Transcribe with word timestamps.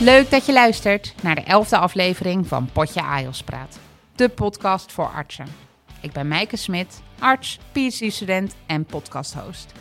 Leuk 0.00 0.30
dat 0.30 0.46
je 0.46 0.52
luistert 0.52 1.14
naar 1.22 1.34
de 1.34 1.40
elfde 1.40 1.78
aflevering 1.78 2.46
van 2.46 2.68
Potje 2.72 3.02
AIOS 3.02 3.42
Praat, 3.42 3.78
de 4.14 4.28
podcast 4.28 4.92
voor 4.92 5.08
artsen. 5.08 5.46
Ik 6.00 6.12
ben 6.12 6.28
Mijke 6.28 6.56
Smit, 6.56 7.02
arts, 7.18 7.58
PhD-student 7.72 8.54
en 8.66 8.84
podcasthost. 8.84 9.72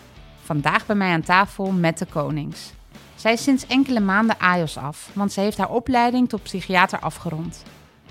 Vandaag 0.44 0.86
bij 0.86 0.96
mij 0.96 1.12
aan 1.12 1.22
tafel 1.22 1.72
Mette 1.72 2.06
Konings. 2.06 2.72
Zij 3.16 3.34
is 3.34 3.44
sinds 3.44 3.68
enkele 3.68 4.00
maanden 4.00 4.40
AIOS 4.40 4.78
af, 4.78 5.10
want 5.14 5.32
ze 5.32 5.40
heeft 5.40 5.58
haar 5.58 5.70
opleiding 5.70 6.30
tot 6.30 6.44
psychiater 6.44 7.00
afgerond. 7.00 7.64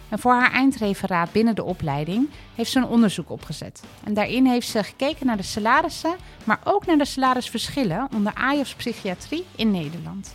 En 0.08 0.18
voor 0.18 0.32
haar 0.32 0.52
eindreferaat 0.52 1.32
binnen 1.32 1.54
de 1.54 1.64
opleiding 1.64 2.28
heeft 2.54 2.70
ze 2.70 2.78
een 2.78 2.86
onderzoek 2.86 3.30
opgezet. 3.30 3.82
En 4.04 4.14
daarin 4.14 4.46
heeft 4.46 4.68
ze 4.68 4.84
gekeken 4.84 5.26
naar 5.26 5.36
de 5.36 5.42
salarissen, 5.42 6.16
maar 6.44 6.60
ook 6.64 6.86
naar 6.86 6.98
de 6.98 7.04
salarisverschillen 7.04 8.08
onder 8.14 8.34
AIOS 8.34 8.74
psychiatrie 8.74 9.44
in 9.56 9.70
Nederland. 9.70 10.34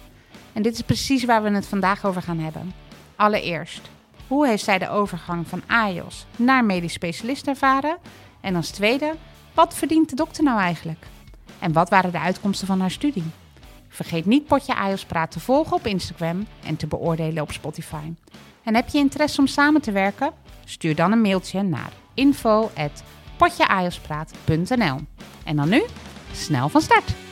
En 0.58 0.64
dit 0.64 0.74
is 0.74 0.82
precies 0.82 1.24
waar 1.24 1.44
we 1.44 1.50
het 1.50 1.68
vandaag 1.68 2.06
over 2.06 2.22
gaan 2.22 2.40
hebben. 2.40 2.74
Allereerst, 3.16 3.82
hoe 4.28 4.48
heeft 4.48 4.64
zij 4.64 4.78
de 4.78 4.90
overgang 4.90 5.48
van 5.48 5.62
AIOS 5.68 6.26
naar 6.36 6.66
medisch 6.66 6.94
specialist 6.94 7.48
ervaren? 7.48 7.98
En 8.42 8.56
als 8.56 8.70
tweede, 8.70 9.14
wat 9.54 9.74
verdient 9.74 10.10
de 10.10 10.16
dokter 10.16 10.44
nou 10.44 10.60
eigenlijk? 10.60 11.06
En 11.60 11.74
wat 11.74 11.90
waren 11.90 12.12
de 12.12 12.20
uitkomsten 12.20 12.68
van 12.68 12.80
haar 12.80 12.92
studie? 12.92 13.24
Vergeet 13.88 14.26
niet 14.26 14.48
Potje 14.48 14.76
AIOS 14.76 15.06
Praat 15.06 15.32
te 15.32 15.40
volgen 15.40 15.76
op 15.76 15.86
Instagram 15.86 16.48
en 16.64 16.76
te 16.76 16.88
beoordelen 16.88 17.44
op 17.44 17.52
Spotify. 17.52 18.14
En 18.64 18.76
heb 18.76 18.88
je 18.88 18.98
interesse 18.98 19.40
om 19.40 19.48
samen 19.48 19.82
te 19.82 19.92
werken? 19.92 20.32
Stuur 20.66 20.96
dan 20.96 21.12
een 21.12 21.22
mailtje 21.22 21.62
naar 21.62 21.92
info.potjeajospraat.nl 22.14 25.00
En 25.44 25.56
dan 25.56 25.70
nu, 25.70 25.84
snel 26.32 26.70
van 26.70 26.82
start! 26.82 27.27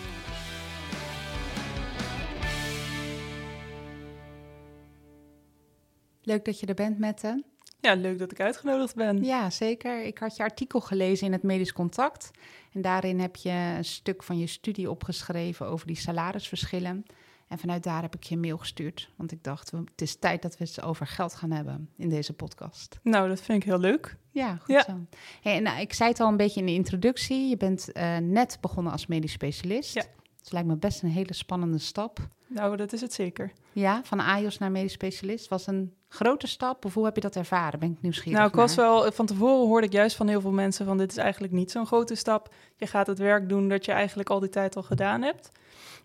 Leuk 6.26 6.46
dat 6.46 6.60
je 6.60 6.66
er 6.66 6.74
bent, 6.74 7.00
Mette. 7.00 7.44
Ja, 7.80 7.94
leuk 7.94 8.20
dat 8.20 8.32
ik 8.32 8.40
uitgenodigd 8.40 8.96
ben. 8.96 9.24
Ja, 9.24 9.50
zeker. 9.50 10.04
Ik 10.04 10.18
had 10.18 10.36
je 10.36 10.44
artikel 10.44 10.82
gelezen 10.82 11.26
in 11.26 11.32
het 11.32 11.44
Medisch 11.44 11.74
Contact. 11.74 12.32
En 12.74 12.82
daarin 12.82 13.20
heb 13.20 13.36
je 13.36 13.74
een 13.78 13.86
stuk 13.86 14.24
van 14.24 14.38
je 14.38 14.48
studie 14.48 14.90
opgeschreven 14.90 15.68
over 15.68 15.88
die 15.88 15.96
salarisverschillen. 15.96 17.06
En 17.48 17.58
vanuit 17.58 17.84
daar 17.84 18.02
heb 18.02 18.16
ik 18.16 18.24
je 18.24 18.36
een 18.36 18.42
mail 18.42 18.58
gestuurd. 18.58 19.10
Want 19.16 19.32
ik 19.32 19.44
dacht, 19.44 19.72
het 19.72 20.02
is 20.02 20.16
tijd 20.16 20.42
dat 20.42 20.58
we 20.58 20.66
het 20.66 20.82
over 20.82 21.08
geld 21.08 21.36
gaan 21.36 21.52
hebben 21.52 21.90
in 21.98 22.10
deze 22.10 22.34
podcast. 22.34 23.00
Nou, 23.04 23.28
dat 23.28 23.42
vind 23.42 23.62
ik 23.62 23.70
heel 23.70 23.80
leuk. 23.80 24.18
Ja, 24.32 24.56
goed 24.56 24.84
zo. 24.88 25.00
Hey, 25.42 25.60
nou, 25.60 25.80
ik 25.80 25.94
zei 25.94 26.10
het 26.10 26.20
al 26.20 26.28
een 26.28 26.38
beetje 26.38 26.60
in 26.60 26.66
de 26.66 26.74
introductie. 26.74 27.50
Je 27.50 27.58
bent 27.58 27.90
uh, 27.94 28.18
net 28.18 28.58
begonnen 28.62 28.92
als 28.92 29.06
medisch 29.06 29.32
specialist. 29.32 29.94
Ja. 29.94 30.04
Het 30.38 30.52
lijkt 30.52 30.68
me 30.68 30.76
best 30.76 31.02
een 31.02 31.10
hele 31.10 31.34
spannende 31.34 31.78
stap. 31.78 32.20
Nou, 32.48 32.78
dat 32.78 32.94
is 32.94 33.02
het 33.02 33.14
zeker. 33.14 33.52
Ja, 33.72 34.02
van 34.04 34.20
AIOS 34.20 34.58
naar 34.58 34.72
medisch 34.72 34.94
specialist 34.94 35.48
was 35.48 35.68
een 35.68 35.94
grote 36.16 36.48
stap. 36.48 36.86
Of 36.86 36.94
hoe 36.94 37.06
heb 37.06 37.16
je 37.16 37.22
dat 37.22 37.36
ervaren? 37.36 37.80
Ben 37.80 37.92
ik 37.92 38.02
nieuwsgierig 38.02 38.38
Nou, 38.38 38.50
ik 38.50 38.56
was 38.56 38.76
wel... 38.76 39.12
Van 39.12 39.26
tevoren 39.26 39.68
hoorde 39.68 39.88
ik 39.88 39.94
juist 39.94 40.16
van 40.16 40.28
heel 40.28 40.42
veel 40.42 40.52
mensen 40.52 40.86
van... 40.86 40.98
dit 40.98 41.12
is 41.12 41.18
eigenlijk 41.18 41.54
niet 41.54 41.72
zo'n 41.72 41.86
grote 41.86 42.16
stap. 42.16 42.54
Je 42.76 42.88
gaat 42.88 43.08
het 43.08 43.18
werk 43.18 43.50
doen 43.50 43.70
dat 43.70 43.86
je 43.86 43.92
eigenlijk 43.92 44.30
al 44.30 44.40
die 44.40 44.50
tijd 44.50 44.76
al 44.76 44.84
gedaan 44.84 45.22
hebt. 45.22 45.52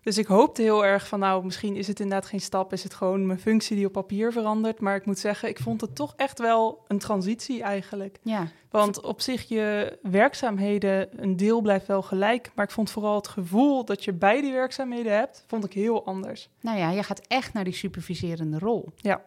Dus 0.03 0.17
ik 0.17 0.25
hoopte 0.25 0.61
heel 0.61 0.85
erg 0.85 1.07
van, 1.07 1.19
nou, 1.19 1.45
misschien 1.45 1.75
is 1.75 1.87
het 1.87 1.99
inderdaad 1.99 2.29
geen 2.29 2.41
stap, 2.41 2.73
is 2.73 2.83
het 2.83 2.93
gewoon 2.93 3.25
mijn 3.25 3.39
functie 3.39 3.75
die 3.75 3.85
op 3.85 3.91
papier 3.91 4.31
verandert. 4.31 4.79
Maar 4.79 4.95
ik 4.95 5.05
moet 5.05 5.19
zeggen, 5.19 5.49
ik 5.49 5.59
vond 5.59 5.81
het 5.81 5.95
toch 5.95 6.13
echt 6.15 6.39
wel 6.39 6.83
een 6.87 6.99
transitie 6.99 7.63
eigenlijk. 7.63 8.19
Ja. 8.21 8.47
Want 8.69 9.01
op 9.01 9.21
zich, 9.21 9.47
je 9.47 9.97
werkzaamheden, 10.01 11.23
een 11.23 11.37
deel 11.37 11.61
blijft 11.61 11.87
wel 11.87 12.01
gelijk. 12.01 12.51
Maar 12.55 12.65
ik 12.65 12.71
vond 12.71 12.91
vooral 12.91 13.15
het 13.15 13.27
gevoel 13.27 13.85
dat 13.85 14.03
je 14.03 14.13
bij 14.13 14.41
die 14.41 14.51
werkzaamheden 14.51 15.15
hebt, 15.15 15.43
vond 15.47 15.65
ik 15.65 15.73
heel 15.73 16.05
anders. 16.05 16.49
Nou 16.61 16.77
ja, 16.77 16.89
je 16.89 17.03
gaat 17.03 17.27
echt 17.27 17.53
naar 17.53 17.63
die 17.63 17.73
superviserende 17.73 18.59
rol. 18.59 18.89
Ja. 18.95 19.21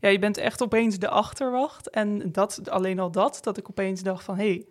Ja, 0.00 0.08
je 0.08 0.18
bent 0.18 0.36
echt 0.36 0.62
opeens 0.62 0.98
de 0.98 1.08
achterwacht. 1.08 1.90
En 1.90 2.32
dat, 2.32 2.70
alleen 2.70 2.98
al 2.98 3.10
dat, 3.10 3.38
dat 3.42 3.56
ik 3.58 3.70
opeens 3.70 4.02
dacht 4.02 4.24
van, 4.24 4.36
hé, 4.36 4.48
hey, 4.48 4.66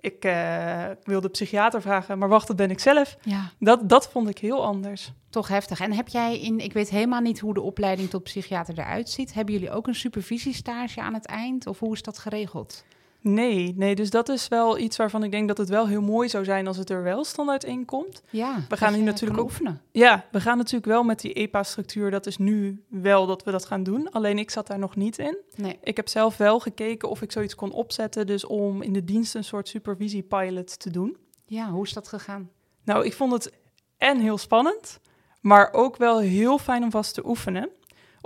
ik 0.00 0.24
uh, 0.24 0.84
wilde 1.02 1.28
psychiater 1.28 1.82
vragen, 1.82 2.18
maar 2.18 2.28
wacht, 2.28 2.46
dat 2.46 2.56
ben 2.56 2.70
ik 2.70 2.80
zelf. 2.80 3.16
Ja. 3.22 3.50
Dat, 3.58 3.88
dat 3.88 4.08
vond 4.08 4.28
ik 4.28 4.38
heel 4.38 4.64
anders. 4.64 5.12
Toch 5.30 5.48
heftig. 5.48 5.80
En 5.80 5.92
heb 5.92 6.08
jij 6.08 6.40
in, 6.40 6.58
ik 6.58 6.72
weet 6.72 6.90
helemaal 6.90 7.20
niet 7.20 7.40
hoe 7.40 7.54
de 7.54 7.60
opleiding 7.60 8.10
tot 8.10 8.22
psychiater 8.22 8.78
eruit 8.78 9.10
ziet. 9.10 9.34
Hebben 9.34 9.54
jullie 9.54 9.70
ook 9.70 9.86
een 9.86 9.94
supervisiestage 9.94 11.00
aan 11.00 11.14
het 11.14 11.26
eind? 11.26 11.66
Of 11.66 11.78
hoe 11.78 11.92
is 11.92 12.02
dat 12.02 12.18
geregeld? 12.18 12.84
Nee, 13.28 13.74
nee, 13.76 13.94
dus 13.94 14.10
dat 14.10 14.28
is 14.28 14.48
wel 14.48 14.78
iets 14.78 14.96
waarvan 14.96 15.22
ik 15.22 15.30
denk 15.30 15.48
dat 15.48 15.58
het 15.58 15.68
wel 15.68 15.86
heel 15.86 16.02
mooi 16.02 16.28
zou 16.28 16.44
zijn 16.44 16.66
als 16.66 16.76
het 16.76 16.90
er 16.90 17.02
wel 17.02 17.24
standaard 17.24 17.64
in 17.64 17.84
komt. 17.84 18.22
Ja, 18.30 18.64
we 18.68 18.76
gaan 18.76 18.94
hier 18.94 19.02
natuurlijk 19.02 19.40
ook 19.40 19.44
oefenen. 19.44 19.80
Ja, 19.92 20.24
we 20.30 20.40
gaan 20.40 20.56
natuurlijk 20.56 20.86
wel 20.86 21.02
met 21.02 21.20
die 21.20 21.32
EPA-structuur. 21.32 22.10
Dat 22.10 22.26
is 22.26 22.38
nu 22.38 22.84
wel 22.88 23.26
dat 23.26 23.42
we 23.42 23.50
dat 23.50 23.64
gaan 23.64 23.82
doen. 23.82 24.10
Alleen 24.10 24.38
ik 24.38 24.50
zat 24.50 24.66
daar 24.66 24.78
nog 24.78 24.96
niet 24.96 25.18
in. 25.18 25.38
Nee. 25.54 25.78
Ik 25.82 25.96
heb 25.96 26.08
zelf 26.08 26.36
wel 26.36 26.60
gekeken 26.60 27.08
of 27.08 27.22
ik 27.22 27.32
zoiets 27.32 27.54
kon 27.54 27.72
opzetten, 27.72 28.26
dus 28.26 28.44
om 28.44 28.82
in 28.82 28.92
de 28.92 29.04
dienst 29.04 29.34
een 29.34 29.44
soort 29.44 29.68
supervisiepilot 29.68 30.78
te 30.78 30.90
doen. 30.90 31.16
Ja, 31.46 31.70
hoe 31.70 31.84
is 31.84 31.92
dat 31.92 32.08
gegaan? 32.08 32.50
Nou, 32.84 33.04
ik 33.04 33.14
vond 33.14 33.32
het 33.32 33.52
en 33.98 34.20
heel 34.20 34.38
spannend, 34.38 35.00
maar 35.40 35.72
ook 35.72 35.96
wel 35.96 36.18
heel 36.18 36.58
fijn 36.58 36.82
om 36.82 36.90
vast 36.90 37.14
te 37.14 37.26
oefenen 37.26 37.70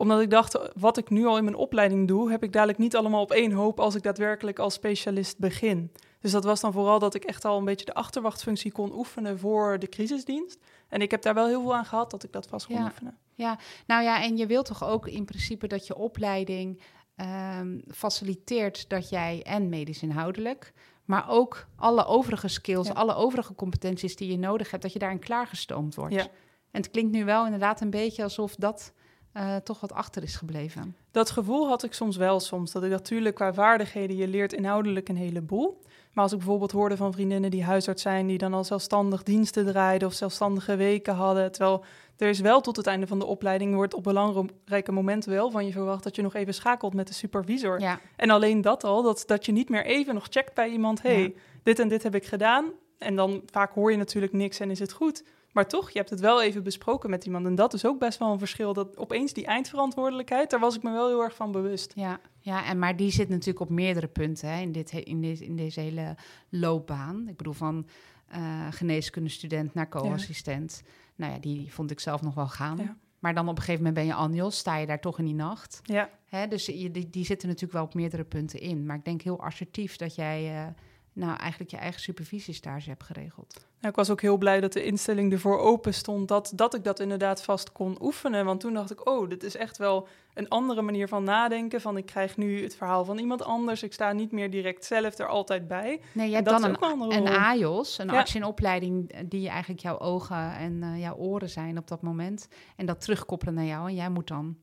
omdat 0.01 0.21
ik 0.21 0.31
dacht, 0.31 0.59
wat 0.75 0.97
ik 0.97 1.11
nu 1.11 1.27
al 1.27 1.37
in 1.37 1.45
mijn 1.45 1.57
opleiding 1.57 2.09
doe, 2.09 2.31
heb 2.31 2.43
ik 2.43 2.53
dadelijk 2.53 2.79
niet 2.79 2.97
allemaal 2.97 3.21
op 3.21 3.31
één 3.31 3.53
hoop 3.53 3.81
als 3.81 3.95
ik 3.95 4.03
daadwerkelijk 4.03 4.59
als 4.59 4.75
specialist 4.75 5.39
begin. 5.39 5.93
Dus 6.21 6.33
dat 6.33 6.45
was 6.45 6.61
dan 6.61 6.73
vooral 6.73 6.99
dat 6.99 7.15
ik 7.15 7.25
echt 7.25 7.45
al 7.45 7.59
een 7.59 7.65
beetje 7.65 7.85
de 7.85 7.95
achterwachtfunctie 7.95 8.73
kon 8.73 8.93
oefenen 8.93 9.39
voor 9.39 9.79
de 9.79 9.89
crisisdienst. 9.89 10.59
En 10.89 11.01
ik 11.01 11.11
heb 11.11 11.23
daar 11.23 11.35
wel 11.35 11.47
heel 11.47 11.63
veel 11.63 11.77
aan 11.77 11.85
gehad 11.85 12.11
dat 12.11 12.23
ik 12.23 12.33
dat 12.33 12.47
vast 12.47 12.67
kon 12.67 12.83
oefenen. 12.83 13.17
Ja, 13.35 13.59
nou 13.87 14.03
ja, 14.03 14.23
en 14.23 14.37
je 14.37 14.47
wilt 14.47 14.67
toch 14.67 14.85
ook 14.85 15.07
in 15.07 15.25
principe 15.25 15.67
dat 15.67 15.87
je 15.87 15.97
opleiding 15.97 16.83
ehm, 17.17 17.79
faciliteert 17.89 18.89
dat 18.89 19.09
jij 19.09 19.43
en 19.43 19.69
medisch 19.69 20.03
inhoudelijk, 20.03 20.73
maar 21.05 21.29
ook 21.29 21.67
alle 21.77 22.05
overige 22.05 22.49
skills, 22.49 22.95
alle 22.95 23.15
overige 23.15 23.55
competenties 23.55 24.17
die 24.17 24.31
je 24.31 24.39
nodig 24.39 24.71
hebt, 24.71 24.83
dat 24.83 24.93
je 24.93 24.99
daarin 24.99 25.19
klaargestoomd 25.19 25.95
wordt. 25.95 26.15
Ja. 26.15 26.27
En 26.71 26.81
het 26.81 26.91
klinkt 26.91 27.13
nu 27.13 27.25
wel 27.25 27.45
inderdaad 27.45 27.81
een 27.81 27.91
beetje 27.91 28.23
alsof 28.23 28.55
dat 28.55 28.93
uh, 29.35 29.57
toch 29.57 29.81
wat 29.81 29.93
achter 29.93 30.23
is 30.23 30.37
gebleven. 30.37 30.97
Dat 31.11 31.31
gevoel 31.31 31.69
had 31.69 31.83
ik 31.83 31.93
soms 31.93 32.17
wel 32.17 32.41
soms. 32.41 32.73
Dat 32.73 32.83
ik 32.83 32.91
natuurlijk 32.91 33.35
qua 33.35 33.55
vaardigheden, 33.55 34.17
je 34.17 34.29
leert 34.29 34.53
inhoudelijk 34.53 35.09
een 35.09 35.17
heleboel. 35.17 35.83
Maar 36.13 36.25
als 36.25 36.33
ik 36.33 36.39
bijvoorbeeld 36.39 36.73
hoorde 36.73 36.97
van 36.97 37.13
vriendinnen 37.13 37.51
die 37.51 37.65
huisarts 37.65 38.03
zijn, 38.03 38.27
die 38.27 38.39
dan 38.39 38.55
al 38.55 38.65
zelfstandig 38.65 39.23
diensten 39.23 39.67
draaiden 39.67 40.09
of 40.09 40.15
zelfstandige 40.15 40.77
weken 40.77 41.15
hadden. 41.15 41.53
Terwijl 41.53 41.85
er 42.17 42.29
is 42.29 42.41
wel 42.41 42.61
tot 42.61 42.77
het 42.77 42.87
einde 42.87 43.07
van 43.07 43.19
de 43.19 43.25
opleiding, 43.25 43.75
wordt 43.75 43.95
op 43.95 44.03
belangrijke 44.03 44.93
momenten 44.93 45.31
wel 45.31 45.51
van 45.51 45.67
je 45.67 45.73
verwacht 45.73 46.03
dat 46.03 46.17
je 46.17 46.23
nog 46.23 46.35
even 46.35 46.55
schakelt 46.55 46.95
met 46.95 47.07
de 47.07 47.15
supervisor. 47.15 47.81
Ja. 47.81 48.01
En 48.17 48.31
alleen 48.31 48.61
dat 48.61 48.85
al, 48.85 49.03
dat, 49.03 49.23
dat 49.27 49.47
je 49.47 49.53
niet 49.53 49.69
meer 49.69 49.85
even 49.85 50.15
nog 50.15 50.27
checkt 50.31 50.55
bij 50.55 50.69
iemand, 50.69 51.03
hey, 51.03 51.35
dit 51.63 51.79
en 51.79 51.89
dit 51.89 52.03
heb 52.03 52.15
ik 52.15 52.27
gedaan. 52.27 52.65
En 52.99 53.17
dan 53.17 53.43
vaak 53.47 53.73
hoor 53.73 53.91
je 53.91 53.97
natuurlijk 53.97 54.33
niks 54.33 54.61
en 54.61 54.71
is 54.71 54.79
het 54.79 54.93
goed. 54.93 55.25
Maar 55.53 55.69
toch, 55.69 55.91
je 55.91 55.99
hebt 55.99 56.11
het 56.11 56.21
wel 56.21 56.43
even 56.43 56.63
besproken 56.63 57.11
met 57.11 57.25
iemand. 57.25 57.47
En 57.47 57.55
dat 57.55 57.75
is 57.75 57.87
ook 57.87 57.99
best 57.99 58.19
wel 58.19 58.33
een 58.33 58.39
verschil. 58.39 58.73
Dat 58.73 58.97
opeens 58.97 59.33
die 59.33 59.47
eindverantwoordelijkheid, 59.47 60.51
daar 60.51 60.61
was 60.61 60.77
ik 60.77 60.83
me 60.83 60.91
wel 60.91 61.09
heel 61.09 61.23
erg 61.23 61.35
van 61.35 61.53
bewust. 61.53 61.93
Ja, 61.95 62.21
ja 62.39 62.65
en 62.65 62.79
maar 62.79 62.97
die 62.97 63.11
zit 63.11 63.29
natuurlijk 63.29 63.61
op 63.61 63.71
meerdere 63.71 64.09
punten 64.09 64.49
hè, 64.49 64.61
in, 64.61 64.73
dit, 64.73 64.93
in, 64.93 65.21
dit, 65.21 65.41
in 65.41 65.57
deze 65.57 65.81
hele 65.81 66.17
loopbaan. 66.49 67.29
Ik 67.29 67.37
bedoel, 67.37 67.53
van 67.53 67.87
uh, 68.35 68.67
geneeskundestudent 68.71 69.75
naar 69.75 69.89
co-assistent. 69.89 70.83
Nou 71.17 71.33
ja, 71.33 71.39
die 71.39 71.73
vond 71.73 71.91
ik 71.91 72.01
zelf 72.01 72.23
nog 72.23 72.35
wel 72.35 72.49
gaan. 72.49 72.99
Maar 73.19 73.35
dan 73.35 73.49
op 73.49 73.57
een 73.57 73.63
gegeven 73.63 73.85
moment 73.85 73.95
ben 73.95 74.07
je 74.07 74.15
Anjos, 74.15 74.59
sta 74.59 74.77
je 74.77 74.87
daar 74.87 75.01
toch 75.01 75.19
in 75.19 75.25
die 75.25 75.35
nacht. 75.35 75.81
Ja. 75.83 76.11
Hè, 76.27 76.49
dus 76.49 76.65
die, 76.65 77.11
die 77.11 77.25
zitten 77.25 77.49
natuurlijk 77.49 77.75
wel 77.75 77.85
op 77.85 77.95
meerdere 77.95 78.25
punten 78.25 78.61
in. 78.61 78.87
Maar 78.87 78.97
ik 78.97 79.05
denk 79.05 79.23
heel 79.23 79.43
assertief 79.43 79.97
dat 79.97 80.15
jij... 80.15 80.55
Uh, 80.55 80.67
nou 81.13 81.37
eigenlijk 81.37 81.71
je 81.71 81.77
eigen 81.77 82.01
supervisiestage 82.01 82.89
hebt 82.89 83.03
geregeld. 83.03 83.67
ik 83.81 83.95
was 83.95 84.11
ook 84.11 84.21
heel 84.21 84.37
blij 84.37 84.61
dat 84.61 84.73
de 84.73 84.85
instelling 84.85 85.33
ervoor 85.33 85.59
open 85.59 85.95
stond, 85.95 86.29
dat, 86.29 86.53
dat 86.55 86.75
ik 86.75 86.85
dat 86.85 87.01
inderdaad 87.01 87.43
vast 87.43 87.73
kon 87.73 87.97
oefenen. 88.01 88.45
Want 88.45 88.61
toen 88.61 88.75
dacht 88.75 88.91
ik, 88.91 89.07
oh, 89.09 89.29
dit 89.29 89.43
is 89.43 89.57
echt 89.57 89.77
wel 89.79 90.09
een 90.35 90.49
andere 90.49 90.83
manier 90.83 91.09
van 91.09 91.25
nadenken. 91.25 91.81
Van 91.81 91.97
ik 91.97 92.07
krijg 92.07 92.37
nu 92.37 92.63
het 92.63 92.77
verhaal 92.77 93.05
van 93.05 93.19
iemand 93.19 93.43
anders. 93.43 93.83
Ik 93.83 93.93
sta 93.93 94.13
niet 94.13 94.33
meer 94.33 94.51
direct 94.51 94.85
zelf 94.85 95.19
er 95.19 95.29
altijd 95.29 95.69
bij. 95.69 96.01
Nee, 96.13 96.29
je 96.29 96.35
hebt 96.35 96.49
dan 96.49 96.65
een, 96.65 97.13
een 97.13 97.29
AJOS, 97.29 97.99
een 97.99 98.11
arts 98.11 98.35
in 98.35 98.45
opleiding, 98.45 99.29
die 99.29 99.49
eigenlijk 99.49 99.81
jouw 99.81 99.99
ogen 99.99 100.57
en 100.57 100.83
uh, 100.83 101.01
jouw 101.01 101.17
oren 101.17 101.51
zijn 101.51 101.79
op 101.79 101.89
dat 101.89 102.03
moment. 102.03 102.49
En 102.77 102.87
dat 102.87 103.01
terugkoppelen 103.01 103.55
naar 103.55 103.65
jou. 103.65 103.89
En 103.89 103.95
jij 103.95 104.11
moet 104.11 104.29
dan 104.29 104.57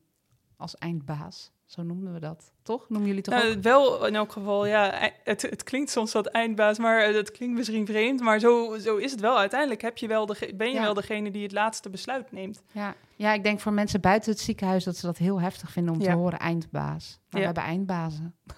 als 0.56 0.76
eindbaas 0.76 1.52
zo 1.68 1.82
noemden 1.82 2.12
we 2.12 2.20
dat, 2.20 2.52
toch? 2.62 2.88
Noemen 2.88 3.08
jullie 3.08 3.22
toch 3.22 3.34
nou, 3.34 3.56
ook? 3.56 3.62
Wel 3.62 4.06
in 4.06 4.14
elk 4.14 4.32
geval, 4.32 4.66
ja. 4.66 5.12
Het, 5.24 5.42
het 5.42 5.62
klinkt 5.62 5.90
soms 5.90 6.12
wat 6.12 6.26
eindbaas, 6.26 6.78
maar 6.78 7.02
het 7.02 7.30
klinkt 7.30 7.56
misschien 7.56 7.86
vreemd. 7.86 8.20
Maar 8.20 8.38
zo, 8.38 8.78
zo 8.78 8.96
is 8.96 9.10
het 9.10 9.20
wel. 9.20 9.38
Uiteindelijk 9.38 9.82
heb 9.82 9.98
je 9.98 10.06
wel 10.06 10.26
de, 10.26 10.52
ben 10.56 10.72
je 10.72 10.80
wel 10.80 10.94
degene 10.94 11.30
die 11.30 11.42
het 11.42 11.52
laatste 11.52 11.90
besluit 11.90 12.32
neemt. 12.32 12.62
Ja. 12.72 12.94
ja, 13.16 13.32
ik 13.32 13.42
denk 13.42 13.60
voor 13.60 13.72
mensen 13.72 14.00
buiten 14.00 14.30
het 14.30 14.40
ziekenhuis... 14.40 14.84
dat 14.84 14.96
ze 14.96 15.06
dat 15.06 15.18
heel 15.18 15.40
heftig 15.40 15.70
vinden 15.70 15.94
om 15.94 16.00
te 16.00 16.12
horen 16.12 16.38
eindbaas. 16.38 17.20
Maar 17.30 17.40
we 17.40 17.46
hebben 17.46 17.64
eindbazen. 17.64 18.34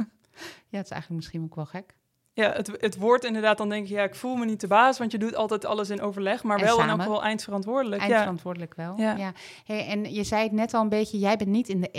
ja, 0.69 0.77
het 0.77 0.85
is 0.85 0.91
eigenlijk 0.91 1.11
misschien 1.11 1.43
ook 1.43 1.55
wel 1.55 1.67
gek. 1.67 1.95
Ja, 2.33 2.53
het, 2.53 2.71
het 2.81 2.97
woord 2.97 3.25
inderdaad, 3.25 3.59
dan 3.59 3.69
denk 3.69 3.87
je, 3.87 3.95
ja, 3.95 4.03
ik 4.03 4.15
voel 4.15 4.37
me 4.37 4.45
niet 4.45 4.61
de 4.61 4.67
baas, 4.67 4.99
want 4.99 5.13
je 5.13 5.19
doet 5.19 5.35
altijd 5.35 5.65
alles 5.65 5.91
in 5.91 6.01
overleg, 6.01 6.43
maar 6.43 6.59
En 6.59 6.65
wel 6.65 6.81
in 6.81 6.89
elk 6.89 7.03
geval 7.03 7.23
eindverantwoordelijk. 7.23 8.03
Ja. 8.03 8.09
Eindverantwoordelijk 8.09 8.75
wel. 8.75 8.95
Ja. 8.97 9.17
Ja. 9.17 9.33
Hey, 9.65 9.87
en 9.87 10.15
je 10.15 10.25
zei 10.25 10.43
het 10.43 10.53
net 10.53 10.75
al 10.75 10.83
een 10.83 10.89
beetje, 10.89 11.19
jij 11.19 11.37
bent 11.37 11.51
niet 11.51 11.69
in 11.69 11.81
de 11.81 11.91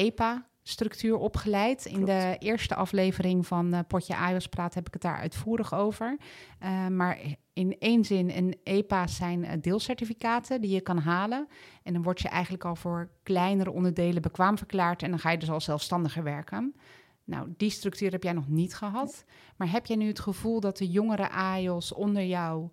EPA-structuur 0.61 1.17
opgeleid. 1.17 1.85
In 1.85 1.93
Klopt. 1.93 2.07
de 2.07 2.35
eerste 2.39 2.75
aflevering 2.75 3.47
van 3.47 3.73
eh, 3.73 3.79
Potje 3.87 4.15
Ajos 4.15 4.47
Praat 4.47 4.73
heb 4.73 4.87
ik 4.87 4.93
het 4.93 5.01
daar 5.01 5.17
uitvoerig 5.17 5.73
over. 5.73 6.17
Eh, 6.59 6.87
maar 6.87 7.19
in 7.53 7.75
één 7.79 8.05
zin, 8.05 8.29
een 8.29 8.59
EPA's 8.63 9.15
zijn 9.15 9.45
eh, 9.45 9.61
deelcertificaten 9.61 10.61
die 10.61 10.71
je 10.71 10.81
kan 10.81 10.97
halen. 10.97 11.47
En 11.83 11.93
dan 11.93 12.03
word 12.03 12.21
je 12.21 12.27
eigenlijk 12.27 12.65
al 12.65 12.75
voor 12.75 13.09
kleinere 13.23 13.71
onderdelen 13.71 14.21
bekwaam 14.21 14.57
verklaard 14.57 15.03
en 15.03 15.09
dan 15.09 15.19
ga 15.19 15.31
je 15.31 15.37
dus 15.37 15.49
al 15.49 15.61
zelfstandiger 15.61 16.23
werken. 16.23 16.75
Nou, 17.23 17.53
die 17.57 17.69
structuur 17.69 18.11
heb 18.11 18.23
jij 18.23 18.33
nog 18.33 18.47
niet 18.47 18.75
gehad. 18.75 19.25
Maar 19.57 19.71
heb 19.71 19.85
jij 19.85 19.97
nu 19.97 20.07
het 20.07 20.19
gevoel 20.19 20.59
dat 20.59 20.77
de 20.77 20.89
jongere 20.89 21.29
AIOS 21.29 21.93
onder 21.93 22.23
jou, 22.23 22.69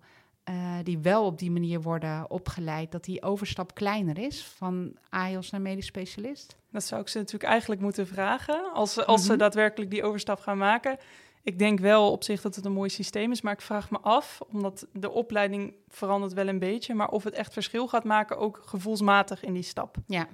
eh, 0.49 0.75
die 0.83 0.97
wel 0.99 1.25
op 1.25 1.37
die 1.39 1.51
manier 1.51 1.81
worden 1.81 2.29
opgeleid, 2.31 2.91
dat 2.91 3.03
die 3.03 3.21
overstap 3.23 3.73
kleiner 3.73 4.17
is 4.17 4.43
van 4.45 4.97
AIOS 5.09 5.49
naar 5.49 5.61
medisch 5.61 5.85
specialist? 5.85 6.57
Dat 6.71 6.83
zou 6.83 7.01
ik 7.01 7.07
ze 7.07 7.17
natuurlijk 7.17 7.49
eigenlijk 7.49 7.81
moeten 7.81 8.07
vragen, 8.07 8.73
als, 8.73 8.93
ze- 8.93 9.05
als 9.05 9.21
ze 9.23 9.29
Mhm. 9.29 9.37
daadwerkelijk 9.39 9.91
die 9.91 10.03
overstap 10.03 10.39
gaan 10.39 10.57
maken. 10.57 10.97
Ik 11.43 11.59
denk 11.59 11.79
wel 11.79 12.11
op 12.11 12.23
zich 12.23 12.41
dat 12.41 12.55
het 12.55 12.65
een 12.65 12.71
mooi 12.71 12.89
systeem 12.89 13.31
is, 13.31 13.41
maar 13.41 13.53
ik 13.53 13.61
vraag 13.61 13.89
me 13.91 13.99
af, 13.99 14.41
omdat 14.51 14.87
de 14.93 15.09
opleiding 15.11 15.73
verandert 15.87 16.33
wel 16.33 16.47
een 16.47 16.59
beetje, 16.59 16.93
maar 16.93 17.09
of 17.09 17.23
het 17.23 17.33
echt 17.33 17.53
verschil 17.53 17.87
gaat 17.87 18.03
maken, 18.03 18.37
ook 18.37 18.61
gevoelsmatig 18.65 19.43
in 19.43 19.53
die 19.53 19.63
stap. 19.63 19.95
Ja, 20.05 20.27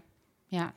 ja. 0.45 0.73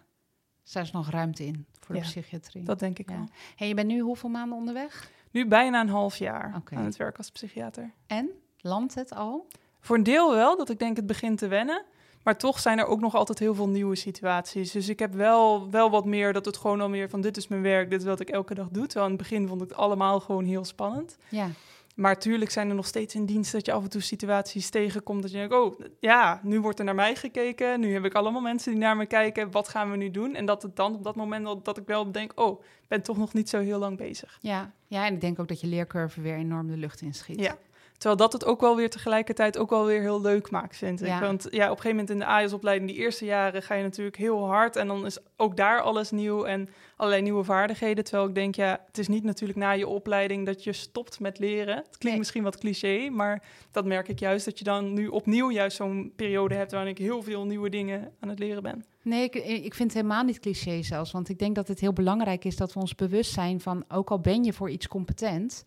Dus 0.62 0.72
daar 0.72 0.82
is 0.82 0.90
nog 0.92 1.10
ruimte 1.10 1.44
in 1.44 1.66
voor 1.80 1.94
de 1.94 2.00
Ja, 2.00 2.06
psychiatrie. 2.06 2.62
Dat 2.64 2.78
denk 2.78 2.98
ik 2.98 3.10
Ja. 3.10 3.16
wel. 3.16 3.28
Hey, 3.56 3.68
je 3.68 3.74
bent 3.74 3.88
nu 3.88 4.00
hoeveel 4.00 4.28
maanden 4.28 4.58
onderweg? 4.58 5.10
Nu 5.30 5.46
bijna 5.46 5.80
een 5.80 5.88
half 5.88 6.16
jaar 6.16 6.62
aan 6.74 6.84
het 6.84 6.96
werk 6.96 7.16
als 7.18 7.30
psychiater. 7.30 7.92
En? 8.06 8.30
Landt 8.60 8.94
het 8.94 9.14
al? 9.14 9.46
Voor 9.80 9.96
een 9.96 10.02
deel 10.02 10.34
wel, 10.34 10.56
dat 10.56 10.70
ik 10.70 10.78
denk 10.78 10.96
het 10.96 11.06
begint 11.06 11.38
te 11.38 11.48
wennen. 11.48 11.84
Maar 12.22 12.38
toch 12.38 12.60
zijn 12.60 12.78
er 12.78 12.86
ook 12.86 13.00
nog 13.00 13.14
altijd 13.14 13.38
heel 13.38 13.54
veel 13.54 13.68
nieuwe 13.68 13.96
situaties. 13.96 14.70
Dus 14.72 14.88
ik 14.88 14.98
heb 14.98 15.14
wel, 15.14 15.70
wel 15.70 15.90
wat 15.90 16.04
meer 16.04 16.32
dat 16.32 16.44
het 16.44 16.56
gewoon 16.56 16.80
al 16.80 16.88
meer 16.88 17.08
van 17.08 17.20
dit 17.20 17.36
is 17.36 17.48
mijn 17.48 17.62
werk, 17.62 17.90
dit 17.90 18.00
is 18.00 18.06
wat 18.06 18.20
ik 18.20 18.28
elke 18.28 18.54
dag 18.54 18.68
doe. 18.70 18.86
Terwijl 18.86 19.10
in 19.10 19.16
het 19.16 19.28
begin 19.28 19.48
vond 19.48 19.62
ik 19.62 19.68
het 19.68 19.78
allemaal 19.78 20.20
gewoon 20.20 20.44
heel 20.44 20.64
spannend. 20.64 21.16
Ja. 21.28 21.48
Maar 21.94 22.18
tuurlijk 22.18 22.50
zijn 22.50 22.68
er 22.68 22.74
nog 22.74 22.86
steeds 22.86 23.14
in 23.14 23.26
dienst 23.26 23.52
dat 23.52 23.66
je 23.66 23.72
af 23.72 23.82
en 23.82 23.88
toe 23.90 24.00
situaties 24.00 24.70
tegenkomt. 24.70 25.22
Dat 25.22 25.30
je 25.30 25.36
denkt, 25.36 25.54
oh 25.54 25.80
ja, 26.00 26.40
nu 26.42 26.60
wordt 26.60 26.78
er 26.78 26.84
naar 26.84 26.94
mij 26.94 27.14
gekeken. 27.14 27.80
Nu 27.80 27.92
heb 27.92 28.04
ik 28.04 28.14
allemaal 28.14 28.40
mensen 28.40 28.70
die 28.72 28.80
naar 28.80 28.96
me 28.96 29.06
kijken. 29.06 29.50
Wat 29.50 29.68
gaan 29.68 29.90
we 29.90 29.96
nu 29.96 30.10
doen? 30.10 30.34
En 30.34 30.46
dat 30.46 30.62
het 30.62 30.76
dan 30.76 30.94
op 30.94 31.04
dat 31.04 31.16
moment 31.16 31.46
al- 31.46 31.62
dat 31.62 31.76
ik 31.76 31.86
wel 31.86 32.12
denk, 32.12 32.32
oh, 32.34 32.60
ik 32.60 32.88
ben 32.88 33.02
toch 33.02 33.16
nog 33.16 33.32
niet 33.32 33.48
zo 33.48 33.58
heel 33.58 33.78
lang 33.78 33.96
bezig. 33.96 34.38
Ja. 34.40 34.72
ja, 34.86 35.06
en 35.06 35.14
ik 35.14 35.20
denk 35.20 35.38
ook 35.38 35.48
dat 35.48 35.60
je 35.60 35.66
leercurve 35.66 36.20
weer 36.20 36.34
enorm 36.36 36.66
de 36.66 36.76
lucht 36.76 37.00
inschiet. 37.00 37.40
Ja. 37.40 37.56
Terwijl 37.98 38.16
dat 38.16 38.32
het 38.32 38.44
ook 38.44 38.60
wel 38.60 38.76
weer 38.76 38.90
tegelijkertijd 38.90 39.58
ook 39.58 39.70
wel 39.70 39.84
weer 39.84 40.00
heel 40.00 40.20
leuk 40.20 40.50
maakt, 40.50 40.76
vind 40.76 41.00
ik. 41.00 41.06
Ja. 41.06 41.20
Want 41.20 41.46
ja, 41.50 41.64
op 41.64 41.76
een 41.76 41.82
gegeven 41.82 41.90
moment 41.90 42.10
in 42.10 42.18
de 42.18 42.24
AIS-opleiding, 42.24 42.90
die 42.90 42.98
eerste 42.98 43.24
jaren, 43.24 43.62
ga 43.62 43.74
je 43.74 43.82
natuurlijk 43.82 44.16
heel 44.16 44.46
hard. 44.46 44.76
En 44.76 44.86
dan 44.86 45.06
is 45.06 45.18
ook 45.36 45.56
daar 45.56 45.80
alles 45.80 46.10
nieuw 46.10 46.44
en 46.44 46.68
allerlei 46.96 47.22
nieuwe 47.22 47.44
vaardigheden. 47.44 48.04
Terwijl 48.04 48.28
ik 48.28 48.34
denk, 48.34 48.54
ja, 48.54 48.80
het 48.86 48.98
is 48.98 49.08
niet 49.08 49.24
natuurlijk 49.24 49.58
na 49.58 49.70
je 49.70 49.86
opleiding 49.86 50.46
dat 50.46 50.64
je 50.64 50.72
stopt 50.72 51.20
met 51.20 51.38
leren. 51.38 51.76
Het 51.76 51.84
klinkt 51.86 52.02
Nee. 52.04 52.18
misschien 52.18 52.42
wat 52.42 52.58
cliché, 52.58 53.08
maar 53.10 53.42
dat 53.70 53.84
merk 53.84 54.08
ik 54.08 54.18
juist. 54.18 54.44
Dat 54.44 54.58
je 54.58 54.64
dan 54.64 54.92
nu 54.92 55.06
opnieuw 55.06 55.50
juist 55.50 55.76
zo'n 55.76 56.12
periode 56.16 56.54
hebt 56.54 56.72
waarin 56.72 56.90
ik 56.90 56.98
heel 56.98 57.22
veel 57.22 57.44
nieuwe 57.46 57.68
dingen 57.68 58.12
aan 58.20 58.28
het 58.28 58.38
leren 58.38 58.62
ben. 58.62 58.84
Nee, 59.02 59.24
ik, 59.24 59.34
ik 59.34 59.74
vind 59.74 59.92
het 59.92 60.02
helemaal 60.02 60.24
niet 60.24 60.38
cliché 60.40 60.82
zelfs. 60.82 61.12
Want 61.12 61.28
ik 61.28 61.38
denk 61.38 61.54
dat 61.54 61.68
het 61.68 61.80
heel 61.80 61.92
belangrijk 61.92 62.44
is 62.44 62.56
dat 62.56 62.72
we 62.72 62.80
ons 62.80 62.94
bewust 62.94 63.32
zijn 63.32 63.60
van... 63.60 63.84
ook 63.88 64.10
al 64.10 64.20
ben 64.20 64.44
je 64.44 64.52
voor 64.52 64.70
iets 64.70 64.88
competent... 64.88 65.64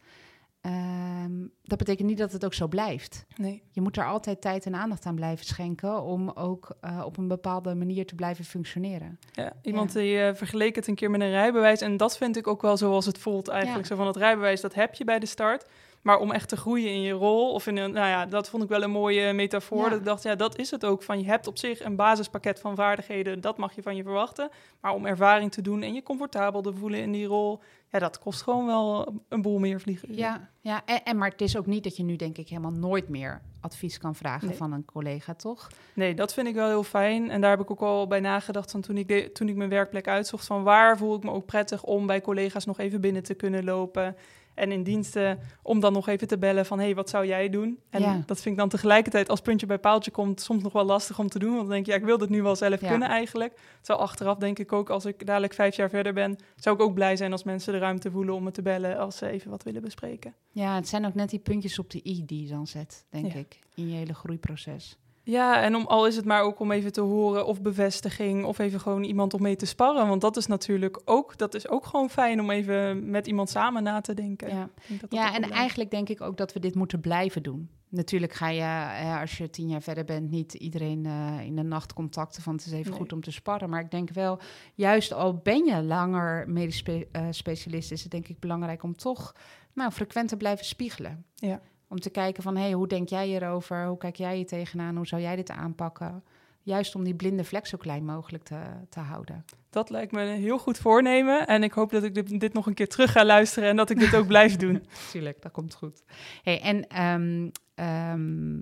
ehm, 0.62 1.48
dat 1.64 1.78
betekent 1.78 2.08
niet 2.08 2.18
dat 2.18 2.32
het 2.32 2.46
ook 2.46 2.54
zo 2.54 2.68
blijft. 2.68 3.26
Nee. 3.36 3.64
Je 3.72 3.82
moet 3.82 3.98
er 3.98 4.06
altijd 4.06 4.42
tijd 4.42 4.66
en 4.66 4.76
aandacht 4.76 5.06
aan 5.06 5.16
blijven 5.16 5.46
schenken... 5.46 6.02
om 6.02 6.30
ook 6.30 6.76
eh, 6.82 7.02
op 7.06 7.18
een 7.18 7.28
bepaalde 7.28 7.76
manier 7.76 8.06
te 8.06 8.16
blijven 8.16 8.46
functioneren. 8.46 9.20
Ja, 9.32 9.54
iemand 9.62 9.94
Ja. 9.94 10.00
die 10.00 10.20
eh, 10.20 10.36
vergeleek 10.36 10.76
het 10.76 10.88
een 10.88 10.96
keer 10.96 11.12
met 11.12 11.22
een 11.22 11.30
rijbewijs. 11.30 11.82
En 11.82 11.98
dat 11.98 12.18
vind 12.18 12.38
ik 12.38 12.48
ook 12.48 12.62
wel 12.62 12.78
zoals 12.78 13.06
het 13.06 13.18
voelt 13.18 13.48
eigenlijk. 13.48 13.82
Ja. 13.82 13.88
Zo 13.90 13.96
van 13.96 14.08
het 14.08 14.16
rijbewijs, 14.16 14.62
dat 14.62 14.74
heb 14.74 14.94
je 14.94 15.04
bij 15.04 15.20
de 15.20 15.26
start. 15.26 15.66
Maar 16.02 16.20
om 16.20 16.32
echt 16.32 16.50
te 16.50 16.58
groeien 16.58 16.90
in 16.90 17.02
je 17.02 17.12
rol, 17.12 17.54
of 17.54 17.68
in 17.68 17.78
een, 17.78 17.92
nou 17.92 18.08
ja, 18.08 18.26
dat 18.26 18.50
vond 18.50 18.64
ik 18.64 18.70
wel 18.70 18.84
een 18.84 18.92
mooie 18.92 19.34
metafoor. 19.34 19.84
Ja. 19.84 19.90
Dat 19.90 20.00
ik 20.00 20.06
dacht, 20.06 20.24
ja, 20.24 20.36
dat 20.36 20.58
is 20.58 20.72
het 20.72 20.86
ook. 20.86 21.04
Van 21.04 21.20
je 21.20 21.26
hebt 21.26 21.48
op 21.48 21.58
zich 21.58 21.84
een 21.84 21.96
basispakket 21.96 22.60
van 22.60 22.76
vaardigheden, 22.76 23.42
dat 23.42 23.58
mag 23.58 23.76
je 23.76 23.82
van 23.82 23.96
je 23.96 24.04
verwachten. 24.04 24.50
Maar 24.82 24.94
om 24.94 25.06
ervaring 25.06 25.52
te 25.52 25.62
doen 25.62 25.82
en 25.82 25.94
je 25.94 26.04
comfortabel 26.04 26.62
te 26.62 26.74
voelen 26.74 27.00
in 27.00 27.12
die 27.12 27.26
rol, 27.26 27.60
ja, 27.92 28.00
dat 28.00 28.20
kost 28.20 28.42
gewoon 28.42 28.66
wel 28.66 29.14
een 29.30 29.42
boel 29.42 29.60
meer 29.60 29.82
vliegen. 29.82 30.16
Ja, 30.16 30.50
ja 30.60 30.82
en, 30.86 31.04
en, 31.04 31.18
maar 31.18 31.30
het 31.30 31.42
is 31.42 31.58
ook 31.58 31.66
niet 31.66 31.84
dat 31.84 31.98
je 31.98 32.04
nu 32.04 32.16
denk 32.16 32.38
ik 32.38 32.48
helemaal 32.50 32.72
nooit 32.72 33.10
meer 33.10 33.42
advies 33.62 33.98
kan 33.98 34.16
vragen 34.16 34.48
Nee. 34.48 34.58
van 34.58 34.72
een 34.72 34.86
collega, 34.86 35.34
toch? 35.34 35.68
Nee, 35.94 36.14
dat 36.14 36.34
vind 36.34 36.48
ik 36.48 36.56
wel 36.56 36.68
heel 36.68 36.84
fijn. 36.84 37.30
En 37.30 37.42
daar 37.42 37.50
heb 37.50 37.60
ik 37.60 37.72
ook 37.72 37.82
al 37.82 38.08
bij 38.08 38.20
nagedacht 38.20 38.72
van 38.72 38.82
toen 38.82 38.98
ik, 38.98 39.08
de, 39.08 39.32
toen 39.32 39.50
ik 39.50 39.56
mijn 39.56 39.70
werkplek 39.70 40.08
uitzocht. 40.08 40.46
Van 40.46 40.64
waar 40.64 40.98
voel 40.98 41.16
ik 41.16 41.24
me 41.24 41.32
ook 41.32 41.46
prettig 41.46 41.84
om 41.84 42.06
bij 42.06 42.22
collega's 42.22 42.66
nog 42.66 42.80
even 42.80 43.02
binnen 43.02 43.24
te 43.24 43.34
kunnen 43.34 43.64
lopen. 43.64 44.16
En 44.62 44.72
in 44.72 44.84
diensten 44.84 45.40
om 45.62 45.80
dan 45.80 45.94
nog 45.94 46.08
even 46.08 46.28
te 46.28 46.38
bellen 46.38 46.66
van... 46.66 46.78
hé, 46.80 46.86
hey, 46.86 46.96
wat 46.96 47.10
zou 47.10 47.26
jij 47.26 47.50
doen? 47.50 47.80
En 47.90 48.02
Ja. 48.02 48.24
dat 48.26 48.42
vind 48.42 48.54
ik 48.56 48.60
dan 48.60 48.70
tegelijkertijd 48.70 49.30
als 49.30 49.42
puntje 49.42 49.66
bij 49.66 49.78
paaltje 49.80 50.12
komt... 50.12 50.42
soms 50.42 50.64
nog 50.64 50.74
wel 50.74 50.84
lastig 50.86 51.20
om 51.20 51.28
te 51.30 51.40
doen. 51.40 51.50
Want 51.50 51.62
dan 51.62 51.70
denk 51.70 51.86
je, 51.86 51.92
ja, 51.92 51.98
ik 51.98 52.04
wil 52.04 52.18
dit 52.18 52.30
nu 52.30 52.42
wel 52.42 52.56
zelf 52.56 52.82
Ja. 52.82 52.90
kunnen 52.90 53.08
eigenlijk. 53.10 53.60
Terwijl 53.82 54.06
achteraf 54.08 54.38
denk 54.38 54.60
ik 54.60 54.74
ook, 54.74 54.90
als 54.90 55.06
ik 55.06 55.26
dadelijk 55.26 55.54
vijf 55.54 55.76
jaar 55.76 55.90
verder 55.90 56.14
ben... 56.14 56.38
zou 56.56 56.76
ik 56.76 56.82
ook 56.82 56.94
blij 56.94 57.16
zijn 57.16 57.32
als 57.32 57.44
mensen 57.44 57.74
de 57.74 57.80
ruimte 57.80 58.12
voelen 58.12 58.36
om 58.36 58.44
me 58.44 58.52
te 58.52 58.62
bellen... 58.62 58.98
als 58.98 59.18
ze 59.18 59.28
even 59.28 59.50
wat 59.52 59.64
willen 59.64 59.82
bespreken. 59.82 60.34
Ja, 60.52 60.76
het 60.76 60.88
zijn 60.88 61.06
ook 61.06 61.14
net 61.16 61.30
die 61.30 61.40
puntjes 61.40 61.80
op 61.80 61.90
de 61.90 62.02
i 62.06 62.26
die 62.26 62.42
je 62.44 62.50
dan 62.50 62.68
zet, 62.68 63.06
denk 63.10 63.34
Ja. 63.34 63.40
ik, 63.40 63.60
in 63.76 63.90
je 63.90 63.96
hele 63.96 64.14
groeiproces. 64.14 64.98
Ja, 65.24 65.62
en 65.62 65.76
om, 65.76 65.86
al 65.86 66.08
is 66.08 66.16
het 66.16 66.26
maar 66.26 66.42
ook 66.42 66.60
om 66.60 66.72
even 66.72 66.92
te 66.92 67.02
horen 67.02 67.46
of 67.46 67.62
bevestiging 67.62 68.46
of 68.46 68.60
even 68.60 68.80
gewoon 68.80 69.04
iemand 69.04 69.34
om 69.34 69.42
mee 69.42 69.56
te 69.56 69.66
sparren. 69.66 70.08
Want 70.08 70.22
dat 70.22 70.38
is 70.38 70.48
natuurlijk 70.48 71.02
ook, 71.06 71.38
dat 71.38 71.54
is 71.54 71.70
ook 71.70 71.86
gewoon 71.86 72.10
fijn 72.10 72.40
om 72.40 72.50
even 72.50 73.10
met 73.10 73.28
iemand 73.28 73.50
samen 73.50 73.84
na 73.84 74.02
te 74.02 74.14
denken. 74.14 74.50
Ja, 74.50 74.70
dat 74.88 75.00
dat 75.00 75.14
ja 75.14 75.36
en 75.36 75.52
eigenlijk 75.52 75.92
denk 75.92 76.10
ik 76.10 76.22
ook 76.22 76.38
dat 76.38 76.54
we 76.54 76.60
dit 76.60 76.76
moeten 76.76 77.00
blijven 77.00 77.44
doen. 77.44 77.70
Natuurlijk 77.90 78.34
ga 78.34 78.48
je, 78.48 79.18
als 79.20 79.38
je 79.38 79.50
tien 79.50 79.68
jaar 79.68 79.82
verder 79.82 80.04
bent, 80.06 80.30
niet 80.30 80.54
iedereen 80.54 81.06
eh, 81.06 81.46
in 81.46 81.56
de 81.56 81.64
nacht 81.64 81.94
contacten 81.94 82.44
van 82.44 82.56
het 82.56 82.66
is 82.66 82.72
even 82.72 82.92
Nee. 82.92 83.00
goed 83.00 83.14
om 83.14 83.22
te 83.22 83.32
sparren. 83.32 83.70
Maar 83.70 83.82
ik 83.82 83.92
denk 83.92 84.10
wel, 84.10 84.40
juist 84.76 85.14
al 85.14 85.38
ben 85.38 85.66
je 85.66 85.84
langer 85.84 86.50
medisch 86.50 86.84
eh, 86.84 87.28
specialist, 87.30 87.92
is 87.92 88.02
het 88.02 88.12
denk 88.12 88.28
ik 88.28 88.40
belangrijk 88.40 88.84
om 88.84 88.96
toch 88.96 89.36
nou, 89.74 89.92
frequent 89.92 90.30
te 90.30 90.38
blijven 90.38 90.66
spiegelen. 90.66 91.26
Ja. 91.36 91.62
Om 91.92 92.00
te 92.00 92.10
kijken 92.10 92.44
van, 92.44 92.56
hé, 92.56 92.62
hey, 92.62 92.72
hoe 92.72 92.88
denk 92.88 93.10
jij 93.10 93.28
hierover? 93.28 93.86
Hoe 93.86 93.98
kijk 93.98 94.16
jij 94.16 94.36
hier 94.36 94.46
tegenaan? 94.48 94.96
Hoe 94.96 95.08
zou 95.08 95.22
jij 95.22 95.36
dit 95.36 95.50
aanpakken? 95.52 96.24
Juist 96.64 96.96
om 96.96 97.04
die 97.04 97.16
blinde 97.16 97.44
vlek 97.44 97.66
zo 97.68 97.78
klein 97.78 98.06
mogelijk 98.06 98.44
te, 98.44 98.60
te 98.90 99.00
houden. 99.00 99.46
Dat 99.70 99.90
lijkt 99.90 100.12
me 100.12 100.22
een 100.22 100.40
heel 100.42 100.58
goed 100.60 100.78
voornemen. 100.78 101.48
En 101.48 101.64
ik 101.64 101.72
hoop 101.72 101.92
dat 101.92 102.04
ik 102.04 102.14
dit, 102.14 102.40
dit 102.40 102.54
nog 102.54 102.66
een 102.66 102.74
keer 102.74 102.88
terug 102.88 103.12
ga 103.12 103.26
luisteren 103.26 103.70
en 103.70 103.76
dat 103.76 103.90
ik 103.90 104.00
dit 104.00 104.16
ook 104.16 104.28
blijf 104.28 104.56
doen. 104.56 104.86
Tuurlijk, 105.12 105.42
dat 105.42 105.52
komt 105.52 105.74
goed. 105.76 106.04
Hey, 106.44 106.62
en 106.62 106.88
ehm, 106.88 107.50
ehm, 107.76 108.56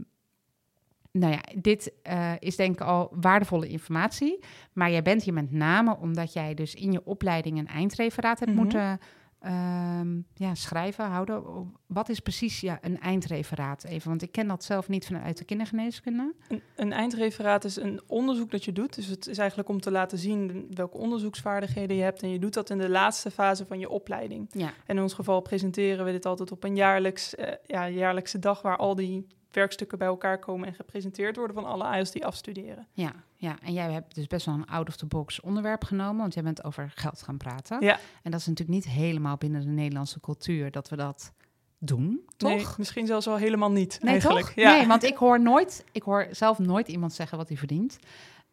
nou 1.12 1.34
ja, 1.34 1.42
dit 1.56 1.94
eh, 2.04 2.34
is 2.39 2.56
denk 2.56 2.74
ik 2.74 2.82
al 2.88 3.12
waardevolle 3.22 3.68
informatie. 3.68 4.39
Maar 4.74 4.92
jij 4.92 5.01
bent 5.01 5.24
hier 5.24 5.34
met 5.34 5.51
name 5.51 5.98
omdat 5.98 6.34
jij 6.34 6.54
dus 6.54 6.75
in 6.75 6.92
je 6.92 7.06
opleiding 7.06 7.58
een 7.58 7.68
eindreferaat 7.68 8.39
hebt 8.39 8.51
Mhm. 8.51 8.62
moeten 8.62 9.00
ehm, 9.39 10.22
ja, 10.34 10.55
schrijven, 10.55 11.05
houden. 11.05 11.43
Wat 11.86 12.10
is 12.10 12.19
precies 12.19 12.60
ja, 12.60 12.77
een 12.81 13.00
eindreferaat 13.00 13.84
even? 13.84 14.10
Want 14.10 14.22
ik 14.22 14.31
ken 14.31 14.48
dat 14.48 14.63
zelf 14.63 14.88
niet 14.88 15.05
vanuit 15.05 15.38
de 15.38 15.46
kindergeneeskunde. 15.46 16.34
Een, 16.48 16.62
een 16.75 16.93
eindreferaat 16.93 17.63
is 17.63 17.75
een 17.75 18.01
onderzoek 18.08 18.51
dat 18.51 18.65
je 18.65 18.72
doet. 18.72 18.96
Dus 18.96 19.08
het 19.08 19.27
is 19.27 19.38
eigenlijk 19.38 19.69
om 19.69 19.81
te 19.81 19.91
laten 19.91 20.17
zien 20.17 20.67
welke 20.74 20.98
onderzoeksvaardigheden 20.98 21.96
je 21.96 22.03
hebt. 22.03 22.22
En 22.22 22.29
je 22.29 22.39
doet 22.39 22.53
dat 22.53 22.69
in 22.69 22.77
de 22.77 22.89
laatste 22.89 23.31
fase 23.31 23.65
van 23.65 23.79
je 23.79 23.89
opleiding. 23.89 24.48
Ja, 24.51 24.74
En 24.86 24.96
in 24.96 25.01
ons 25.01 25.13
geval 25.13 25.41
presenteren 25.41 26.05
we 26.05 26.12
dit 26.12 26.25
altijd 26.25 26.51
op 26.51 26.63
een 26.63 26.75
jaarlijks, 26.75 27.36
eh, 27.36 27.53
ja, 27.65 27.89
jaarlijkse 27.89 28.39
dag 28.39 28.62
waar 28.62 28.77
al 28.77 28.96
die 28.96 29.27
werkstukken 29.51 29.98
bij 29.98 30.08
elkaar 30.08 30.39
komen 30.39 30.68
en 30.68 30.74
gepresenteerd 30.74 31.36
worden 31.36 31.56
van 31.56 31.65
alle 31.65 31.84
AIOS 31.84 32.12
die 32.12 32.25
afstuderen. 32.25 32.88
ja, 32.94 33.13
ja. 33.36 33.58
En 33.62 33.74
jij 33.74 33.91
hebt 33.91 34.15
dus 34.15 34.27
best 34.27 34.46
wel 34.46 34.56
een 34.56 34.65
out-of-the-box 34.68 35.39
onderwerp 35.41 35.84
genomen, 35.84 36.18
want 36.22 36.34
jij 36.34 36.44
bent 36.44 36.63
over 36.63 36.91
geld 36.96 37.22
gaan 37.22 37.38
praten. 37.38 37.82
Ja. 37.82 38.00
En 38.24 38.32
dat 38.32 38.39
is 38.39 38.46
natuurlijk 38.48 38.77
niet 38.86 38.94
helemaal 38.94 39.38
binnen 39.38 39.62
de 39.62 39.68
Nederlandse 39.68 40.20
cultuur 40.20 40.72
dat 40.72 40.89
we 40.89 40.96
dat 40.96 41.34
doen, 41.77 42.22
toch? 42.38 42.50
Nee, 42.50 42.65
misschien 42.77 43.06
zelfs 43.06 43.25
wel 43.25 43.36
helemaal 43.38 43.72
niet 43.72 43.98
Nee, 44.01 44.12
eigenlijk. 44.12 44.46
toch? 44.46 44.56
Ja. 44.56 44.77
Nee, 44.77 44.88
want 44.88 45.03
ik 45.03 45.15
hoor 45.18 45.41
nooit, 45.41 45.86
ik 45.91 46.03
hoor 46.03 46.27
zelf 46.32 46.60
nooit 46.60 46.88
iemand 46.88 47.13
zeggen 47.13 47.38
wat 47.38 47.48
hij 47.48 47.58
verdient. 47.58 48.00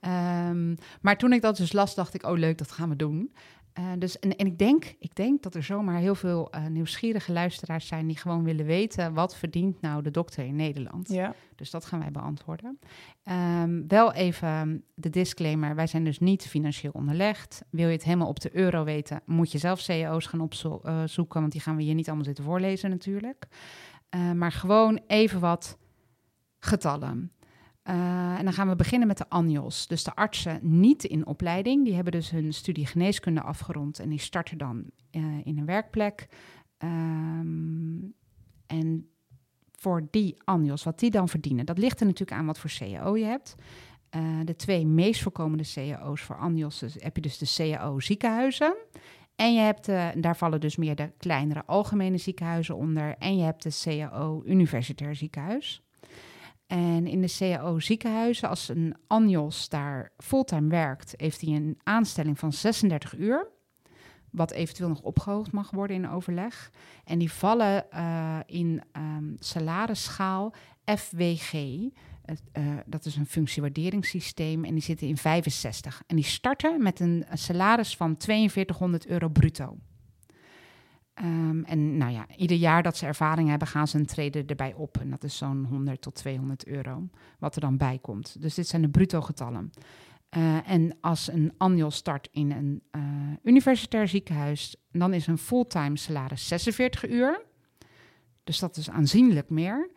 Ehm, 0.00 0.74
maar 1.00 1.18
toen 1.18 1.32
ik 1.32 1.42
dat 1.42 1.56
dus 1.56 1.72
las, 1.72 1.94
dacht 1.94 2.14
ik, 2.14 2.22
oh 2.26 2.38
leuk, 2.38 2.58
dat 2.58 2.72
gaan 2.72 2.88
we 2.88 2.96
doen. 2.96 3.32
Eh, 3.76 3.84
dus, 3.98 4.18
en, 4.18 4.36
en 4.36 4.46
ik, 4.46 4.58
denk, 4.58 4.94
ik 4.98 5.14
denk 5.14 5.42
dat 5.42 5.54
er 5.54 5.62
zomaar 5.62 5.98
heel 5.98 6.14
veel 6.14 6.54
uh, 6.54 6.66
nieuwsgierige 6.66 7.32
luisteraars 7.32 7.86
zijn 7.86 8.06
die 8.06 8.16
gewoon 8.16 8.44
willen 8.44 8.66
weten 8.66 9.14
wat 9.14 9.36
verdient 9.36 9.80
nou 9.80 10.02
de 10.02 10.10
dokter 10.10 10.44
in 10.44 10.56
Nederland. 10.56 11.08
Ja. 11.08 11.34
Dus 11.54 11.70
dat 11.70 11.84
gaan 11.84 11.98
wij 11.98 12.10
beantwoorden. 12.10 12.78
Um, 13.62 13.88
wel 13.88 14.12
even 14.12 14.84
de 14.94 15.10
disclaimer: 15.10 15.74
wij 15.74 15.86
zijn 15.86 16.04
dus 16.04 16.18
niet 16.18 16.46
financieel 16.46 16.92
onderlegd. 16.94 17.64
Wil 17.70 17.86
je 17.86 17.92
het 17.92 18.04
helemaal 18.04 18.28
op 18.28 18.40
de 18.40 18.56
euro 18.56 18.84
weten, 18.84 19.22
moet 19.24 19.52
je 19.52 19.58
zelf 19.58 19.80
CEO's 19.80 20.26
gaan 20.26 20.40
opzoeken, 20.40 21.40
want 21.40 21.52
die 21.52 21.60
gaan 21.60 21.76
we 21.76 21.82
hier 21.82 21.94
niet 21.94 22.06
allemaal 22.06 22.24
zitten 22.24 22.44
voorlezen 22.44 22.90
natuurlijk. 22.90 23.46
Maar 24.34 24.52
gewoon 24.52 25.00
even 25.06 25.40
wat 25.40 25.78
getallen. 26.58 27.32
Uh, 27.88 28.38
en 28.38 28.44
dan 28.44 28.52
gaan 28.52 28.68
we 28.68 28.76
beginnen 28.76 29.08
met 29.08 29.18
de 29.18 29.28
ANJOS. 29.28 29.86
Dus 29.86 30.04
de 30.04 30.14
artsen 30.14 30.58
niet 30.62 31.04
in 31.04 31.26
opleiding. 31.26 31.84
Die 31.84 31.94
hebben 31.94 32.12
dus 32.12 32.30
hun 32.30 32.54
studie 32.54 32.86
geneeskunde 32.86 33.40
afgerond 33.40 33.98
en 33.98 34.08
die 34.08 34.18
starten 34.18 34.58
dan 34.58 34.84
uh, 35.10 35.24
in 35.44 35.58
een 35.58 35.66
werkplek. 35.66 36.28
Um, 36.78 38.14
en 38.66 39.10
voor 39.72 40.06
die 40.10 40.36
ANJOS, 40.44 40.82
wat 40.82 40.98
die 40.98 41.10
dan 41.10 41.28
verdienen, 41.28 41.66
dat 41.66 41.78
ligt 41.78 42.00
er 42.00 42.06
natuurlijk 42.06 42.38
aan 42.38 42.46
wat 42.46 42.58
voor 42.58 42.70
CAO 42.78 43.16
je 43.16 43.24
hebt. 43.24 43.54
Uh, 44.16 44.40
de 44.44 44.56
twee 44.56 44.86
meest 44.86 45.22
voorkomende 45.22 45.64
CAO's 45.74 46.20
voor 46.20 46.36
ANJOS 46.36 46.78
dus 46.78 46.94
heb 46.98 47.16
je 47.16 47.22
dus 47.22 47.38
de 47.38 47.54
CAO 47.56 48.00
ziekenhuizen. 48.00 48.76
En 49.36 49.54
je 49.54 49.60
hebt, 49.60 49.86
daar 50.22 50.36
vallen 50.36 50.60
dus 50.60 50.76
meer 50.76 50.94
de 50.94 51.12
kleinere 51.18 51.64
algemene 51.66 52.16
ziekenhuizen 52.16 52.76
onder. 52.76 53.14
En 53.18 53.36
je 53.36 53.42
hebt 53.42 53.62
de 53.62 53.80
CAO 53.82 54.42
universitair 54.44 55.16
ziekenhuis. 55.16 55.85
En 56.66 57.06
in 57.06 57.20
de 57.20 57.34
CAO 57.38 57.78
ziekenhuizen, 57.78 58.48
als 58.48 58.68
een 58.68 58.94
ANJOS 59.06 59.68
daar 59.68 60.12
fulltime 60.16 60.68
werkt, 60.68 61.14
heeft 61.16 61.40
hij 61.40 61.54
een 61.54 61.78
aanstelling 61.82 62.38
van 62.38 62.52
36 62.52 63.18
uur. 63.18 63.48
Wat 64.30 64.50
eventueel 64.50 64.88
nog 64.88 65.00
opgehoogd 65.00 65.52
mag 65.52 65.70
worden 65.70 65.96
in 65.96 66.08
overleg. 66.08 66.70
En 67.04 67.18
die 67.18 67.32
vallen 67.32 67.86
uh, 67.94 68.38
in 68.46 68.82
um, 68.92 69.36
salarisschaal 69.38 70.54
FWG. 70.84 71.52
Uh, 71.52 71.90
dat 72.86 73.04
is 73.04 73.16
een 73.16 73.26
functiewaarderingssysteem. 73.26 74.64
En 74.64 74.72
die 74.72 74.82
zitten 74.82 75.06
in 75.06 75.16
65. 75.16 76.02
En 76.06 76.16
die 76.16 76.24
starten 76.24 76.82
met 76.82 77.00
een, 77.00 77.24
een 77.28 77.38
salaris 77.38 77.96
van 77.96 78.14
4200 78.18 79.06
euro 79.06 79.28
bruto. 79.28 79.76
Um, 81.22 81.64
en 81.64 81.96
nou 81.96 82.12
ja, 82.12 82.26
ieder 82.36 82.56
jaar 82.56 82.82
dat 82.82 82.96
ze 82.96 83.06
ervaring 83.06 83.48
hebben, 83.48 83.68
gaan 83.68 83.88
ze 83.88 83.98
een 83.98 84.06
treden 84.06 84.46
erbij 84.46 84.74
op. 84.74 84.98
En 85.00 85.10
dat 85.10 85.24
is 85.24 85.36
zo'n 85.36 85.64
100 85.64 86.00
tot 86.00 86.14
200 86.14 86.66
euro, 86.66 87.08
wat 87.38 87.54
er 87.54 87.60
dan 87.60 87.76
bij 87.76 87.98
komt. 87.98 88.40
Dus 88.40 88.54
dit 88.54 88.68
zijn 88.68 88.82
de 88.82 88.88
bruto 88.88 89.20
getallen. 89.20 89.70
Uh, 90.36 90.70
en 90.70 90.96
als 91.00 91.32
een 91.32 91.52
annual 91.56 91.90
start 91.90 92.28
in 92.32 92.50
een 92.50 92.82
uh, 92.96 93.02
universitair 93.42 94.08
ziekenhuis, 94.08 94.76
dan 94.90 95.12
is 95.14 95.26
een 95.26 95.38
fulltime 95.38 95.96
salaris 95.98 96.48
46 96.48 97.08
uur. 97.08 97.44
Dus 98.44 98.58
dat 98.58 98.76
is 98.76 98.90
aanzienlijk 98.90 99.50
meer. 99.50 99.90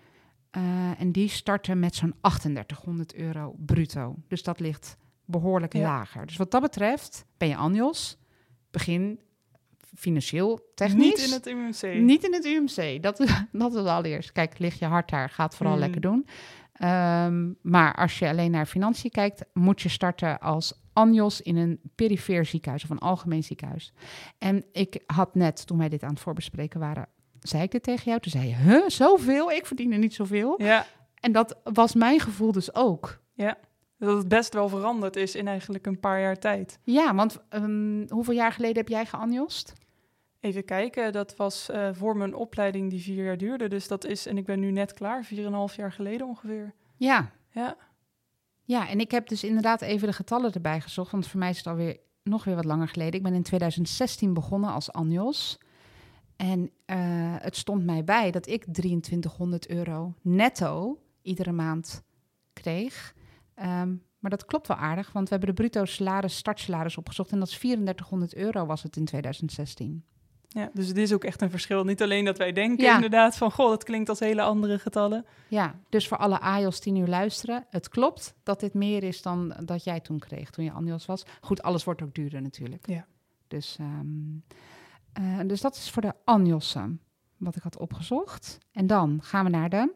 Uh, 0.58 1.02
en 1.02 1.12
die 1.12 1.28
starten 1.28 1.80
met 1.80 1.96
zo'n 1.96 2.14
3800 2.22 3.16
euro 3.16 3.56
bruto. 3.58 4.16
Dus 4.28 4.44
dat 4.44 4.60
ligt 4.60 4.98
behoorlijk 5.26 5.74
ja. 5.74 5.82
lager. 5.82 6.26
Dus 6.26 6.38
wat 6.38 6.52
dat 6.52 6.62
betreft 6.62 7.26
ben 7.38 7.48
je 7.48 7.56
annuals, 7.56 8.18
begin 8.72 9.20
financieel, 9.96 10.72
technisch. 10.76 11.06
Niet 11.06 11.18
in 11.28 11.32
het 11.32 11.48
UMC. 11.48 12.02
Niet 12.02 12.24
in 12.24 12.34
het 12.34 12.46
UMC. 12.46 13.04
Dat, 13.04 13.18
dat 13.52 13.74
is 13.76 13.86
allereerst. 13.86 14.32
Kijk, 14.32 14.60
ligt 14.60 14.80
je 14.80 14.86
hart 14.86 15.10
daar, 15.10 15.30
gaat 15.30 15.56
vooral 15.56 15.74
Hmm. 15.76 15.84
lekker 15.84 16.02
doen. 16.02 16.28
Um, 16.84 17.58
maar 17.62 17.96
als 17.96 18.20
je 18.20 18.28
alleen 18.28 18.52
naar 18.52 18.66
financiën 18.66 19.12
kijkt, 19.12 19.46
moet 19.54 19.82
je 19.82 19.90
starten 19.90 20.40
als 20.40 20.82
anjos 20.94 21.42
in 21.42 21.56
een 21.56 21.80
perifeer 21.96 22.46
ziekenhuis 22.46 22.84
of 22.84 22.90
een 22.90 23.00
algemeen 23.00 23.44
ziekenhuis. 23.44 23.94
En 24.38 24.66
ik 24.72 25.04
had 25.06 25.36
net, 25.36 25.68
toen 25.68 25.78
wij 25.78 25.90
dit 25.90 26.04
aan 26.04 26.10
het 26.10 26.20
voorbespreken 26.20 26.80
waren, 26.80 27.08
zei 27.40 27.64
ik 27.64 27.72
dit 27.72 27.84
tegen 27.84 28.04
jou. 28.06 28.20
Toen 28.20 28.32
zei 28.32 28.48
je, 28.48 28.56
huh, 28.56 28.88
zoveel? 28.88 29.52
Ik 29.52 29.66
verdien 29.66 29.92
er 29.92 29.98
niet 29.98 30.14
zoveel. 30.14 30.62
Ja. 30.64 30.86
En 31.20 31.32
dat 31.32 31.60
was 31.64 31.94
mijn 31.94 32.20
gevoel 32.20 32.52
dus 32.52 32.76
ook. 32.76 33.20
Ja, 33.34 33.58
dat 34.00 34.18
het 34.18 34.28
best 34.28 34.54
wel 34.54 34.70
veranderd 34.70 35.16
is 35.16 35.36
in 35.36 35.48
eigenlijk 35.48 35.86
een 35.86 36.00
paar 36.00 36.22
jaar 36.22 36.40
tijd. 36.40 36.80
Ja, 36.84 37.16
want 37.16 37.40
um, 37.50 38.06
hoeveel 38.10 38.34
jaar 38.34 38.52
geleden 38.52 38.78
heb 38.78 38.88
jij 38.88 39.06
geanjost? 39.06 39.74
Even 40.40 40.66
kijken, 40.66 41.12
dat 41.12 41.36
was 41.36 41.70
uh, 41.72 41.90
voor 41.92 42.18
mijn 42.18 42.36
opleiding 42.36 42.90
die 42.90 43.02
vier 43.02 43.24
jaar 43.24 43.38
duurde. 43.38 43.68
Dus 43.68 43.88
dat 43.88 44.06
is, 44.06 44.26
en 44.26 44.38
ik 44.38 44.46
ben 44.46 44.60
nu 44.60 44.72
net 44.72 44.94
klaar, 44.94 45.24
vier 45.24 45.40
en 45.40 45.46
een 45.46 45.54
half 45.54 45.76
jaar 45.76 45.92
geleden 45.92 46.28
ongeveer. 46.28 46.74
Ja. 46.96 47.32
Ja. 47.52 47.78
Ja, 48.64 48.90
en 48.90 49.00
ik 49.00 49.12
heb 49.12 49.28
dus 49.28 49.44
inderdaad 49.44 49.82
even 49.82 50.08
de 50.08 50.14
getallen 50.14 50.54
erbij 50.54 50.82
gezocht, 50.82 51.12
want 51.12 51.28
voor 51.28 51.40
mij 51.40 51.50
is 51.50 51.58
het 51.58 51.68
alweer 51.68 51.98
nog 52.24 52.44
weer 52.44 52.56
wat 52.56 52.66
langer 52.66 52.88
geleden. 52.88 53.14
Ik 53.14 53.24
ben 53.24 53.34
in 53.34 53.44
2016 53.44 54.34
begonnen 54.34 54.72
als 54.72 54.92
Anjos. 54.92 55.58
En 56.36 56.62
uh, 56.62 56.98
het 57.38 57.56
stond 57.56 57.86
mij 57.86 58.04
bij 58.04 58.32
dat 58.32 58.48
ik 58.48 58.66
2300 58.72 59.70
euro 59.70 60.14
netto 60.22 61.00
iedere 61.22 61.52
maand 61.52 62.04
kreeg. 62.54 63.14
Um, 63.62 64.04
maar 64.20 64.32
dat 64.32 64.46
klopt 64.46 64.68
wel 64.68 64.78
aardig, 64.78 65.12
want 65.12 65.30
we 65.30 65.36
hebben 65.36 65.56
de 65.56 65.62
bruto 65.62 65.86
salaris, 65.86 66.38
startsalaris 66.38 66.98
opgezocht 66.98 67.32
en 67.32 67.40
dat 67.40 67.48
is 67.48 67.58
3400 67.58 68.36
euro 68.36 68.66
was 68.66 68.84
het 68.84 68.96
in 68.96 69.06
2016. 69.06 70.04
Ja, 70.48 70.70
dus 70.74 70.88
het 70.88 70.98
is 70.98 71.14
ook 71.14 71.24
echt 71.24 71.42
een 71.42 71.50
verschil. 71.50 71.84
Niet 71.84 72.02
alleen 72.02 72.26
dat 72.26 72.38
wij 72.38 72.52
denken 72.52 72.86
ja. 72.86 72.96
inderdaad 72.96 73.38
van, 73.38 73.52
goh, 73.52 73.70
dat 73.70 73.84
klinkt 73.84 74.10
als 74.10 74.20
hele 74.20 74.42
andere 74.42 74.80
getallen. 74.80 75.26
Ja, 75.48 75.80
dus 75.90 76.08
voor 76.08 76.18
alle 76.18 76.40
AIOS 76.40 76.82
die 76.82 76.94
nu 76.94 77.08
luisteren, 77.08 77.66
het 77.70 77.90
klopt 77.90 78.36
dat 78.44 78.60
dit 78.60 78.74
meer 78.74 79.04
is 79.04 79.22
dan 79.22 79.54
dat 79.64 79.84
jij 79.84 80.00
toen 80.00 80.20
kreeg, 80.20 80.50
toen 80.50 80.66
je 80.66 80.72
ANIOS 80.72 81.06
was. 81.06 81.26
Goed, 81.42 81.62
alles 81.62 81.84
wordt 81.84 82.02
ook 82.02 82.16
duurder 82.16 82.42
natuurlijk. 82.42 82.88
Ja. 82.88 83.06
Dus, 83.48 83.78
um, 83.82 84.44
uh, 85.20 85.40
dus 85.46 85.62
dat 85.62 85.76
is 85.76 85.90
voor 85.90 86.02
de 86.02 86.14
ANIOS'en 86.24 87.02
wat 87.38 87.56
ik 87.56 87.64
had 87.64 87.78
opgezocht. 87.78 88.58
En 88.72 88.88
dan 88.88 89.20
gaan 89.24 89.44
we 89.44 89.50
naar 89.50 89.70
de 89.70 89.94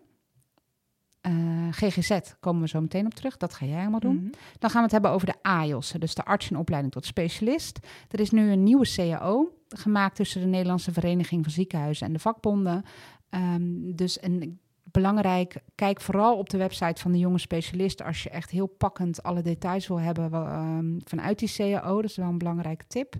uh, 1.27 1.67
GGZ, 1.71 2.19
komen 2.39 2.61
we 2.61 2.67
zo 2.67 2.81
meteen 2.81 3.05
op 3.05 3.13
terug. 3.13 3.37
Dat 3.37 3.53
ga 3.53 3.65
jij 3.65 3.77
helemaal 3.77 3.99
doen. 3.99 4.15
Mhm. 4.15 4.23
Mm 4.23 4.29
-hmm. 4.31 4.59
Dan 4.59 4.69
gaan 4.69 4.79
we 4.79 4.83
het 4.83 4.91
hebben 4.91 5.11
over 5.11 5.27
de 5.27 5.35
AIOS'en, 5.41 5.99
dus 5.99 6.15
de 6.15 6.25
arts 6.25 6.49
in 6.49 6.57
opleiding 6.57 6.93
tot 6.93 7.05
specialist. 7.05 7.79
Er 8.09 8.19
is 8.19 8.31
nu 8.31 8.51
een 8.51 8.63
nieuwe 8.63 8.93
CAO 8.95 9.49
gemaakt 9.67 10.15
tussen 10.15 10.41
de 10.41 10.47
Nederlandse 10.47 10.91
Vereniging 10.91 11.43
van 11.43 11.51
Ziekenhuizen 11.51 12.07
en 12.07 12.13
de 12.13 12.19
vakbonden. 12.19 12.83
Um, 13.29 13.95
dus 13.95 14.23
een 14.23 14.59
belangrijk, 14.83 15.55
kijk 15.75 16.01
vooral 16.01 16.37
op 16.37 16.49
de 16.49 16.57
website 16.57 17.01
van 17.01 17.11
de 17.11 17.17
jonge 17.17 17.37
specialisten 17.37 18.05
als 18.05 18.23
je 18.23 18.29
echt 18.29 18.49
heel 18.49 18.67
pakkend 18.67 19.23
alle 19.23 19.41
details 19.41 19.87
wil 19.87 19.99
hebben 19.99 20.33
um, 20.33 20.99
vanuit 21.03 21.39
die 21.39 21.53
CAO. 21.55 21.95
Dat 21.95 22.09
is 22.09 22.15
wel 22.15 22.29
een 22.29 22.37
belangrijke 22.37 22.87
tip. 22.87 23.15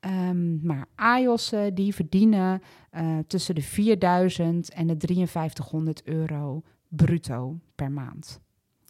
Um, 0.00 0.60
maar 0.62 0.86
AIOS'en 0.94 1.74
die 1.74 1.94
verdienen 1.94 2.62
uh, 2.92 3.18
tussen 3.26 3.54
de 3.54 3.62
4000 3.62 4.72
en 4.72 4.86
de 4.86 4.96
5300 4.98 6.02
euro 6.04 6.62
bruto 6.90 7.58
per 7.74 7.90
maand. 7.90 8.40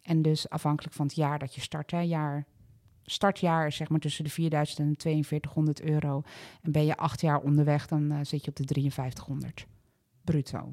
En 0.03 0.23
dus 0.23 0.49
afhankelijk 0.49 0.95
van 0.95 1.07
het 1.07 1.15
jaar 1.15 1.39
dat 1.39 1.55
je 1.55 1.61
start, 1.61 1.91
hè, 1.91 2.01
jaar, 2.01 2.47
startjaar 3.03 3.73
zeg 3.73 3.89
maar 3.89 4.01
tussen 4.01 4.25
de 4.25 4.31
4000 4.31 4.79
en 4.79 4.89
de 4.89 4.99
4200 4.99 5.83
euro. 5.83 6.23
En 6.63 6.73
ben 6.73 6.85
je 6.85 6.97
acht 6.97 7.21
jaar 7.21 7.41
onderweg, 7.41 7.87
dan 7.87 8.13
uh, 8.13 8.19
zit 8.23 8.45
je 8.45 8.51
op 8.51 8.57
de 8.57 8.65
5300 8.67 9.67
bruto. 10.25 10.73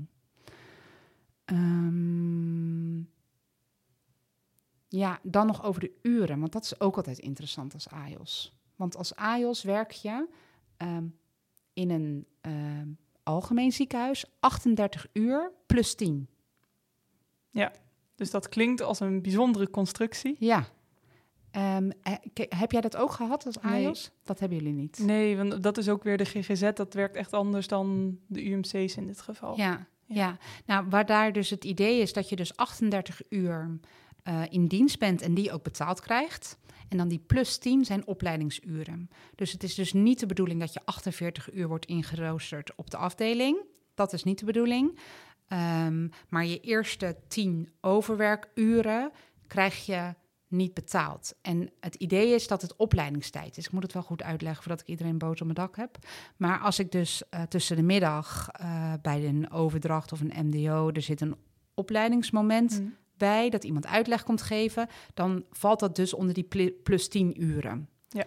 Um, 1.46 3.10
ja, 4.88 5.19
dan 5.24 5.48
nog 5.48 5.63
over 5.63 5.81
de 5.81 5.91
uren, 6.01 6.39
want 6.39 6.51
dat 6.51 6.63
is 6.63 6.79
ook 6.79 6.96
altijd 6.96 7.19
interessant 7.19 7.74
als 7.74 7.89
AIOS. 7.89 8.55
Want 8.75 8.96
als 8.96 9.15
AIOS 9.15 9.63
werk 9.63 9.91
je 9.91 10.27
um, 10.77 11.17
in 11.74 11.89
een 11.89 12.27
uh, 12.41 12.81
algemeen 13.24 13.72
ziekenhuis 13.72 14.25
38 14.39 15.07
uur 15.13 15.51
plus 15.65 15.96
10. 15.96 16.27
Ja, 17.51 17.71
dus 18.15 18.31
dat 18.31 18.49
klinkt 18.49 18.81
als 18.81 18.99
een 18.99 19.21
bijzondere 19.21 19.69
constructie. 19.69 20.35
Ja. 20.39 20.67
Um, 21.51 21.91
heb 22.49 22.71
jij 22.71 22.81
dat 22.81 22.97
ook 22.97 23.11
gehad 23.11 23.45
als 23.45 23.59
AIOS? 23.59 24.01
Nee. 24.01 24.17
Dat 24.23 24.39
hebben 24.39 24.57
jullie 24.57 24.73
niet. 24.73 24.99
Nee, 24.99 25.37
want 25.37 25.63
dat 25.63 25.77
is 25.77 25.89
ook 25.89 26.03
weer 26.03 26.17
de 26.17 26.25
GGZ. 26.25 26.73
Dat 26.73 26.93
werkt 26.93 27.15
echt 27.15 27.33
anders 27.33 27.67
dan 27.67 28.17
de 28.27 28.45
UMC's 28.49 28.95
in 28.95 29.07
dit 29.07 29.21
geval. 29.21 29.57
Ja, 29.57 29.87
ja. 30.05 30.15
ja. 30.15 30.37
nou 30.65 30.85
waar 30.89 31.05
daar 31.05 31.31
dus 31.33 31.49
het 31.49 31.65
idee 31.65 32.01
is 32.01 32.13
dat 32.13 32.29
je 32.29 32.35
dus 32.35 32.55
38 32.55 33.21
uur 33.29 33.79
uh, 34.27 34.41
in 34.49 34.67
dienst 34.67 34.99
bent 34.99 35.21
en 35.21 35.33
die 35.33 35.51
ook 35.51 35.63
betaald 35.63 36.01
krijgt. 36.01 36.57
En 36.89 36.97
dan 36.97 37.07
die 37.07 37.23
plus 37.27 37.57
10 37.57 37.85
zijn 37.85 38.07
opleidingsuren. 38.07 39.09
Dus 39.35 39.51
het 39.51 39.63
is 39.63 39.75
dus 39.75 39.93
niet 39.93 40.19
de 40.19 40.25
bedoeling 40.25 40.59
dat 40.59 40.73
je 40.73 40.79
48 40.85 41.53
uur 41.53 41.67
wordt 41.67 41.85
ingeroosterd 41.85 42.75
op 42.75 42.89
de 42.89 42.97
afdeling. 42.97 43.57
Dat 43.95 44.13
is 44.13 44.23
niet 44.23 44.39
de 44.39 44.45
bedoeling. 44.45 44.99
Um, 45.53 46.09
maar 46.29 46.45
je 46.45 46.59
eerste 46.59 47.17
10 47.27 47.69
overwerkuren 47.81 49.11
krijg 49.47 49.85
je 49.85 50.13
niet 50.47 50.73
betaald. 50.73 51.35
En 51.41 51.69
het 51.79 51.95
idee 51.95 52.33
is 52.33 52.47
dat 52.47 52.61
het 52.61 52.75
opleidingstijd 52.75 53.57
is. 53.57 53.65
Ik 53.65 53.71
moet 53.71 53.83
het 53.83 53.93
wel 53.93 54.03
goed 54.03 54.23
uitleggen 54.23 54.63
voordat 54.63 54.81
ik 54.81 54.87
iedereen 54.87 55.17
boos 55.17 55.39
op 55.39 55.43
mijn 55.43 55.53
dak 55.53 55.75
heb. 55.75 55.97
Maar 56.37 56.59
als 56.59 56.79
ik 56.79 56.91
dus 56.91 57.23
uh, 57.33 57.41
tussen 57.41 57.75
de 57.75 57.81
middag 57.81 58.49
uh, 58.61 58.93
bij 59.01 59.27
een 59.27 59.51
overdracht 59.51 60.11
of 60.11 60.21
een 60.21 60.45
MDO, 60.45 60.89
er 60.93 61.01
zit 61.01 61.21
een 61.21 61.35
opleidingsmoment 61.73 62.79
mm. 62.79 62.95
bij 63.17 63.49
dat 63.49 63.63
iemand 63.63 63.87
uitleg 63.87 64.23
komt 64.23 64.41
geven, 64.41 64.87
dan 65.13 65.43
valt 65.51 65.79
dat 65.79 65.95
dus 65.95 66.13
onder 66.13 66.33
die 66.33 66.73
plus 66.83 67.07
10 67.07 67.43
uren. 67.43 67.89
Ja. 68.09 68.23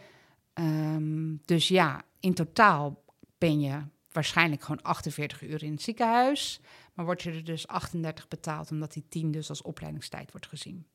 Ehm, 0.53 1.37
dus 1.45 1.69
ja, 1.69 2.03
in 2.21 2.35
totaal 2.35 3.05
ben 3.39 3.61
je 3.61 3.83
waarschijnlijk 4.13 4.63
gewoon 4.63 4.83
48 4.83 5.43
uur 5.43 5.63
in 5.63 5.73
het 5.73 5.83
ziekenhuis. 5.83 6.61
Maar 6.95 7.05
word 7.05 7.23
je 7.23 7.31
er 7.31 7.45
dus 7.45 7.67
38 7.67 8.29
betaald, 8.29 8.71
omdat 8.71 8.93
die 8.93 9.05
10 9.09 9.31
dus 9.31 9.49
als 9.49 9.63
opleidingstijd 9.63 10.31
wordt 10.31 10.47
gezien. 10.47 10.87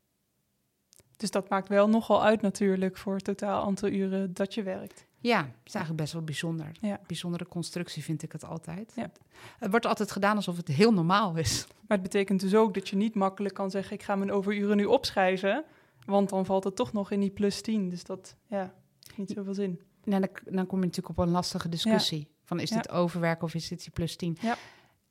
Dus 1.18 1.32
dat 1.32 1.50
maakt 1.50 1.68
wel 1.68 1.90
nogal 1.90 2.24
uit 2.24 2.42
natuurlijk 2.42 2.98
voor 2.98 3.14
het 3.14 3.24
totaal 3.24 3.66
aantal 3.66 3.90
uren 3.90 4.34
dat 4.34 4.54
je 4.54 4.64
werkt. 4.64 5.06
Ja, 5.20 5.38
het 5.38 5.48
is 5.64 5.74
eigenlijk 5.74 6.02
best 6.02 6.14
wel 6.14 6.24
bijzonder. 6.24 6.72
Ja. 6.82 7.00
Bijzondere 7.08 7.48
constructie 7.48 8.04
vind 8.04 8.24
ik 8.24 8.32
het 8.32 8.46
altijd. 8.46 8.92
Ja. 8.96 9.12
Het 9.60 9.72
wordt 9.72 9.86
altijd 9.86 10.12
gedaan 10.12 10.36
alsof 10.36 10.58
het 10.58 10.68
heel 10.68 10.94
normaal 10.94 11.36
is. 11.36 11.68
Maar 11.70 11.98
het 11.98 12.02
betekent 12.02 12.40
dus 12.40 12.56
ook 12.56 12.74
dat 12.74 12.90
je 12.90 12.96
niet 12.96 13.16
makkelijk 13.16 13.54
kan 13.54 13.72
zeggen: 13.72 13.94
ik 13.96 14.04
ga 14.04 14.16
mijn 14.16 14.32
overuren 14.32 14.78
nu 14.78 14.86
opschrijven. 14.86 15.64
Want 16.06 16.30
dan 16.30 16.46
valt 16.46 16.64
het 16.64 16.76
toch 16.76 16.94
nog 16.94 17.12
in 17.12 17.20
die 17.20 17.30
plus 17.30 17.62
10. 17.62 17.90
Dus 17.90 18.04
dat, 18.04 18.36
ja, 18.48 18.74
niet 19.16 19.30
zoveel 19.30 19.54
zin. 19.54 19.82
Nou, 20.04 20.22
dan, 20.22 20.54
dan 20.54 20.66
kom 20.66 20.80
je 20.80 20.86
natuurlijk 20.86 21.20
op 21.20 21.26
een 21.26 21.32
lastige 21.32 21.70
discussie. 21.70 22.28
Van 22.46 22.60
is 22.60 22.70
dit 22.70 22.90
overwerk 22.90 23.44
of 23.44 23.54
is 23.54 23.68
dit 23.68 23.80
die 23.84 23.92
plus 23.92 24.16
10? 24.16 24.38
Ja. 24.42 24.56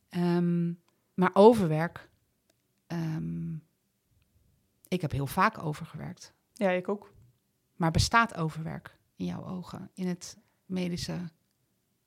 Ehm, 0.09 0.73
maar 1.15 1.31
overwerk... 1.33 2.09
ehm, 2.87 3.53
ik 4.89 5.01
heb 5.01 5.11
heel 5.11 5.27
vaak 5.27 5.59
overgewerkt. 5.59 6.33
Ja, 6.53 6.71
ik 6.71 6.89
ook. 6.89 7.13
Maar 7.77 7.91
bestaat 7.91 8.37
overwerk 8.37 8.99
in 9.17 9.25
jouw 9.25 9.47
ogen? 9.47 9.91
In 9.95 10.07
het 10.07 10.37
medische... 10.67 11.15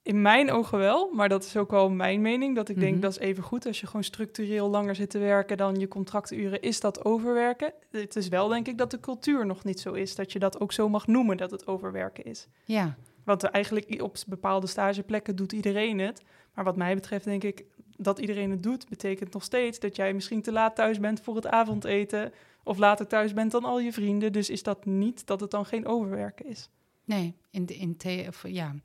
In 0.01 0.21
mijn 0.21 0.51
ogen 0.51 0.77
wel, 0.77 1.13
maar 1.13 1.29
dat 1.29 1.43
is 1.45 1.57
ook 1.57 1.71
wel 1.71 1.89
mijn 1.89 2.21
mening. 2.21 2.55
Dat 2.55 2.69
ik 2.69 2.79
denk 2.79 2.91
Mhm. 2.93 3.01
dat 3.01 3.11
is 3.11 3.17
even 3.17 3.43
goed. 3.43 3.65
Als 3.65 3.79
je 3.79 3.85
gewoon 3.85 4.03
structureel 4.03 4.69
langer 4.69 4.95
zit 4.95 5.09
te 5.09 5.19
werken 5.19 5.57
dan 5.57 5.75
je 5.79 5.87
contracturen, 5.87 6.61
is 6.61 6.79
dat 6.79 7.05
overwerken. 7.05 7.73
Het 7.91 8.15
is 8.15 8.27
wel 8.27 8.47
denk 8.47 8.67
ik 8.67 8.77
dat 8.77 8.91
de 8.91 8.99
cultuur 8.99 9.45
nog 9.45 9.63
niet 9.63 9.79
zo 9.79 9.93
is. 9.93 10.15
Dat 10.15 10.31
je 10.31 10.39
dat 10.39 10.59
ook 10.59 10.71
zo 10.71 10.89
mag 10.89 11.07
noemen 11.07 11.37
dat 11.37 11.51
het 11.51 11.67
overwerken 11.67 12.23
is. 12.23 12.47
Ja, 12.63 12.97
Want 13.27 13.43
eigenlijk 13.43 14.01
op 14.01 14.17
bepaalde 14.27 14.67
stageplekken 14.67 15.35
doet 15.35 15.51
iedereen 15.51 15.99
het. 15.99 16.21
Maar 16.53 16.63
wat 16.63 16.75
mij 16.77 16.95
betreft 16.95 17.25
denk 17.25 17.43
ik 17.43 17.65
dat 17.97 18.19
iedereen 18.19 18.51
het 18.51 18.63
doet, 18.63 18.89
betekent 18.89 19.33
nog 19.33 19.43
steeds 19.43 19.79
dat 19.79 19.95
jij 19.95 20.13
misschien 20.13 20.41
te 20.41 20.51
laat 20.51 20.75
thuis 20.75 20.99
bent 20.99 21.21
voor 21.21 21.35
het 21.35 21.47
avondeten. 21.47 22.31
Of 22.63 22.77
later 22.77 23.07
thuis 23.07 23.33
bent 23.33 23.51
dan 23.51 23.63
al 23.63 23.79
je 23.79 23.93
vrienden. 23.93 24.31
Dus 24.31 24.49
is 24.49 24.63
dat 24.63 24.85
niet 24.85 25.25
dat 25.25 25.39
het 25.39 25.51
dan 25.51 25.65
geen 25.65 25.85
overwerken 25.85 26.45
is. 26.45 26.69
nee. 27.03 27.35
In, 27.51 27.65
de, 27.65 27.75
in, 27.75 27.97
the, 27.97 28.25
of, 28.27 28.47
ja. 28.47 28.75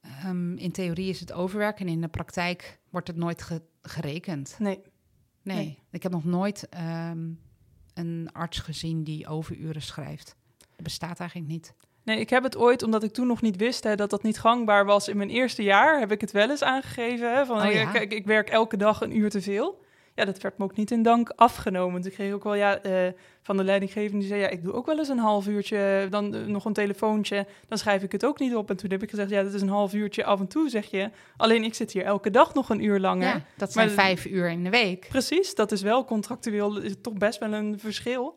Ehm, 0.00 0.56
in 0.56 0.70
theorie 0.72 1.08
is 1.08 1.20
het 1.20 1.32
overwerk 1.32 1.80
en 1.80 1.88
in 1.88 2.00
de 2.00 2.08
praktijk 2.08 2.78
wordt 2.90 3.06
het 3.08 3.16
nooit 3.16 3.42
ge- 3.42 3.62
gerekend. 3.82 4.56
Nee. 4.58 4.80
Nee. 5.42 5.56
Nee. 5.56 5.78
ik 5.90 6.02
heb 6.02 6.12
nog 6.12 6.24
nooit 6.24 6.68
ehm, 6.68 7.28
een 7.94 8.28
arts 8.32 8.58
gezien 8.58 9.04
die 9.04 9.26
overuren 9.26 9.82
schrijft. 9.82 10.36
Dat 10.58 10.82
bestaat 10.82 11.20
eigenlijk 11.20 11.50
niet. 11.50 11.74
Nee, 12.04 12.18
ik 12.20 12.30
heb 12.30 12.42
het 12.42 12.56
ooit, 12.56 12.82
omdat 12.82 13.02
ik 13.02 13.12
toen 13.12 13.26
nog 13.26 13.42
niet 13.42 13.56
wist 13.56 13.84
hè, 13.84 13.94
dat 13.94 14.10
dat 14.10 14.22
niet 14.22 14.38
gangbaar 14.40 14.84
was 14.84 15.08
in 15.08 15.16
mijn 15.16 15.30
eerste 15.30 15.62
jaar, 15.62 15.98
heb 15.98 16.12
ik 16.12 16.20
het 16.20 16.32
wel 16.32 16.50
eens 16.50 16.62
aangegeven. 16.62 17.34
Hè, 17.34 17.46
van, 17.46 17.66
Oh 17.66 17.72
ja? 17.72 17.90
kijk, 17.90 18.12
ik 18.12 18.26
werk 18.26 18.48
elke 18.50 18.76
dag 18.76 19.00
een 19.00 19.16
uur 19.16 19.30
te 19.30 19.40
veel. 19.42 19.82
Ja, 20.14 20.24
dat 20.24 20.40
werd 20.40 20.58
me 20.58 20.64
ook 20.64 20.76
niet 20.76 20.90
in 20.90 21.02
dank 21.02 21.32
afgenomen. 21.36 22.00
Kreeg 22.02 22.28
ik 22.28 22.34
ook 22.34 22.44
wel 22.44 22.54
ja, 22.54 22.78
eh, 22.78 23.12
van 23.42 23.56
de 23.56 23.64
leidinggevende 23.64 24.18
die 24.18 24.28
zei, 24.28 24.40
ja, 24.40 24.48
ik 24.48 24.62
doe 24.62 24.72
ook 24.72 24.86
wel 24.86 24.98
eens 24.98 25.08
een 25.08 25.18
half 25.18 25.46
uurtje, 25.46 26.06
dan 26.10 26.34
eh, 26.34 26.44
nog 26.44 26.64
een 26.64 26.72
telefoontje, 26.72 27.46
dan 27.68 27.78
schrijf 27.78 28.02
ik 28.02 28.12
het 28.12 28.24
ook 28.24 28.38
niet 28.38 28.54
op. 28.54 28.70
En 28.70 28.76
toen 28.76 28.90
heb 28.90 29.02
ik 29.02 29.10
gezegd, 29.10 29.30
ja, 29.30 29.42
dat 29.42 29.54
is 29.54 29.60
een 29.62 29.68
half 29.68 29.94
uurtje 29.94 30.24
af 30.24 30.40
en 30.40 30.46
toe, 30.46 30.68
zeg 30.68 30.90
je. 30.90 31.10
Alleen 31.36 31.64
ik 31.64 31.74
zit 31.74 31.92
hier 31.92 32.04
elke 32.04 32.30
dag 32.30 32.54
nog 32.54 32.68
een 32.68 32.84
uur 32.84 32.98
langer. 33.00 33.26
Ja, 33.28 33.40
dat 33.56 33.72
zijn 33.72 33.86
Maar- 33.86 33.94
vijf 33.94 34.24
uur 34.26 34.50
in 34.50 34.64
de 34.64 34.70
week. 34.70 35.06
Precies, 35.08 35.54
dat 35.54 35.72
is 35.72 35.82
wel 35.82 36.04
contractueel, 36.04 36.80
is 36.80 36.90
het 36.90 37.02
toch 37.02 37.14
best 37.14 37.38
wel 37.38 37.52
een 37.52 37.78
verschil. 37.78 38.36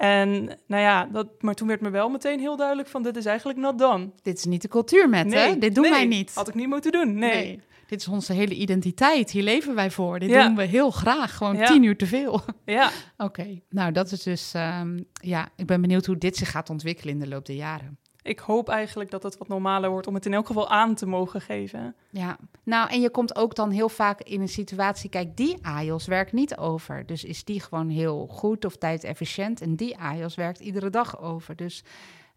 En 0.00 0.44
nou 0.66 0.82
ja, 0.82 1.04
dat, 1.12 1.26
maar 1.42 1.54
toen 1.54 1.68
werd 1.68 1.80
me 1.80 1.90
wel 1.90 2.08
meteen 2.08 2.40
heel 2.40 2.56
duidelijk 2.56 2.88
van, 2.88 3.02
dit 3.02 3.16
is 3.16 3.24
eigenlijk 3.24 3.58
not 3.58 3.78
done. 3.78 4.10
Dit 4.22 4.38
is 4.38 4.44
niet 4.44 4.62
de 4.62 4.68
cultuur 4.68 5.08
met, 5.08 5.32
hè? 5.32 5.58
Dit 5.58 5.74
doen 5.74 5.82
nee, 5.84 5.92
wij 5.92 6.04
niet. 6.06 6.34
Had 6.34 6.48
ik 6.48 6.54
niet 6.54 6.68
moeten 6.68 6.92
doen, 6.92 7.14
nee. 7.14 7.60
Dit 7.86 8.00
is 8.00 8.08
onze 8.08 8.32
hele 8.32 8.54
identiteit. 8.54 9.30
Hier 9.30 9.42
leven 9.42 9.74
wij 9.74 9.90
voor. 9.90 10.18
Dit 10.18 10.30
Ja. 10.30 10.46
doen 10.46 10.56
we 10.56 10.64
heel 10.64 10.90
graag. 10.90 11.36
Gewoon 11.36 11.56
Ja. 11.56 11.66
tien 11.66 11.82
uur 11.82 11.96
te 11.96 12.06
veel. 12.06 12.40
Ja, 12.64 12.90
Oké, 13.16 13.60
nou 13.68 13.92
dat 13.92 14.12
is 14.12 14.22
dus... 14.22 14.54
ehm, 14.54 14.98
ja, 15.12 15.48
ik 15.56 15.66
ben 15.66 15.80
benieuwd 15.80 16.06
hoe 16.06 16.18
dit 16.18 16.36
zich 16.36 16.50
gaat 16.50 16.70
ontwikkelen 16.70 17.14
in 17.14 17.20
de 17.20 17.28
loop 17.28 17.46
der 17.46 17.56
jaren. 17.56 17.98
Ik 18.22 18.38
hoop 18.38 18.68
eigenlijk 18.68 19.10
dat 19.10 19.22
het 19.22 19.38
wat 19.38 19.48
normaler 19.48 19.90
wordt 19.90 20.06
om 20.06 20.14
het 20.14 20.26
in 20.26 20.34
elk 20.34 20.46
geval 20.46 20.68
aan 20.68 20.94
te 20.94 21.06
mogen 21.06 21.40
geven. 21.40 21.94
Ja, 22.10 22.36
nou 22.62 22.90
en 22.90 23.00
je 23.00 23.10
komt 23.10 23.36
ook 23.36 23.54
dan 23.54 23.70
heel 23.70 23.88
vaak 23.88 24.20
in 24.20 24.40
een 24.40 24.48
situatie... 24.48 25.10
Kijk, 25.10 25.36
die 25.36 25.66
AIOS 25.66 26.06
werkt 26.06 26.32
niet 26.32 26.56
over. 26.56 27.06
Dus 27.06 27.24
is 27.24 27.44
die 27.44 27.60
gewoon 27.60 27.88
heel 27.88 28.26
goed 28.26 28.64
of 28.64 28.76
tijdefficiënt. 28.76 29.60
En 29.60 29.76
die 29.76 29.98
AIOS 29.98 30.34
werkt 30.34 30.60
iedere 30.60 30.90
dag 30.90 31.20
over. 31.20 31.56
Dus 31.56 31.84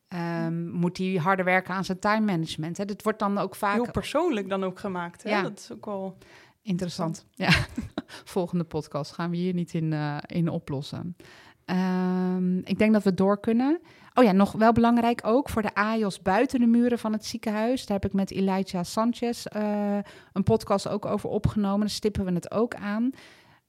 ehm, 0.08 0.70
moet 0.70 0.98
hij 0.98 1.14
harder 1.16 1.46
werken 1.46 1.74
aan 1.74 1.86
zijn 1.86 2.00
time 2.00 2.26
management. 2.26 2.78
Hè? 2.78 2.86
Wordt 3.04 3.20
dan 3.20 3.38
ook 3.38 3.56
vaak... 3.56 3.74
Heel 3.74 3.92
persoonlijk 3.92 4.50
dan 4.50 4.64
ook 4.64 4.80
gemaakt. 4.80 5.24
Hè? 5.24 5.30
Ja. 5.30 5.42
Dat 5.42 5.60
is 5.60 5.72
ook 5.72 5.86
wel. 5.86 6.18
Interessant. 6.62 7.26
Ja. 7.32 7.52
Volgende 8.36 8.64
podcast 8.64 9.12
gaan 9.12 9.30
we 9.30 9.38
hier 9.38 9.54
niet 9.54 9.74
in, 9.74 9.94
eh, 9.94 10.18
in 10.26 10.50
oplossen. 10.50 11.16
Ehm, 11.66 12.58
ik 12.58 12.78
denk 12.78 12.94
dat 12.94 13.04
we 13.04 13.14
door 13.14 13.40
kunnen. 13.40 13.80
Oh 14.14 14.24
ja, 14.24 14.32
nog 14.32 14.52
wel 14.52 14.72
belangrijk 14.72 15.22
ook 15.24 15.50
voor 15.50 15.62
de 15.62 15.76
AIOS 15.76 16.22
buiten 16.22 16.60
de 16.60 16.66
muren 16.66 17.00
van 17.00 17.12
het 17.14 17.26
ziekenhuis. 17.26 17.86
Daar 17.86 18.00
heb 18.00 18.12
ik 18.12 18.18
met 18.18 18.32
Elijah 18.32 18.84
Sanchez 18.84 19.46
eh, 19.46 19.98
een 20.34 20.44
podcast 20.44 20.88
ook 20.88 21.06
over 21.06 21.30
opgenomen. 21.30 21.80
Daar 21.80 21.90
stippen 21.90 22.26
we 22.26 22.32
het 22.32 22.52
ook 22.52 22.76
aan. 22.76 23.10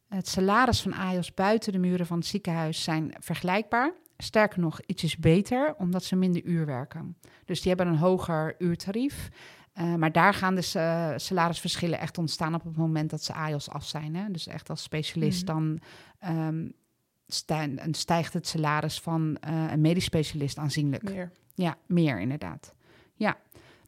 Het 0.09 0.29
salaris 0.29 0.81
van 0.81 0.95
AIOS 0.95 1.35
buiten 1.35 1.73
de 1.73 1.79
muren 1.79 2.07
van 2.07 2.19
het 2.19 2.27
ziekenhuis 2.27 2.83
zijn 2.83 3.15
vergelijkbaar. 3.19 3.93
Sterker 4.17 4.61
nog, 4.61 4.81
ietsjes 4.81 5.17
beter, 5.17 5.75
omdat 5.79 6.05
ze 6.05 6.17
minder 6.17 6.45
uur 6.45 6.67
werken. 6.67 7.17
Dus 7.45 7.61
die 7.61 7.69
hebben 7.75 7.95
een 7.95 8.01
hoger 8.01 8.55
uurtarief. 8.59 9.29
Uh, 9.75 9.95
maar 9.95 10.13
daar 10.13 10.35
gaan 10.35 10.55
dus 10.55 10.77
uh, 10.77 11.13
salarisverschillen 11.17 11.99
echt 11.99 12.19
ontstaan 12.19 12.55
op 12.55 12.65
het 12.65 12.77
moment 12.77 13.11
dat 13.11 13.23
ze 13.25 13.33
AIOS 13.33 13.71
af 13.71 13.85
zijn. 13.85 14.17
Hè? 14.17 14.31
Dus 14.31 14.47
echt 14.47 14.71
als 14.71 14.83
specialist 14.83 15.49
mm 15.49 15.57
-hmm. 15.57 15.81
dan 16.21 16.37
um, 16.47 16.73
stij 16.75 16.84
stijgt 17.27 18.33
het 18.33 18.47
salaris 18.47 19.01
van 19.01 19.37
uh, 19.49 19.73
een 19.73 19.81
medisch 19.81 20.05
specialist 20.05 20.59
aanzienlijk. 20.59 21.03
Meer. 21.03 21.31
Ja, 21.55 21.77
meer 21.87 22.21
inderdaad. 22.21 22.75
Ja. 23.15 23.37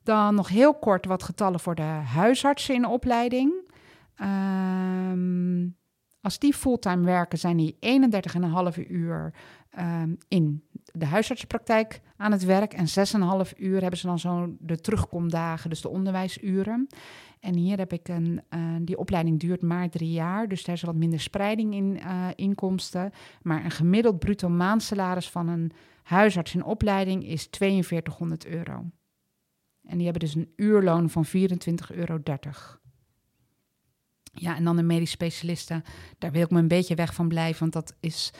Dan 0.02 0.34
nog 0.34 0.48
heel 0.48 0.74
kort 0.74 1.06
wat 1.06 1.22
getallen 1.22 1.60
voor 1.60 1.74
de 1.74 1.82
huisartsen 1.82 2.74
in 2.74 2.82
de 2.82 2.88
opleiding. 2.88 3.52
Um, 4.20 5.76
als 6.20 6.38
die 6.38 6.54
fulltime 6.54 7.04
werken, 7.04 7.38
zijn 7.38 7.56
die 7.56 7.76
31,5 8.78 8.88
uur 8.88 9.32
um, 9.78 10.18
in 10.28 10.62
de 10.92 11.04
huisartsenpraktijk 11.04 12.00
aan 12.16 12.32
het 12.32 12.44
werk. 12.44 12.72
En 12.72 12.86
6,5 13.46 13.58
uur 13.58 13.80
hebben 13.80 13.98
ze 13.98 14.06
dan 14.06 14.18
zo 14.18 14.56
de 14.58 14.80
terugkomdagen, 14.80 15.70
dus 15.70 15.80
de 15.80 15.88
onderwijsuren. 15.88 16.86
En 17.40 17.54
hier 17.54 17.78
heb 17.78 17.92
ik 17.92 18.08
een, 18.08 18.42
uh, 18.50 18.60
die 18.80 18.98
opleiding 18.98 19.40
duurt 19.40 19.62
maar 19.62 19.90
drie 19.90 20.10
jaar, 20.10 20.48
dus 20.48 20.64
daar 20.64 20.74
is 20.74 20.82
wat 20.82 20.94
minder 20.94 21.20
spreiding 21.20 21.74
in 21.74 21.96
uh, 21.96 22.28
inkomsten. 22.34 23.12
Maar 23.42 23.64
een 23.64 23.70
gemiddeld 23.70 24.18
bruto 24.18 24.48
maandsalaris 24.48 25.30
van 25.30 25.48
een 25.48 25.72
huisarts 26.02 26.54
in 26.54 26.64
opleiding 26.64 27.26
is 27.26 27.48
4200 27.50 28.46
euro. 28.46 28.84
En 29.82 29.96
die 29.96 30.04
hebben 30.04 30.22
dus 30.22 30.34
een 30.34 30.52
uurloon 30.56 31.10
van 31.10 31.26
24,30 31.26 31.32
euro. 31.96 32.18
Ja, 34.32 34.56
en 34.56 34.64
dan 34.64 34.76
de 34.76 34.82
medisch 34.82 35.10
specialisten, 35.10 35.82
daar 36.18 36.32
wil 36.32 36.42
ik 36.42 36.50
me 36.50 36.58
een 36.58 36.68
beetje 36.68 36.94
weg 36.94 37.14
van 37.14 37.28
blijven, 37.28 37.60
want 37.60 37.72
dat 37.72 37.96
is 38.00 38.32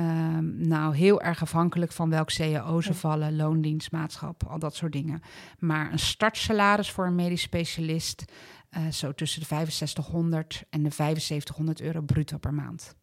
um, 0.00 0.68
nou 0.68 0.96
heel 0.96 1.20
erg 1.20 1.42
afhankelijk 1.42 1.92
van 1.92 2.10
welk 2.10 2.28
CAO 2.28 2.80
ze 2.80 2.94
vallen, 2.94 3.36
loondienstmaatschap, 3.36 4.44
al 4.46 4.58
dat 4.58 4.74
soort 4.74 4.92
dingen. 4.92 5.20
Maar 5.58 5.92
een 5.92 5.98
startsalaris 5.98 6.90
voor 6.90 7.06
een 7.06 7.14
medisch 7.14 7.42
specialist, 7.42 8.24
uh, 8.70 8.88
zo 8.88 9.12
tussen 9.12 9.40
de 9.40 9.46
6500 9.46 10.64
en 10.70 10.82
de 10.82 10.90
7500 10.90 11.80
euro 11.80 12.00
bruto 12.00 12.38
per 12.38 12.54
maand. 12.54 12.94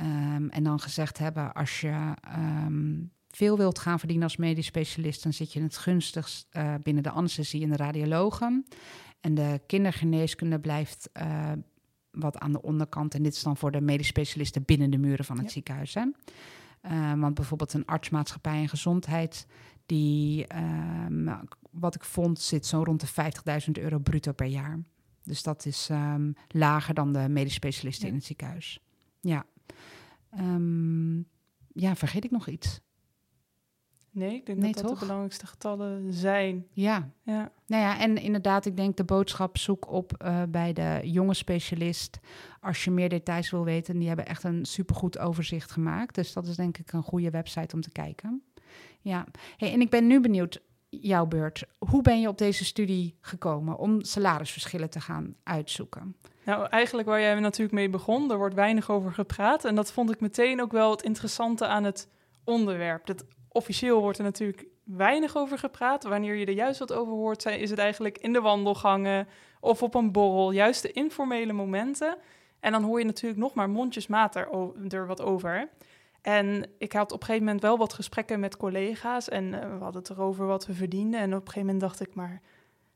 Um, 0.00 0.48
en 0.50 0.62
dan 0.62 0.80
gezegd 0.80 1.18
hebben, 1.18 1.52
als 1.52 1.80
je 1.80 2.14
um, 2.66 3.12
veel 3.30 3.56
wilt 3.56 3.78
gaan 3.78 3.98
verdienen 3.98 4.24
als 4.24 4.36
medisch 4.36 4.66
specialist, 4.66 5.22
dan 5.22 5.32
zit 5.32 5.52
je 5.52 5.62
het 5.62 5.76
gunstigst 5.76 6.46
uh, 6.52 6.74
binnen 6.82 7.02
de 7.02 7.10
anesthesie 7.10 7.62
en 7.62 7.70
de 7.70 7.76
radiologen. 7.76 8.66
En 9.20 9.34
de 9.34 9.60
kindergeneeskunde 9.66 10.60
blijft 10.60 11.10
uh, 11.22 11.52
wat 12.20 12.38
aan 12.38 12.52
de 12.52 12.62
onderkant. 12.62 13.14
En 13.14 13.22
dit 13.22 13.34
is 13.34 13.42
dan 13.42 13.56
voor 13.56 13.70
de 13.70 13.80
medisch 13.80 14.06
specialisten 14.06 14.64
binnen 14.64 14.90
de 14.90 14.98
muren 14.98 15.24
van 15.24 15.36
het 15.36 15.46
ja. 15.46 15.52
ziekenhuis. 15.52 15.94
Hè? 15.94 16.04
Uh, 16.82 17.20
want 17.20 17.34
bijvoorbeeld 17.34 17.72
een 17.72 17.86
artsmaatschappij 17.86 18.60
en 18.60 18.68
gezondheid, 18.68 19.46
die, 19.86 20.46
uh, 20.54 21.36
wat 21.70 21.94
ik 21.94 22.04
vond, 22.04 22.40
zit 22.40 22.66
zo 22.66 22.82
rond 22.82 23.00
de 23.00 23.30
50.000 23.66 23.82
euro 23.82 23.98
bruto 23.98 24.32
per 24.32 24.46
jaar. 24.46 24.78
Dus 25.22 25.42
dat 25.42 25.66
is 25.66 25.88
um, 25.90 26.34
lager 26.48 26.94
dan 26.94 27.12
de 27.12 27.28
medisch 27.28 27.54
specialisten 27.54 28.04
ja. 28.06 28.10
in 28.10 28.18
het 28.18 28.26
ziekenhuis. 28.26 28.80
Ja. 29.20 29.46
Um, 30.38 31.26
ja, 31.72 31.96
vergeet 31.96 32.24
ik 32.24 32.30
nog 32.30 32.48
iets? 32.48 32.80
Nee, 34.18 34.34
ik 34.34 34.46
denk 34.46 34.58
nee, 34.58 34.72
dat 34.72 34.82
dat 34.82 34.92
de 34.92 34.98
belangrijkste 34.98 35.46
getallen 35.46 36.12
zijn. 36.12 36.66
Ja. 36.72 37.10
ja. 37.22 37.52
Nou 37.66 37.82
ja, 37.82 38.00
en 38.00 38.16
inderdaad, 38.16 38.66
ik 38.66 38.76
denk 38.76 38.96
de 38.96 39.04
boodschap 39.04 39.58
zoek 39.58 39.90
op 39.90 40.12
uh, 40.24 40.42
bij 40.48 40.72
de 40.72 41.00
jonge 41.02 41.34
specialist. 41.34 42.18
Als 42.60 42.84
je 42.84 42.90
meer 42.90 43.08
details 43.08 43.50
wil 43.50 43.64
weten, 43.64 43.98
die 43.98 44.08
hebben 44.08 44.26
echt 44.26 44.44
een 44.44 44.64
supergoed 44.64 45.18
overzicht 45.18 45.70
gemaakt. 45.70 46.14
Dus 46.14 46.32
dat 46.32 46.46
is 46.46 46.56
denk 46.56 46.78
ik 46.78 46.92
een 46.92 47.02
goede 47.02 47.30
website 47.30 47.74
om 47.74 47.80
te 47.80 47.92
kijken. 47.92 48.42
Ja, 49.00 49.26
hey, 49.56 49.72
en 49.72 49.80
ik 49.80 49.90
ben 49.90 50.06
nu 50.06 50.20
benieuwd. 50.20 50.60
jouw 50.88 51.26
beurt. 51.26 51.64
Hoe 51.78 52.02
ben 52.02 52.20
je 52.20 52.28
op 52.28 52.38
deze 52.38 52.64
studie 52.64 53.16
gekomen 53.20 53.78
om 53.78 54.04
salarisverschillen 54.04 54.90
te 54.90 55.00
gaan 55.00 55.34
uitzoeken? 55.42 56.16
Nou, 56.44 56.66
eigenlijk 56.68 57.08
waar 57.08 57.20
jij 57.20 57.40
natuurlijk 57.40 57.74
mee 57.74 57.90
begon, 57.90 58.30
er 58.30 58.36
wordt 58.36 58.54
weinig 58.54 58.90
over 58.90 59.12
gepraat. 59.12 59.64
En 59.64 59.74
dat 59.74 59.92
vond 59.92 60.10
ik 60.10 60.20
meteen 60.20 60.60
ook 60.62 60.72
wel 60.72 60.90
het 60.90 61.02
interessante 61.02 61.66
aan 61.66 61.84
het 61.84 62.08
onderwerp. 62.44 63.06
Dat 63.06 63.24
officieel 63.48 64.00
wordt 64.00 64.18
er 64.18 64.24
natuurlijk 64.24 64.66
weinig 64.84 65.36
over 65.36 65.58
gepraat. 65.58 66.04
Wanneer 66.04 66.34
je 66.34 66.46
er 66.46 66.52
juist 66.52 66.78
wat 66.78 66.92
over 66.92 67.12
hoort, 67.12 67.46
is 67.46 67.70
het 67.70 67.78
eigenlijk 67.78 68.18
in 68.18 68.32
de 68.32 68.40
wandelgangen 68.40 69.28
of 69.60 69.82
op 69.82 69.94
een 69.94 70.12
borrel. 70.12 70.50
Juist 70.50 70.82
de 70.82 70.92
informele 70.92 71.52
momenten. 71.52 72.16
En 72.60 72.72
dan 72.72 72.82
hoor 72.82 72.98
je 72.98 73.04
natuurlijk 73.04 73.40
nog 73.40 73.54
maar 73.54 73.70
mondjesmaat 73.70 74.36
er, 74.36 75.06
wat 75.06 75.22
over. 75.22 75.68
En 76.22 76.70
ik 76.78 76.92
had 76.92 77.12
op 77.12 77.20
een 77.20 77.26
gegeven 77.26 77.44
moment 77.44 77.62
wel 77.62 77.78
wat 77.78 77.92
gesprekken 77.92 78.40
met 78.40 78.56
collega's. 78.56 79.28
En 79.28 79.44
uh, 79.44 79.60
we 79.60 79.82
hadden 79.82 80.02
het 80.02 80.10
erover 80.10 80.46
wat 80.46 80.66
we 80.66 80.74
verdienden. 80.74 81.20
En 81.20 81.26
op 81.26 81.32
een 81.32 81.38
gegeven 81.40 81.60
moment 81.60 81.80
dacht 81.80 82.00
ik, 82.00 82.14
maar 82.14 82.40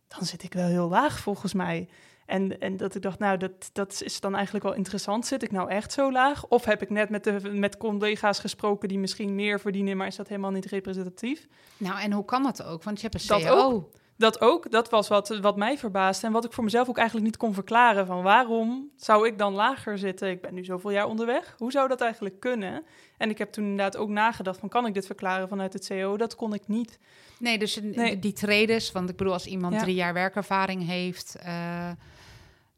dan 0.09 0.27
zit 0.27 0.43
ik 0.43 0.53
wel 0.53 0.67
heel 0.67 0.89
laag 0.89 1.19
volgens 1.19 1.55
mij. 1.55 1.89
En, 2.27 2.61
en 2.61 2.77
dat 2.77 2.95
ik 2.95 3.03
dacht, 3.03 3.19
nou, 3.19 3.37
dat, 3.37 3.71
dat 3.73 4.03
is 4.05 4.21
dan 4.21 4.35
eigenlijk 4.35 4.65
wel 4.65 4.75
interessant. 4.75 5.27
Zit 5.27 5.43
ik 5.43 5.51
nou 5.51 5.71
echt 5.71 5.93
zo 5.93 6.13
laag? 6.13 6.47
Of 6.49 6.65
heb 6.65 6.83
ik 6.83 6.91
net 6.91 7.09
met, 7.09 7.25
de, 7.25 7.51
met 7.53 7.77
collega's 7.77 8.39
gesproken 8.39 8.89
die 8.89 8.99
misschien 8.99 9.35
meer 9.35 9.61
verdienen, 9.61 9.97
maar 9.97 10.07
is 10.07 10.17
dat 10.17 10.29
helemaal 10.29 10.51
niet 10.51 10.67
representatief? 10.67 11.47
Nou, 11.77 12.01
en 12.01 12.13
hoe 12.13 12.25
kan 12.25 12.43
dat 12.43 12.63
ook? 12.63 12.83
Want 12.83 13.01
je 13.01 13.09
hebt 13.11 13.31
een 13.31 13.45
CO. 13.45 13.91
Dat 14.17 14.41
ook. 14.41 14.71
Dat 14.71 14.91
was 14.91 15.09
wat, 15.09 15.29
wat 15.29 15.57
mij 15.57 15.79
verbaasde 15.79 16.27
en 16.27 16.33
wat 16.33 16.45
ik 16.45 16.53
voor 16.53 16.65
mezelf 16.65 16.89
ook 16.89 16.97
eigenlijk 16.97 17.27
niet 17.27 17.37
kon 17.37 17.55
verklaren. 17.55 18.07
Van 18.07 18.23
waarom 18.23 18.91
zou 18.97 19.27
ik 19.27 19.39
dan 19.39 19.53
lager 19.53 19.99
zitten? 19.99 20.31
Ik 20.31 20.41
ben 20.41 20.55
nu 20.55 20.65
zoveel 20.65 20.91
jaar 20.91 21.07
onderweg. 21.07 21.55
Hoe 21.59 21.71
zou 21.71 21.89
dat 21.89 22.01
eigenlijk 22.01 22.41
kunnen? 22.41 22.85
En 23.17 23.31
ik 23.31 23.39
heb 23.39 23.53
toen 23.53 23.65
inderdaad 23.65 23.97
ook 23.97 24.09
nagedacht 24.09 24.59
van 24.59 24.69
kan 24.69 24.87
ik 24.87 24.95
dit 24.95 25.07
verklaren 25.07 25.49
vanuit 25.49 25.73
het 25.73 25.87
CO? 25.87 26.17
Dat 26.17 26.35
kon 26.35 26.55
ik 26.55 26.63
niet. 26.67 26.99
Nee, 27.39 27.59
dus 27.59 27.81
die 28.21 28.33
traders, 28.33 28.93
want 28.93 29.11
ik 29.11 29.17
bedoel 29.17 29.33
als 29.33 29.47
iemand 29.47 29.79
drie 29.79 29.95
jaar 29.95 30.15
werkervaring 30.15 30.87
heeft... 30.87 31.37
Uh 31.47 31.91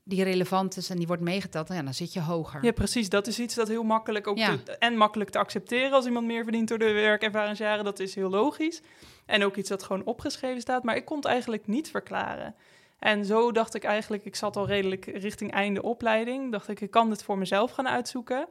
die 0.04 0.24
relevant 0.24 0.76
is 0.76 0.90
en 0.90 0.96
die 0.96 1.06
wordt 1.06 1.22
meegeteld, 1.22 1.68
ja, 1.68 1.82
dan 1.82 1.94
zit 1.94 2.12
je 2.12 2.20
hoger. 2.20 2.64
Ja, 2.64 2.72
precies. 2.72 3.08
Dat 3.08 3.26
is 3.26 3.38
iets 3.38 3.54
dat 3.54 3.68
heel 3.68 3.82
makkelijk 3.82 4.26
ook 4.26 4.38
en 4.78 4.96
makkelijk 4.96 5.30
te 5.30 5.38
accepteren 5.38 5.92
als 5.92 6.06
iemand 6.06 6.26
meer 6.26 6.42
verdient 6.42 6.68
door 6.68 6.78
de 6.78 6.92
werkervaringsjaren. 6.92 7.84
Dat 7.84 8.00
is 8.00 8.14
heel 8.14 8.30
logisch. 8.30 8.82
En 9.26 9.44
ook 9.44 9.56
iets 9.56 9.68
dat 9.68 9.82
gewoon 9.82 10.04
opgeschreven 10.04 10.60
staat. 10.60 10.82
Maar 10.82 10.96
ik 10.96 11.04
kon 11.04 11.16
het 11.16 11.26
eigenlijk 11.26 11.66
niet 11.66 11.90
verklaren. 11.90 12.54
En 12.98 13.24
zo 13.24 13.52
dacht 13.52 13.74
ik 13.74 13.84
eigenlijk, 13.84 14.24
ik 14.24 14.36
zat 14.36 14.56
al 14.56 14.66
redelijk 14.66 15.04
richting 15.04 15.52
einde 15.52 15.82
opleiding. 15.82 16.52
Dacht 16.52 16.68
ik, 16.68 16.80
ik 16.80 16.90
kan 16.90 17.08
dit 17.08 17.22
voor 17.22 17.38
mezelf 17.38 17.70
gaan 17.70 17.88
uitzoeken. 17.88 18.48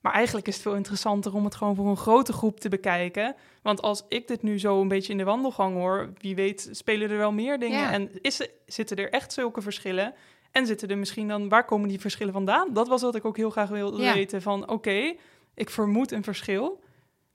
Maar 0.00 0.12
eigenlijk 0.12 0.46
is 0.46 0.54
het 0.54 0.62
veel 0.62 0.74
interessanter 0.74 1.34
om 1.34 1.44
het 1.44 1.54
gewoon 1.54 1.74
voor 1.74 1.86
een 1.86 1.96
grote 1.96 2.32
groep 2.32 2.60
te 2.60 2.68
bekijken. 2.68 3.34
Want 3.62 3.82
als 3.82 4.04
ik 4.08 4.28
dit 4.28 4.42
nu 4.42 4.58
zo 4.58 4.80
een 4.80 4.88
beetje 4.88 5.12
in 5.12 5.18
de 5.18 5.24
wandelgang 5.24 5.74
hoor, 5.74 6.12
wie 6.18 6.34
weet 6.34 6.68
spelen 6.72 7.10
er 7.10 7.16
wel 7.16 7.32
meer 7.32 7.58
dingen. 7.58 7.90
En 7.90 8.10
is, 8.22 8.48
zitten 8.66 8.96
er 8.96 9.10
echt 9.10 9.32
zulke 9.32 9.62
verschillen? 9.62 10.14
En 10.56 10.66
zitten 10.66 10.88
er 10.88 10.98
misschien 10.98 11.28
dan, 11.28 11.48
waar 11.48 11.64
komen 11.64 11.88
die 11.88 12.00
verschillen 12.00 12.32
vandaan? 12.32 12.72
Dat 12.72 12.88
was 12.88 13.02
wat 13.02 13.14
ik 13.14 13.24
ook 13.24 13.36
heel 13.36 13.50
graag 13.50 13.68
wilde 13.68 14.12
weten. 14.12 14.42
Van 14.42 14.68
oké, 14.68 15.14
ik 15.54 15.70
vermoed 15.70 16.12
een 16.12 16.22
verschil. 16.22 16.84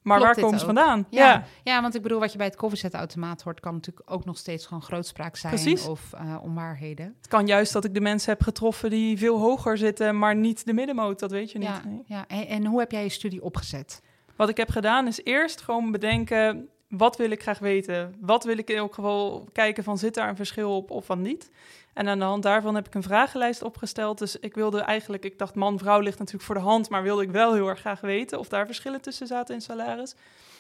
Maar 0.02 0.20
waar 0.20 0.36
komen 0.36 0.60
ze 0.60 0.66
vandaan? 0.66 1.06
Ja. 1.10 1.46
ja. 1.64 1.82
want 1.82 1.96
ik 1.96 2.02
bedoel, 2.02 2.20
wat 2.20 2.32
je 2.32 2.38
bij 2.38 2.48
het 2.48 2.56
koffiezetautomaat 2.56 3.42
hoort, 3.42 3.60
kan 3.60 3.74
natuurlijk 3.74 4.12
ook 4.12 4.26
nog 4.26 4.38
steeds 4.38 4.66
gewoon 4.66 4.84
grootspraak 4.84 5.36
zijn 5.36 5.54
Precies. 5.54 5.86
of 5.86 6.12
uh, 6.14 6.38
onwaarheden. 6.44 7.16
Het 7.18 7.28
kan 7.28 7.48
juist 7.48 7.74
dat 7.74 7.86
ik 7.86 7.94
de 7.94 8.02
mensen 8.02 8.32
heb 8.32 8.42
getroffen 8.42 8.90
die 8.90 9.18
veel 9.18 9.40
hoger 9.40 9.78
zitten, 9.78 10.20
maar 10.20 10.36
niet 10.36 10.66
de 10.66 10.74
middenmoot, 10.74 11.20
dat 11.20 11.32
weet 11.32 11.52
je 11.52 11.58
niet. 11.58 11.68
Ja, 11.68 11.82
ja. 12.06 12.28
En, 12.28 12.48
en, 12.48 12.66
hoe 12.66 12.80
heb 12.80 12.92
jij 12.92 13.04
je 13.04 13.10
studie 13.10 13.44
opgezet? 13.44 14.02
Wat 14.36 14.50
ik 14.50 14.58
heb 14.58 14.70
gedaan 14.70 15.08
is 15.08 15.24
eerst 15.24 15.62
gewoon 15.62 15.92
bedenken, 15.92 16.70
wat 16.92 17.18
wil 17.18 17.32
ik 17.32 17.42
graag 17.42 17.60
weten? 17.60 18.16
Wat 18.20 18.44
wil 18.44 18.58
ik 18.58 18.70
in 18.70 18.76
elk 18.76 18.94
geval 18.94 19.48
kijken 19.52 19.84
van, 19.84 19.98
zit 19.98 20.14
daar 20.14 20.30
een 20.30 20.36
verschil 20.36 20.76
op 20.76 20.92
of 20.92 21.06
van 21.06 21.22
niet? 21.22 21.50
En 21.94 22.08
aan 22.08 22.20
de 22.20 22.26
hand 22.26 22.44
daarvan 22.44 22.76
heb 22.76 22.88
ik 22.88 22.94
een 22.94 23.04
vragenlijst 23.04 23.62
opgesteld. 23.62 24.18
Dus 24.18 24.40
ik 24.40 24.56
wilde 24.56 24.80
eigenlijk, 24.80 25.26
ik 25.26 25.38
dacht 25.38 25.56
man-vrouw 25.56 26.00
ligt 26.00 26.18
natuurlijk 26.18 26.46
voor 26.46 26.56
de 26.56 26.62
hand, 26.62 26.90
maar 26.90 27.04
wilde 27.04 27.22
ik 27.22 27.32
wel 27.32 27.54
heel 27.54 27.68
erg 27.68 27.80
graag 27.80 28.02
weten 28.02 28.40
of 28.40 28.48
daar 28.48 28.66
verschillen 28.66 29.02
tussen 29.02 29.28
zaten 29.28 29.56
in 29.56 29.62
salaris. 29.62 30.16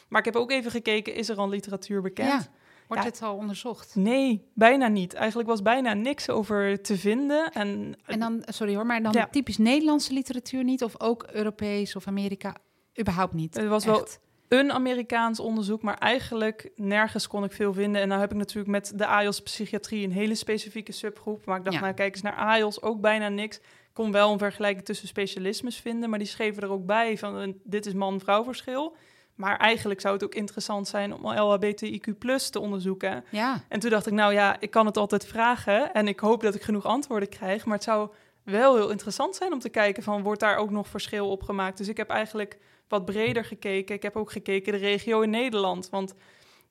Maar 0.07 0.19
ik 0.19 0.25
heb 0.25 0.35
ook 0.35 0.51
even 0.51 0.71
gekeken, 0.71 1.13
is 1.13 1.29
er 1.29 1.37
al 1.37 1.49
literatuur 1.49 2.01
bekend? 2.01 2.29
Ja. 2.29 2.47
Wordt 2.87 3.03
dit 3.03 3.21
al 3.21 3.35
onderzocht? 3.35 3.95
Nee, 3.95 4.49
bijna 4.53 4.87
niet. 4.87 5.13
Eigenlijk 5.13 5.49
was 5.49 5.61
bijna 5.61 5.93
niks 5.93 6.29
over 6.29 6.81
te 6.81 6.97
vinden. 6.97 7.51
En, 7.51 7.95
en 8.05 8.19
dan, 8.19 8.43
sorry 8.45 8.75
hoor, 8.75 8.85
maar 8.85 9.01
dan 9.01 9.27
typisch 9.31 9.57
Nederlandse 9.57 10.13
literatuur 10.13 10.63
niet? 10.63 10.83
Of 10.83 11.01
ook 11.01 11.23
Europees 11.31 11.95
of 11.95 12.07
Amerika? 12.07 12.55
Überhaupt 12.99 13.33
niet. 13.33 13.55
Het 13.55 13.67
was 13.67 13.85
wel 13.85 14.07
een 14.51 14.71
Amerikaans 14.71 15.39
onderzoek, 15.39 15.81
maar 15.81 15.97
eigenlijk 15.97 16.69
nergens 16.75 17.27
kon 17.27 17.43
ik 17.43 17.51
veel 17.51 17.73
vinden. 17.73 18.01
En 18.01 18.07
nou 18.07 18.21
heb 18.21 18.31
ik 18.31 18.37
natuurlijk 18.37 18.67
met 18.67 18.91
de 18.95 19.05
AIOS 19.05 19.41
psychiatrie 19.41 20.05
een 20.05 20.11
hele 20.11 20.35
specifieke 20.35 20.91
subgroep. 20.91 21.45
Maar 21.45 21.57
ik 21.57 21.63
dacht, 21.63 21.79
nou 21.79 21.93
kijk 21.93 22.13
eens 22.13 22.21
naar 22.21 22.35
AIOS, 22.35 22.81
ook 22.81 23.01
bijna 23.01 23.29
niks. 23.29 23.57
Ik 23.57 23.63
kon 23.93 24.11
wel 24.11 24.31
een 24.31 24.37
vergelijking 24.37 24.85
tussen 24.85 25.07
specialismes 25.07 25.77
vinden, 25.77 26.09
maar 26.09 26.19
die 26.19 26.27
schreven 26.27 26.63
er 26.63 26.69
ook 26.69 26.85
bij 26.85 27.17
van 27.17 27.55
dit 27.63 27.85
is 27.85 27.93
man-vrouw 27.93 28.43
verschil. 28.43 28.95
Maar 29.35 29.57
eigenlijk 29.57 30.01
zou 30.01 30.13
het 30.13 30.23
ook 30.23 30.35
interessant 30.35 30.87
zijn 30.87 31.13
om 31.13 31.33
LHBTIQ 31.33 32.17
plus 32.17 32.49
te 32.49 32.59
onderzoeken. 32.59 33.23
Ja. 33.29 33.63
En 33.67 33.79
toen 33.79 33.89
dacht 33.89 34.07
ik, 34.07 34.13
nou 34.13 34.33
ja, 34.33 34.59
ik 34.59 34.71
kan 34.71 34.85
het 34.85 34.97
altijd 34.97 35.25
vragen 35.25 35.93
en 35.93 36.07
ik 36.07 36.19
hoop 36.19 36.41
dat 36.41 36.55
ik 36.55 36.61
genoeg 36.61 36.85
antwoorden 36.85 37.29
krijg. 37.29 37.65
Maar 37.65 37.75
het 37.75 37.83
zou 37.83 38.09
wel 38.43 38.75
heel 38.75 38.89
interessant 38.89 39.35
zijn 39.35 39.53
om 39.53 39.59
te 39.59 39.69
kijken 39.69 40.03
van, 40.03 40.23
wordt 40.23 40.39
daar 40.39 40.57
ook 40.57 40.69
nog 40.69 40.87
verschil 40.87 41.29
op 41.29 41.43
gemaakt? 41.43 41.77
Dus 41.77 41.87
ik 41.87 41.97
heb 41.97 42.09
eigenlijk 42.09 42.57
wat 42.91 43.05
breder 43.05 43.45
gekeken. 43.45 43.95
Ik 43.95 44.03
heb 44.03 44.15
ook 44.15 44.31
gekeken 44.31 44.71
de 44.71 44.79
regio 44.79 45.21
in 45.21 45.29
Nederland. 45.29 45.89
Want 45.89 46.13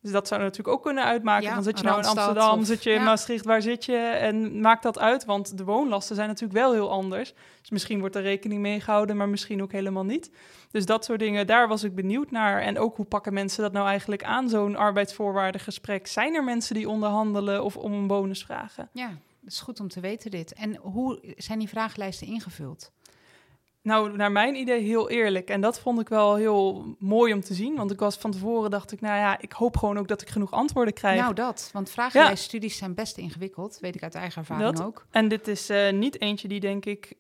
dus 0.02 0.12
dat 0.12 0.28
zou 0.28 0.40
natuurlijk 0.40 0.76
ook 0.76 0.82
kunnen 0.82 1.04
uitmaken. 1.04 1.48
Ja, 1.48 1.54
van 1.54 1.62
zit 1.62 1.78
je 1.78 1.84
nou 1.84 1.98
in 1.98 2.06
Amsterdam, 2.06 2.64
zit 2.64 2.82
je 2.82 2.90
in 2.90 3.02
Maastricht, 3.02 3.44
waar 3.44 3.62
zit 3.62 3.84
je? 3.84 3.96
En 3.96 4.60
maakt 4.60 4.82
dat 4.82 4.98
uit, 4.98 5.24
want 5.24 5.58
de 5.58 5.64
woonlasten 5.64 6.16
zijn 6.16 6.28
natuurlijk 6.28 6.58
wel 6.58 6.72
heel 6.72 6.90
anders. 6.90 7.34
Dus 7.60 7.70
misschien 7.70 8.00
wordt 8.00 8.16
er 8.16 8.22
rekening 8.22 8.60
mee 8.60 8.80
gehouden, 8.80 9.16
maar 9.16 9.28
misschien 9.28 9.62
ook 9.62 9.72
helemaal 9.72 10.04
niet. 10.04 10.30
Dus 10.70 10.86
dat 10.86 11.04
soort 11.04 11.18
dingen, 11.18 11.46
daar 11.46 11.68
was 11.68 11.84
ik 11.84 11.94
benieuwd 11.94 12.30
naar. 12.30 12.60
En 12.60 12.78
ook 12.78 12.96
hoe 12.96 13.06
pakken 13.06 13.32
mensen 13.32 13.62
dat 13.62 13.72
nou 13.72 13.88
eigenlijk 13.88 14.24
aan, 14.24 14.48
zo'n 14.48 14.76
arbeidsvoorwaardengesprek? 14.76 16.06
Zijn 16.06 16.34
er 16.34 16.44
mensen 16.44 16.74
die 16.74 16.88
onderhandelen 16.88 17.64
of 17.64 17.76
om 17.76 17.92
een 17.92 18.06
bonus 18.06 18.44
vragen? 18.44 18.88
Ja, 18.92 19.08
dat 19.40 19.52
is 19.52 19.60
goed 19.60 19.80
om 19.80 19.88
te 19.88 20.00
weten 20.00 20.30
dit. 20.30 20.52
En 20.52 20.76
hoe 20.76 21.34
zijn 21.36 21.58
die 21.58 21.68
vragenlijsten 21.68 22.26
ingevuld? 22.26 22.92
Nou, 23.82 24.16
naar 24.16 24.32
mijn 24.32 24.54
idee 24.54 24.80
heel 24.80 25.10
eerlijk. 25.10 25.48
En 25.48 25.60
dat 25.60 25.80
vond 25.80 26.00
ik 26.00 26.08
wel 26.08 26.34
heel 26.34 26.94
mooi 26.98 27.32
om 27.32 27.40
te 27.40 27.54
zien. 27.54 27.76
Want 27.76 27.90
ik 27.90 27.98
was 27.98 28.16
van 28.16 28.30
tevoren, 28.30 28.70
dacht 28.70 28.92
ik, 28.92 29.00
nou 29.00 29.16
ja, 29.16 29.40
ik 29.40 29.52
hoop 29.52 29.76
gewoon 29.76 29.98
ook 29.98 30.08
dat 30.08 30.22
ik 30.22 30.28
genoeg 30.28 30.50
antwoorden 30.50 30.94
krijg. 30.94 31.20
Nou, 31.20 31.34
dat. 31.34 31.70
Want 31.72 31.90
vragenlijststudies 31.90 32.76
zijn 32.76 32.94
best 32.94 33.16
ingewikkeld. 33.16 33.78
Weet 33.80 33.94
ik 33.94 34.02
uit 34.02 34.14
eigen 34.14 34.40
ervaring 34.40 34.80
ook. 34.80 35.06
En 35.10 35.28
dit 35.28 35.48
is 35.48 35.70
uh, 35.70 35.90
niet 35.90 36.20
eentje 36.20 36.48
die, 36.48 36.60
denk 36.60 36.84
ik, 36.84 37.12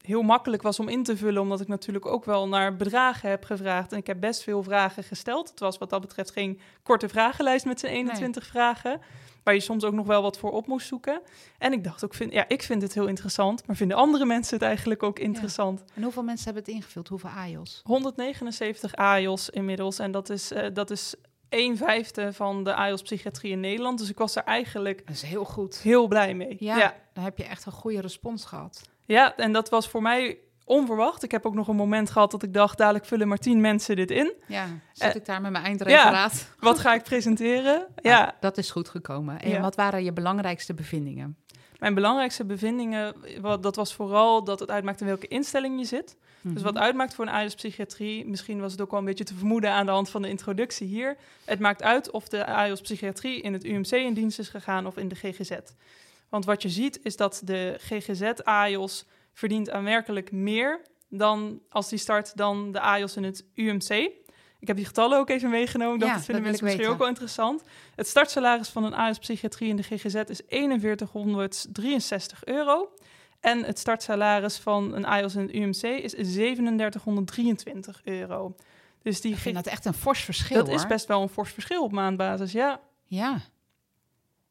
heel 0.00 0.22
makkelijk 0.22 0.62
was 0.62 0.80
om 0.80 0.88
in 0.88 1.02
te 1.02 1.16
vullen. 1.16 1.42
Omdat 1.42 1.60
ik 1.60 1.68
natuurlijk 1.68 2.06
ook 2.06 2.24
wel 2.24 2.48
naar 2.48 2.76
bedragen 2.76 3.30
heb 3.30 3.44
gevraagd. 3.44 3.92
En 3.92 3.98
ik 3.98 4.06
heb 4.06 4.20
best 4.20 4.42
veel 4.42 4.62
vragen 4.62 5.04
gesteld. 5.04 5.50
Het 5.50 5.60
was 5.60 5.78
wat 5.78 5.90
dat 5.90 6.00
betreft 6.00 6.30
geen 6.30 6.60
korte 6.82 7.08
vragenlijst 7.08 7.64
met 7.64 7.80
zijn 7.80 7.92
21 7.92 8.46
vragen 8.46 9.00
waar 9.48 9.56
je 9.56 9.62
soms 9.62 9.84
ook 9.84 9.92
nog 9.92 10.06
wel 10.06 10.22
wat 10.22 10.38
voor 10.38 10.50
op 10.50 10.66
moest 10.66 10.86
zoeken. 10.86 11.20
En 11.58 11.72
ik 11.72 11.84
dacht 11.84 12.04
ook, 12.04 12.14
vind, 12.14 12.32
ja, 12.32 12.44
ik 12.48 12.62
vind 12.62 12.82
het 12.82 12.94
heel 12.94 13.06
interessant, 13.06 13.66
maar 13.66 13.76
vinden 13.76 13.96
andere 13.96 14.24
mensen 14.24 14.54
het 14.54 14.66
eigenlijk 14.66 15.02
ook 15.02 15.18
interessant? 15.18 15.84
En 15.94 16.02
hoeveel 16.02 16.22
mensen 16.22 16.44
hebben 16.44 16.62
het 16.62 16.72
ingevuld? 16.72 17.08
Hoeveel 17.08 17.30
AIOS? 17.30 17.80
179 17.84 18.94
AIOS 18.94 19.50
inmiddels. 19.50 19.98
En 19.98 20.10
dat 20.10 20.30
is, 20.30 20.52
uh, 20.52 20.66
dat 20.72 20.90
is 20.90 21.14
een 21.48 21.76
vijfde 21.76 22.32
van 22.32 22.64
de 22.64 22.74
AIOS 22.74 23.02
psychiatrie 23.02 23.52
in 23.52 23.60
Nederland. 23.60 23.98
Dus 23.98 24.08
ik 24.08 24.18
was 24.18 24.36
er 24.36 24.44
eigenlijk 24.44 25.06
dat 25.06 25.14
is 25.14 25.22
heel 25.22 25.44
goed. 25.44 25.78
Heel 25.78 26.06
blij 26.06 26.34
mee. 26.34 26.56
Ja, 26.58 26.78
ja, 26.78 26.94
dan 27.12 27.24
heb 27.24 27.38
je 27.38 27.44
echt 27.44 27.66
een 27.66 27.72
goede 27.72 28.00
respons 28.00 28.44
gehad. 28.44 28.82
Ja, 29.04 29.36
en 29.36 29.52
dat 29.52 29.68
was 29.68 29.88
voor 29.88 30.02
mij 30.02 30.38
onverwacht. 30.68 31.22
Ik 31.22 31.30
heb 31.30 31.46
ook 31.46 31.54
nog 31.54 31.68
een 31.68 31.76
moment 31.76 32.10
gehad 32.10 32.30
dat 32.30 32.42
ik 32.42 32.54
dacht, 32.54 32.78
dadelijk 32.78 33.04
vullen 33.04 33.28
maar 33.28 33.38
tien 33.38 33.60
mensen 33.60 33.96
dit 33.96 34.10
in. 34.10 34.32
Ja, 34.46 34.66
zit 34.92 35.14
ik 35.14 35.24
daar 35.24 35.40
met 35.40 35.50
mijn 35.50 35.64
eindreferaat. 35.64 36.34
Ja, 36.34 36.54
wat 36.68 36.78
ga 36.78 36.94
ik 36.94 37.02
presenteren? 37.02 37.86
ja. 38.02 38.34
dat 38.40 38.58
is 38.58 38.70
goed 38.70 38.88
gekomen. 38.88 39.40
En 39.40 39.60
wat 39.60 39.74
waren 39.74 40.04
je 40.04 40.12
belangrijkste 40.12 40.74
bevindingen? 40.74 41.36
Mijn 41.78 41.94
belangrijkste 41.94 42.44
bevindingen, 42.44 43.14
wat, 43.40 43.62
dat 43.62 43.76
was 43.76 43.94
vooral 43.94 44.44
dat 44.44 44.60
het 44.60 44.70
uitmaakt 44.70 45.00
in 45.00 45.06
welke 45.06 45.28
instelling 45.28 45.78
je 45.78 45.84
zit. 45.84 46.16
Dus 46.40 46.62
wat 46.62 46.74
mhm. 46.74 46.82
uitmaakt 46.82 47.14
voor 47.14 47.26
een 47.26 47.32
AIOS 47.32 47.54
psychiatrie, 47.54 48.26
misschien 48.26 48.60
was 48.60 48.72
het 48.72 48.80
ook 48.80 48.90
wel 48.90 48.98
een 48.98 49.04
beetje 49.04 49.24
te 49.24 49.34
vermoeden 49.34 49.70
aan 49.70 49.86
de 49.86 49.92
hand 49.92 50.10
van 50.10 50.22
de 50.22 50.28
introductie 50.28 50.86
hier. 50.86 51.16
Het 51.44 51.58
maakt 51.58 51.82
uit 51.82 52.10
of 52.10 52.28
de 52.28 52.46
AIOS 52.46 52.80
psychiatrie 52.80 53.40
in 53.40 53.52
het 53.52 53.64
UMC 53.64 53.90
in 53.90 54.14
dienst 54.14 54.38
is 54.38 54.48
gegaan 54.48 54.86
of 54.86 54.96
in 54.96 55.08
de 55.08 55.14
GGZ. 55.14 55.52
Want 56.28 56.44
wat 56.44 56.62
je 56.62 56.68
ziet 56.68 57.00
is 57.02 57.16
dat 57.16 57.40
de 57.44 57.76
GGZ 57.78 58.22
AIOS 58.42 59.04
verdient 59.38 59.70
aanmerkelijk 59.70 60.32
meer 60.32 60.80
dan 61.08 61.60
als 61.68 61.88
die 61.88 61.98
start 61.98 62.36
dan 62.36 62.72
de 62.72 62.80
AIOS 62.80 63.16
in 63.16 63.24
het 63.24 63.44
UMC. 63.54 63.90
Ik 64.60 64.66
heb 64.66 64.76
die 64.76 64.84
getallen 64.84 65.18
ook 65.18 65.30
even 65.30 65.50
meegenomen. 65.50 65.98
Dat 65.98 66.24
vinden 66.24 66.44
mensen 66.44 66.64
misschien 66.64 66.88
ook 66.88 66.98
wel 66.98 67.08
interessant. 67.08 67.62
Het 67.94 68.06
startsalaris 68.06 68.68
van 68.68 68.84
een 68.84 68.94
AIOS 68.94 69.18
psychiatrie 69.18 69.68
in 69.68 69.76
de 69.76 69.82
GGZ 69.82 70.14
is 70.14 70.40
4163 70.48 72.44
euro. 72.44 72.92
En 73.40 73.64
het 73.64 73.78
startsalaris 73.78 74.56
van 74.56 74.94
een 74.94 75.06
AIOS 75.06 75.34
in 75.34 75.40
het 75.40 75.54
UMC 75.54 75.82
is 75.82 76.10
3723 76.10 78.00
euro. 78.04 78.54
Dus 79.02 79.20
die 79.20 79.32
ik 79.32 79.38
vind 79.38 79.54
dat 79.54 79.66
echt 79.66 79.84
een 79.84 79.94
fors 79.94 80.20
verschil. 80.20 80.64
Dat 80.64 80.74
is 80.74 80.86
best 80.86 81.06
wel 81.06 81.22
een 81.22 81.28
fors 81.28 81.52
verschil 81.52 81.82
op 81.82 81.92
maandbasis, 81.92 82.52
ja. 82.52 82.80
Ja. 83.04 83.40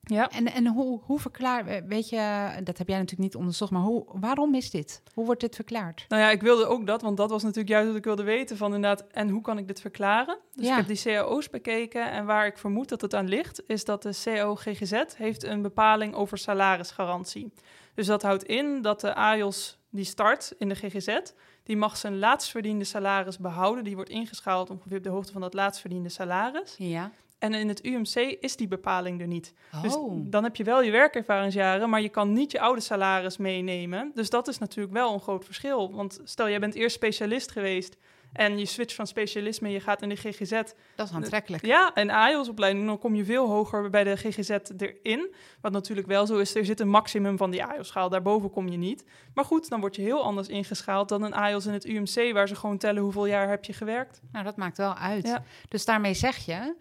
Ja. 0.10 0.30
En, 0.30 0.52
en 0.52 0.67
hoe, 0.67 1.00
hoe 1.04 1.20
verklaar, 1.20 1.86
weet 1.88 2.10
je, 2.10 2.50
dat 2.63 2.78
heb 2.78 2.88
jij 2.88 2.98
natuurlijk 2.98 3.30
niet 3.30 3.36
onderzocht, 3.36 3.72
maar 3.72 3.82
hoe, 3.82 4.06
waarom 4.08 4.56
is 4.56 4.70
dit? 4.72 5.02
Hoe 5.13 5.26
wordt 5.26 5.41
dit 5.41 5.56
verklaard? 5.56 6.06
Nou 6.08 6.22
ja, 6.22 6.30
ik 6.30 6.41
wilde 6.41 6.65
ook 6.65 6.88
dat, 6.88 7.02
want 7.02 7.17
dat 7.17 7.30
was 7.30 7.41
natuurlijk 7.41 7.70
juist 7.70 7.88
wat 7.88 7.98
ik 7.98 8.04
wilde 8.04 8.24
weten 8.24 8.58
van 8.58 8.74
inderdaad, 8.76 9.08
en 9.12 9.30
hoe 9.30 9.41
kan 9.41 9.58
ik 9.58 9.67
dit 9.67 9.82
verklaren? 9.82 10.38
Dus 10.54 10.65
Ja. 10.65 10.72
ik 10.72 10.78
heb 10.88 10.96
die 10.96 11.13
cao's 11.13 11.50
bekeken 11.50 12.12
en 12.12 12.26
waar 12.26 12.46
ik 12.46 12.58
vermoed 12.58 12.89
dat 12.89 13.02
het 13.02 13.13
aan 13.15 13.28
ligt, 13.28 13.62
is 13.67 13.86
dat 13.86 14.02
de 14.02 14.20
CAO-GGZ 14.24 15.02
heeft 15.15 15.43
een 15.43 15.62
bepaling 15.62 16.13
over 16.13 16.38
salarisgarantie. 16.38 17.52
Dus 17.93 18.06
dat 18.08 18.22
houdt 18.22 18.43
in 18.43 18.82
dat 18.82 19.02
de 19.02 19.13
AJOS 19.15 19.78
die 19.89 20.06
start 20.06 20.54
in 20.58 20.70
de 20.70 20.76
GGZ, 20.76 21.17
die 21.63 21.78
mag 21.78 21.98
zijn 21.98 22.20
laatst 22.20 22.50
verdiende 22.52 22.84
salaris 22.86 23.38
behouden. 23.38 23.84
Die 23.84 23.96
wordt 23.96 24.10
ingeschaald 24.10 24.70
ongeveer 24.70 24.98
op 24.98 25.04
de 25.04 25.10
hoogte 25.10 25.32
van 25.32 25.41
dat 25.41 25.54
laatst 25.54 25.82
verdiende 25.82 26.10
salaris. 26.10 26.76
Ja. 26.78 27.12
En 27.39 27.54
in 27.54 27.67
het 27.67 27.86
UMC 27.86 28.15
is 28.39 28.56
die 28.56 28.67
bepaling 28.67 29.21
er 29.21 29.28
niet. 29.28 29.54
Dus 29.82 29.95
Oh, 29.95 30.21
dan 30.23 30.43
heb 30.43 30.56
je 30.56 30.63
wel 30.63 30.82
je 30.82 30.91
werkervaringsjaren, 30.91 31.89
maar 31.89 32.02
je 32.02 32.10
kan 32.10 32.34
niet 32.34 32.52
je 32.52 32.60
oude 32.60 32.82
salaris 32.82 33.38
meenemen. 33.38 34.12
Dus 34.13 34.30
dat 34.30 34.47
is 34.47 34.58
natuurlijk 34.58 34.93
wel 34.93 35.13
een 35.13 35.19
groot 35.19 35.45
verschil. 35.45 35.93
Want 35.93 36.19
stel, 36.23 36.50
jij 36.50 36.60
bent 36.60 36.76
eerst 36.76 36.95
specialist 36.95 37.52
geweest 37.52 37.97
en 38.34 38.60
je 38.60 38.65
switcht 38.65 38.95
van 38.95 39.08
specialisme 39.08 39.67
en 39.67 39.73
je 39.73 39.80
gaat 39.80 40.02
in 40.02 40.10
de 40.10 40.15
GGZ. 40.15 40.62
dat 40.95 41.08
is 41.08 41.13
aantrekkelijk. 41.13 41.65
Ja, 41.65 41.93
en 41.93 42.10
AIOS-opleiding, 42.10 42.86
dan 42.86 43.00
kom 43.00 43.15
je 43.15 43.26
veel 43.26 43.47
hoger 43.47 43.89
bij 43.89 44.04
de 44.04 44.15
GGZ 44.17 44.58
erin. 44.78 45.34
Wat 45.62 45.71
natuurlijk 45.71 46.08
wel 46.08 46.26
zo 46.26 46.38
is, 46.38 46.56
er 46.56 46.65
zit 46.65 46.80
een 46.80 46.89
maximum 46.89 47.38
van 47.38 47.52
die 47.52 47.63
AIOS-schaal. 47.63 48.10
Daarboven 48.10 48.50
kom 48.50 48.67
je 48.67 48.78
niet. 48.78 49.06
Maar 49.34 49.45
goed, 49.45 49.69
dan 49.69 49.80
word 49.80 49.95
je 49.95 50.02
heel 50.02 50.23
anders 50.23 50.47
ingeschaald 50.47 51.10
dan 51.10 51.23
een 51.23 51.34
AIOS 51.34 51.65
in 51.65 51.73
het 51.73 51.86
UMC, 51.86 52.34
waar 52.34 52.47
ze 52.47 52.56
gewoon 52.56 52.78
tellen 52.78 53.02
hoeveel 53.02 53.26
jaar 53.26 53.50
heb 53.50 53.65
je 53.65 53.73
gewerkt. 53.73 54.21
Nou, 54.32 54.45
dat 54.45 54.56
maakt 54.56 54.78
wel 54.78 54.95
uit. 54.95 55.26
Ja. 55.26 55.43
Dus 55.69 55.86
daarmee 55.86 56.13
zeg 56.13 56.38
je, 56.45 56.76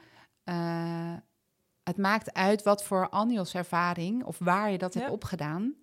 eh, 0.46 1.12
het 1.82 1.96
maakt 1.96 2.34
uit 2.34 2.62
wat 2.62 2.84
voor 2.84 3.08
ANIOS-ervaring 3.08 4.24
of 4.24 4.38
waar 4.38 4.70
je 4.70 4.78
dat 4.78 4.94
Ja. 4.94 5.00
hebt 5.00 5.12
opgedaan, 5.12 5.74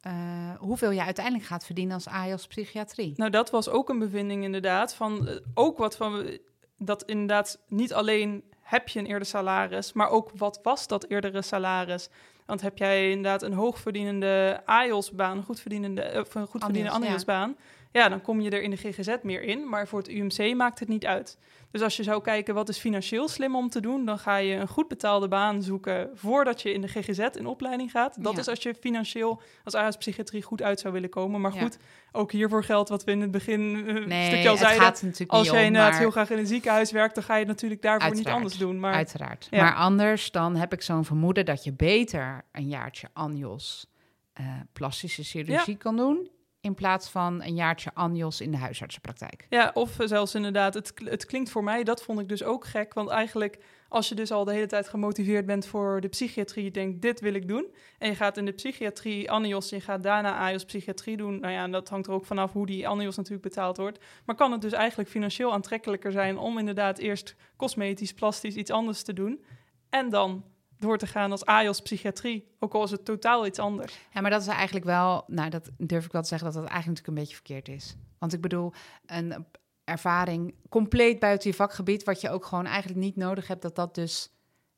eh, 0.00 0.12
hoeveel 0.58 0.90
je 0.90 1.02
uiteindelijk 1.02 1.44
gaat 1.44 1.64
verdienen 1.64 1.94
als 1.94 2.08
AIOS 2.08 2.46
psychiatrie. 2.46 3.12
Nou, 3.16 3.30
dat 3.30 3.50
was 3.50 3.68
ook 3.68 3.88
een 3.88 3.98
bevinding 3.98 4.44
inderdaad. 4.44 4.94
Van, 4.94 5.28
eh, 5.28 5.34
ook 5.54 5.78
wat 5.78 5.96
van 5.96 6.38
dat 6.78 7.02
inderdaad 7.02 7.58
niet 7.68 7.94
alleen 7.94 8.44
heb 8.60 8.88
je 8.88 8.98
een 8.98 9.06
eerder 9.06 9.26
salaris, 9.28 9.92
maar 9.92 10.08
ook 10.08 10.30
wat 10.34 10.60
was 10.62 10.86
dat 10.86 11.04
eerdere 11.08 11.42
salaris? 11.42 12.08
Want 12.46 12.60
heb 12.60 12.78
jij 12.78 13.10
inderdaad 13.10 13.42
een 13.42 13.52
hoogverdienende 13.52 14.62
AIOS-baan, 14.64 15.36
een 15.36 15.42
goed 15.44 15.60
verdienende, 15.60 16.02
eh, 16.02 16.20
of 16.20 16.34
een 16.34 16.46
goed 16.46 16.64
verdienende 16.64 16.96
Anios, 16.96 17.22
ja. 17.26 17.54
Ja, 17.96 18.08
dan 18.08 18.20
kom 18.20 18.40
je 18.40 18.50
er 18.50 18.62
in 18.62 18.70
de 18.70 18.76
GGZ 18.76 19.16
meer 19.22 19.42
in. 19.42 19.68
Maar 19.68 19.88
voor 19.88 19.98
het 19.98 20.08
UMC 20.08 20.54
maakt 20.54 20.78
het 20.78 20.88
niet 20.88 21.06
uit. 21.06 21.38
Dus 21.70 21.82
als 21.82 21.96
je 21.96 22.02
zou 22.02 22.22
kijken 22.22 22.54
wat 22.54 22.68
is 22.68 22.78
financieel 22.78 23.28
slim 23.28 23.56
om 23.56 23.68
te 23.68 23.80
doen, 23.80 24.04
dan 24.04 24.18
ga 24.18 24.36
je 24.36 24.54
een 24.54 24.68
goed 24.68 24.88
betaalde 24.88 25.28
baan 25.28 25.62
zoeken 25.62 26.10
voordat 26.14 26.62
je 26.62 26.72
in 26.72 26.80
de 26.80 26.88
GGZ 26.88 27.18
in 27.18 27.46
opleiding 27.46 27.90
gaat. 27.90 28.22
Dat 28.24 28.32
Ja. 28.34 28.38
is 28.38 28.48
als 28.48 28.62
je 28.62 28.74
financieel 28.74 29.40
als 29.64 29.74
AIOS-psychiatrie 29.74 30.42
goed 30.42 30.62
uit 30.62 30.80
zou 30.80 30.92
willen 30.94 31.08
komen. 31.10 31.40
Maar 31.40 31.54
Ja. 31.54 31.60
goed, 31.60 31.78
ook 32.12 32.32
hiervoor 32.32 32.64
geldt 32.64 32.88
wat 32.88 33.04
we 33.04 33.10
in 33.10 33.20
het 33.20 33.30
begin 33.30 33.84
Nee, 34.08 34.26
stukje 34.26 34.48
al 34.48 34.56
zeiden. 34.56 34.86
Als 35.26 35.50
om, 35.50 35.56
inderdaad 35.56 35.90
maar- 35.90 36.00
heel 36.00 36.10
graag 36.10 36.30
in 36.30 36.38
een 36.38 36.46
ziekenhuis 36.46 36.90
werkt, 36.92 37.14
dan 37.14 37.24
ga 37.24 37.32
je 37.32 37.38
het 37.38 37.48
natuurlijk 37.48 37.82
daarvoor 37.82 38.14
niet 38.14 38.28
anders 38.28 38.58
doen. 38.58 38.80
Maar 38.80 38.94
Uiteraard. 38.94 39.46
Ja. 39.50 39.62
Maar 39.62 39.74
anders 39.74 40.30
dan 40.30 40.56
heb 40.56 40.72
ik 40.72 40.82
zo'n 40.82 41.04
vermoeden 41.04 41.44
dat 41.44 41.64
je 41.64 41.72
beter 41.72 42.44
een 42.52 42.68
jaartje 42.68 43.08
ANJOS 43.12 43.86
eh, 44.32 44.46
plastische 44.72 45.22
chirurgie 45.22 45.76
kan 45.76 45.96
doen, 45.96 46.30
in 46.66 46.74
plaats 46.74 47.08
van 47.08 47.42
een 47.42 47.54
jaartje 47.54 47.90
ANJOS 47.94 48.40
in 48.40 48.50
de 48.50 48.56
huisartsenpraktijk. 48.56 49.46
ja, 49.50 49.70
of 49.74 49.96
zelfs 49.98 50.34
inderdaad, 50.34 50.74
het, 50.74 50.92
het 51.04 51.24
klinkt 51.24 51.50
voor 51.50 51.64
mij, 51.64 51.84
dat 51.84 52.02
vond 52.02 52.20
ik 52.20 52.28
dus 52.28 52.42
ook 52.42 52.64
gek. 52.64 52.94
Want 52.94 53.08
eigenlijk, 53.08 53.58
als 53.88 54.08
je 54.08 54.14
dus 54.14 54.30
al 54.30 54.44
de 54.44 54.52
hele 54.52 54.66
tijd 54.66 54.88
gemotiveerd 54.88 55.46
bent 55.46 55.66
voor 55.66 56.00
de 56.00 56.08
psychiatrie, 56.08 56.64
je 56.64 56.70
denkt, 56.70 57.02
dit 57.02 57.20
wil 57.20 57.34
ik 57.34 57.48
doen. 57.48 57.66
En 57.98 58.08
je 58.08 58.14
gaat 58.14 58.36
in 58.36 58.44
de 58.44 58.52
psychiatrie 58.52 59.30
ANIOS, 59.30 59.68
je 59.68 59.80
gaat 59.80 60.02
daarna 60.02 60.36
AIOS 60.38 60.64
psychiatrie 60.64 61.16
doen. 61.16 61.40
Nou 61.40 61.52
ja, 61.52 61.62
en 61.62 61.70
dat 61.70 61.88
hangt 61.88 62.06
er 62.06 62.12
ook 62.12 62.24
vanaf 62.24 62.52
hoe 62.52 62.66
die 62.66 62.88
ANIOS 62.88 63.16
natuurlijk 63.16 63.48
betaald 63.48 63.76
wordt. 63.76 63.98
Maar 64.24 64.36
kan 64.36 64.52
het 64.52 64.60
dus 64.60 64.72
eigenlijk 64.72 65.10
financieel 65.10 65.52
aantrekkelijker 65.52 66.12
zijn 66.12 66.38
om 66.38 66.58
inderdaad 66.58 66.98
eerst 66.98 67.36
cosmetisch, 67.56 68.14
plastisch 68.14 68.54
iets 68.54 68.70
anders 68.70 69.02
te 69.02 69.12
doen. 69.12 69.44
En 69.90 70.10
dan 70.10 70.44
door 70.78 70.98
te 70.98 71.06
gaan 71.06 71.30
als 71.30 71.44
AIOS 71.44 71.80
psychiatrie, 71.80 72.48
ook 72.58 72.74
al 72.74 72.84
is 72.84 72.90
het 72.90 73.04
totaal 73.04 73.46
iets 73.46 73.58
anders. 73.58 73.98
Ja, 74.12 74.20
maar 74.20 74.30
dat 74.30 74.40
is 74.40 74.46
eigenlijk 74.46 74.84
wel, 74.84 75.24
nou, 75.26 75.50
dat 75.50 75.70
durf 75.78 76.04
ik 76.04 76.12
wel 76.12 76.22
te 76.22 76.28
zeggen 76.28 76.52
dat 76.52 76.62
dat 76.62 76.70
eigenlijk 76.70 76.98
natuurlijk 76.98 77.18
een 77.18 77.24
beetje 77.24 77.62
verkeerd 77.62 77.82
is. 77.82 77.96
Want 78.18 78.32
ik 78.32 78.40
bedoel, 78.40 78.72
een 79.06 79.46
ervaring 79.84 80.54
compleet 80.68 81.18
buiten 81.18 81.50
je 81.50 81.56
vakgebied, 81.56 82.04
wat 82.04 82.20
je 82.20 82.30
ook 82.30 82.44
gewoon 82.44 82.66
eigenlijk 82.66 83.00
niet 83.00 83.16
nodig 83.16 83.46
hebt, 83.46 83.62
dat 83.62 83.76
dat 83.76 83.94
dus 83.94 84.30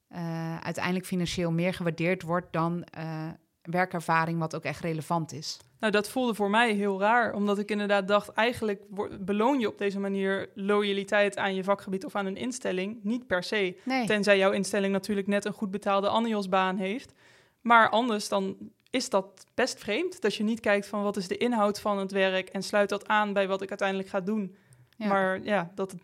eh, 0.09 0.59
uiteindelijk 0.59 1.07
financieel 1.07 1.53
meer 1.53 1.75
gewaardeerd 1.75 2.23
wordt 2.23 2.53
dan 2.53 2.85
eh, 2.85 3.29
werkervaring, 3.71 4.39
wat 4.39 4.55
ook 4.55 4.65
echt 4.65 4.81
relevant 4.81 5.33
is. 5.33 5.59
Nou, 5.81 5.93
dat 5.93 6.09
voelde 6.09 6.35
voor 6.35 6.51
mij 6.51 6.73
heel 6.73 7.01
raar, 7.01 7.35
omdat 7.35 7.59
ik 7.59 7.71
inderdaad 7.71 8.09
dacht, 8.09 8.29
eigenlijk 8.29 8.83
beloon 9.21 9.61
je 9.61 9.69
op 9.69 9.79
deze 9.79 10.01
manier 10.01 10.51
loyaliteit 10.55 11.37
aan 11.37 11.55
je 11.55 11.65
vakgebied 11.65 12.05
of 12.05 12.15
aan 12.15 12.27
een 12.27 12.37
instelling, 12.37 12.99
niet 13.03 13.27
per 13.27 13.43
se. 13.43 13.81
Nee. 13.85 14.07
Tenzij 14.07 14.39
jouw 14.39 14.51
instelling 14.51 14.93
natuurlijk 14.93 15.27
net 15.27 15.45
een 15.45 15.53
goed 15.53 15.71
betaalde 15.71 16.09
ANIOS-baan 16.09 16.77
heeft. 16.77 17.13
Maar 17.61 17.91
anders 17.91 18.29
dan 18.29 18.57
is 18.91 19.11
dat 19.11 19.47
best 19.55 19.79
vreemd, 19.79 20.21
dat 20.21 20.35
je 20.35 20.45
niet 20.45 20.61
kijkt 20.61 20.87
van 20.87 21.03
wat 21.03 21.17
is 21.17 21.29
de 21.29 21.37
inhoud 21.37 21.81
van 21.81 21.99
het 21.99 22.13
werk 22.13 22.49
en 22.49 22.63
sluit 22.63 22.89
dat 22.89 23.09
aan 23.09 23.33
bij 23.33 23.49
wat 23.49 23.63
ik 23.63 23.69
uiteindelijk 23.69 24.09
ga 24.09 24.21
doen. 24.21 24.57
Ja. 24.97 25.09
Maar 25.09 25.43
ja, 25.43 25.71
dat 25.75 25.91
het 25.91 26.03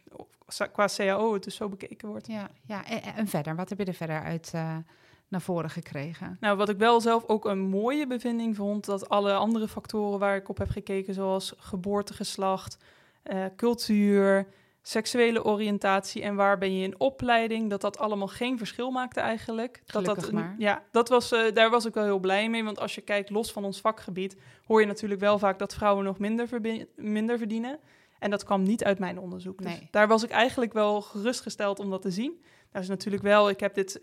qua 0.73 0.89
CAO 0.97 1.33
het 1.33 1.45
dus 1.45 1.57
zo 1.57 1.69
bekeken 1.69 2.09
wordt. 2.09 2.27
Ja, 2.27 2.51
ja. 2.67 2.87
En, 2.87 3.03
en 3.03 3.27
verder, 3.27 3.57
wat 3.57 3.69
heb 3.69 3.79
je 3.79 3.85
er 3.85 3.95
verder 3.95 4.23
uit 4.23 4.51
eh, 4.55 4.77
naar 5.35 5.43
voren 5.43 5.71
gekregen? 5.71 6.37
Nou, 6.41 6.57
wat 6.57 6.69
ik 6.69 6.79
wel 6.79 7.01
zelf 7.01 7.25
ook 7.27 7.45
een 7.45 7.59
mooie 7.59 8.07
bevinding 8.07 8.57
vond, 8.57 8.85
dat 8.85 9.09
alle 9.09 9.35
andere 9.35 9.69
factoren 9.69 10.19
waar 10.19 10.37
ik 10.37 10.49
op 10.49 10.59
heb 10.59 10.69
gekeken, 10.69 11.15
zoals 11.15 11.55
geboortegeslacht, 11.59 12.79
eh, 13.23 13.45
cultuur, 13.57 14.47
seksuele 14.83 15.45
oriëntatie 15.45 16.23
en 16.23 16.35
waar 16.35 16.59
ben 16.59 16.77
je 16.77 16.85
in 16.85 17.01
opleiding, 17.01 17.71
dat 17.71 17.81
dat 17.81 17.99
allemaal 17.99 18.29
geen 18.29 18.59
verschil 18.59 18.91
maakte 18.91 19.21
eigenlijk. 19.21 19.83
dat 19.87 20.05
dat, 20.05 20.33
maar. 20.33 20.55
Ja, 20.59 20.83
dat 20.91 21.09
was, 21.09 21.33
eh, 21.33 21.53
daar 21.55 21.71
was 21.71 21.85
ik 21.85 21.95
wel 21.95 22.05
heel 22.05 22.19
blij 22.19 22.49
mee, 22.51 22.65
want 22.65 22.79
als 22.79 22.95
je 22.95 23.01
kijkt 23.01 23.31
los 23.31 23.53
van 23.53 23.65
ons 23.65 23.81
vakgebied, 23.81 24.37
hoor 24.67 24.81
je 24.81 24.87
natuurlijk 24.87 25.21
wel 25.21 25.39
vaak 25.39 25.59
dat 25.59 25.75
vrouwen 25.75 26.05
nog 26.05 26.19
minder, 26.19 26.49
minder 26.97 27.39
verdienen. 27.39 27.79
En 28.19 28.31
dat 28.31 28.45
kwam 28.45 28.63
niet 28.63 28.85
uit 28.85 28.99
mijn 28.99 29.19
onderzoek. 29.19 29.63
Dus 29.63 29.71
Nee. 29.71 29.89
daar 29.91 30.09
was 30.09 30.23
ik 30.23 30.31
eigenlijk 30.31 30.73
wel 30.73 31.01
gerustgesteld 31.01 31.79
om 31.79 31.91
dat 31.91 32.03
te 32.03 32.11
zien. 32.11 32.43
Daar 32.73 32.83
is 32.83 32.89
natuurlijk 32.89 33.23
wel, 33.23 33.49
ik 33.49 33.61
heb 33.61 33.75
dit 33.75 34.01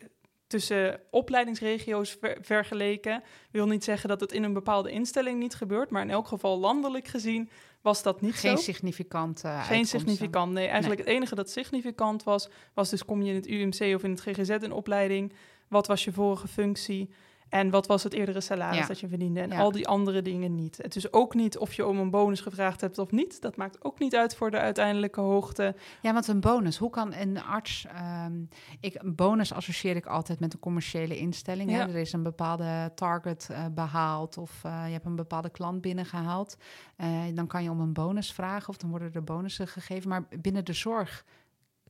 tussen 0.52 1.00
opleidingsregio's 1.10 2.18
ver- 2.20 2.38
vergeleken. 2.42 3.24
Wil 3.52 3.68
niet 3.68 3.84
zeggen 3.84 4.10
dat 4.10 4.20
het 4.20 4.32
in 4.32 4.44
een 4.44 4.54
bepaalde 4.54 4.92
instelling 4.92 5.40
niet 5.40 5.56
gebeurt, 5.56 5.90
maar 5.90 6.02
in 6.02 6.10
elk 6.10 6.28
geval 6.28 6.60
landelijk 6.60 7.08
gezien 7.08 7.50
was 7.82 8.04
dat 8.04 8.22
niet 8.22 8.36
Geen 8.36 8.58
zo. 8.58 8.64
significante 8.64 9.48
Geen 9.48 9.56
uitkomsten. 9.58 10.00
significant. 10.00 10.52
Nee, 10.54 10.68
eigenlijk 10.68 11.00
het 11.02 11.10
enige 11.10 11.36
dat 11.36 11.50
significant 11.50 12.24
was, 12.24 12.50
was 12.74 12.90
dus 12.90 13.06
kom 13.06 13.22
je 13.22 13.30
in 13.30 13.36
het 13.36 13.48
UMC 13.48 13.96
of 13.96 14.04
in 14.04 14.12
het 14.12 14.22
GGZ 14.22 14.50
in 14.50 14.72
opleiding. 14.72 15.34
Wat 15.68 15.88
was 15.88 16.04
je 16.04 16.12
vorige 16.12 16.48
functie? 16.48 17.10
En 17.52 17.70
wat 17.70 17.88
was 17.88 18.04
het 18.04 18.14
eerdere 18.14 18.42
salaris 18.42 18.78
Ja. 18.78 18.86
dat 18.88 19.00
je 19.00 19.08
verdiende? 19.08 19.40
En 19.42 19.50
Ja. 19.50 19.60
al 19.60 19.72
die 19.72 19.88
andere 19.88 20.22
dingen 20.22 20.56
niet. 20.56 20.78
Het 20.82 20.96
is 20.96 21.14
ook 21.14 21.34
niet 21.34 21.58
of 21.58 21.74
je 21.74 21.86
om 21.88 21.98
een 22.00 22.10
bonus 22.10 22.42
gevraagd 22.42 22.82
hebt 22.82 22.98
of 22.98 23.12
niet. 23.12 23.42
Dat 23.42 23.56
maakt 23.56 23.84
ook 23.84 24.00
niet 24.00 24.16
uit 24.16 24.36
voor 24.36 24.52
de 24.52 24.58
uiteindelijke 24.60 25.22
hoogte. 25.22 25.76
Ja, 26.02 26.14
want 26.14 26.28
een 26.28 26.40
bonus. 26.40 26.78
Hoe 26.78 26.90
kan 26.90 27.14
een 27.14 27.44
arts... 27.44 27.86
ehm, 27.86 28.34
ik, 28.80 28.96
een 29.04 29.16
bonus 29.16 29.54
associeer 29.54 29.96
ik 29.96 30.06
altijd 30.06 30.40
met 30.40 30.54
een 30.54 30.60
commerciële 30.60 31.18
instelling. 31.18 31.70
Hè? 31.70 31.78
Ja. 31.78 31.88
Er 31.88 31.96
is 31.96 32.14
een 32.14 32.24
bepaalde 32.24 32.92
target 32.96 33.48
eh, 33.52 33.66
behaald 33.72 34.38
of 34.38 34.64
eh, 34.64 34.84
je 34.86 34.92
hebt 34.92 35.06
een 35.06 35.16
bepaalde 35.16 35.50
klant 35.50 35.82
binnengehaald. 35.82 36.58
Eh, 36.96 37.08
dan 37.34 37.48
kan 37.48 37.64
je 37.64 37.70
om 37.70 37.80
een 37.80 37.94
bonus 37.94 38.34
vragen 38.34 38.70
of 38.70 38.78
dan 38.78 38.90
worden 38.90 39.14
er 39.14 39.24
bonussen 39.24 39.68
gegeven. 39.68 40.10
Maar 40.10 40.28
binnen 40.42 40.66
de 40.66 40.74
zorg 40.74 41.26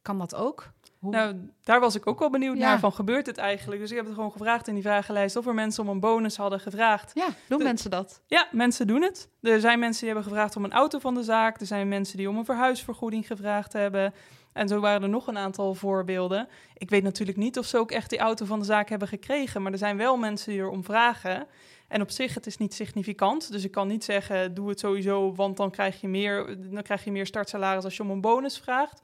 kan 0.02 0.18
dat 0.18 0.36
ook? 0.36 0.72
Hoe? 1.02 1.12
Nou, 1.12 1.50
daar 1.64 1.80
was 1.80 1.96
ik 1.96 2.08
ook 2.08 2.20
wel 2.20 2.30
benieuwd 2.30 2.58
Ja. 2.58 2.68
naar. 2.68 2.80
Van 2.80 2.94
gebeurt 2.94 3.26
het 3.26 3.38
eigenlijk? 3.38 3.82
Dus 3.82 3.90
ik 3.90 3.96
heb 3.96 4.06
het 4.06 4.16
gewoon 4.16 4.32
gevraagd 4.32 4.68
in 4.68 4.74
die 4.74 4.84
vragenlijst 4.84 5.36
of 5.36 5.48
er 5.48 5.54
mensen 5.54 5.84
om 5.84 5.90
een 5.90 6.00
bonus 6.00 6.38
hadden 6.38 6.60
gevraagd. 6.60 7.12
ja, 7.14 7.28
doen 7.48 7.58
de- 7.58 7.64
mensen 7.64 7.90
dat? 7.90 8.22
Ja, 8.28 8.48
mensen 8.52 8.88
doen 8.88 9.02
het. 9.02 9.30
Er 9.42 9.60
zijn 9.60 9.80
mensen 9.80 10.00
die 10.06 10.10
hebben 10.14 10.30
gevraagd 10.32 10.56
om 10.56 10.64
een 10.64 10.72
auto 10.72 11.00
van 11.00 11.14
de 11.14 11.24
zaak. 11.24 11.60
Er 11.60 11.66
zijn 11.66 11.88
mensen 11.88 12.18
die 12.18 12.30
om 12.30 12.38
een 12.38 12.46
verhuisvergoeding 12.46 13.28
gevraagd 13.28 13.74
hebben. 13.74 14.14
En 14.54 14.68
zo 14.68 14.80
waren 14.80 15.04
er 15.04 15.10
nog 15.10 15.28
een 15.28 15.38
aantal 15.38 15.74
voorbeelden. 15.76 16.48
Ik 16.78 16.90
weet 16.90 17.04
natuurlijk 17.04 17.38
niet 17.38 17.58
of 17.58 17.66
ze 17.66 17.78
ook 17.78 17.92
echt 17.92 18.10
die 18.10 18.20
auto 18.20 18.46
van 18.46 18.60
de 18.60 18.66
zaak 18.66 18.90
hebben 18.90 19.08
gekregen. 19.08 19.62
Maar 19.62 19.72
er 19.72 19.78
zijn 19.78 19.98
wel 19.98 20.18
mensen 20.18 20.52
die 20.52 20.62
erom 20.62 20.84
vragen. 20.84 21.48
En 21.88 22.02
op 22.02 22.10
zich, 22.12 22.34
het 22.34 22.46
is 22.46 22.58
niet 22.58 22.74
significant. 22.74 23.52
Dus 23.52 23.64
ik 23.64 23.72
kan 23.72 23.88
niet 23.88 24.04
zeggen, 24.04 24.54
doe 24.54 24.70
het 24.70 24.80
sowieso, 24.80 25.34
want 25.36 25.58
dan 25.58 25.72
krijg 25.72 26.02
je 26.02 26.08
meer, 26.08 26.58
dan 26.72 26.82
krijg 26.84 27.04
je 27.04 27.12
meer 27.12 27.26
startsalaris 27.26 27.84
als 27.84 27.98
je 27.98 28.04
om 28.04 28.10
een 28.10 28.22
bonus 28.22 28.58
vraagt. 28.60 29.02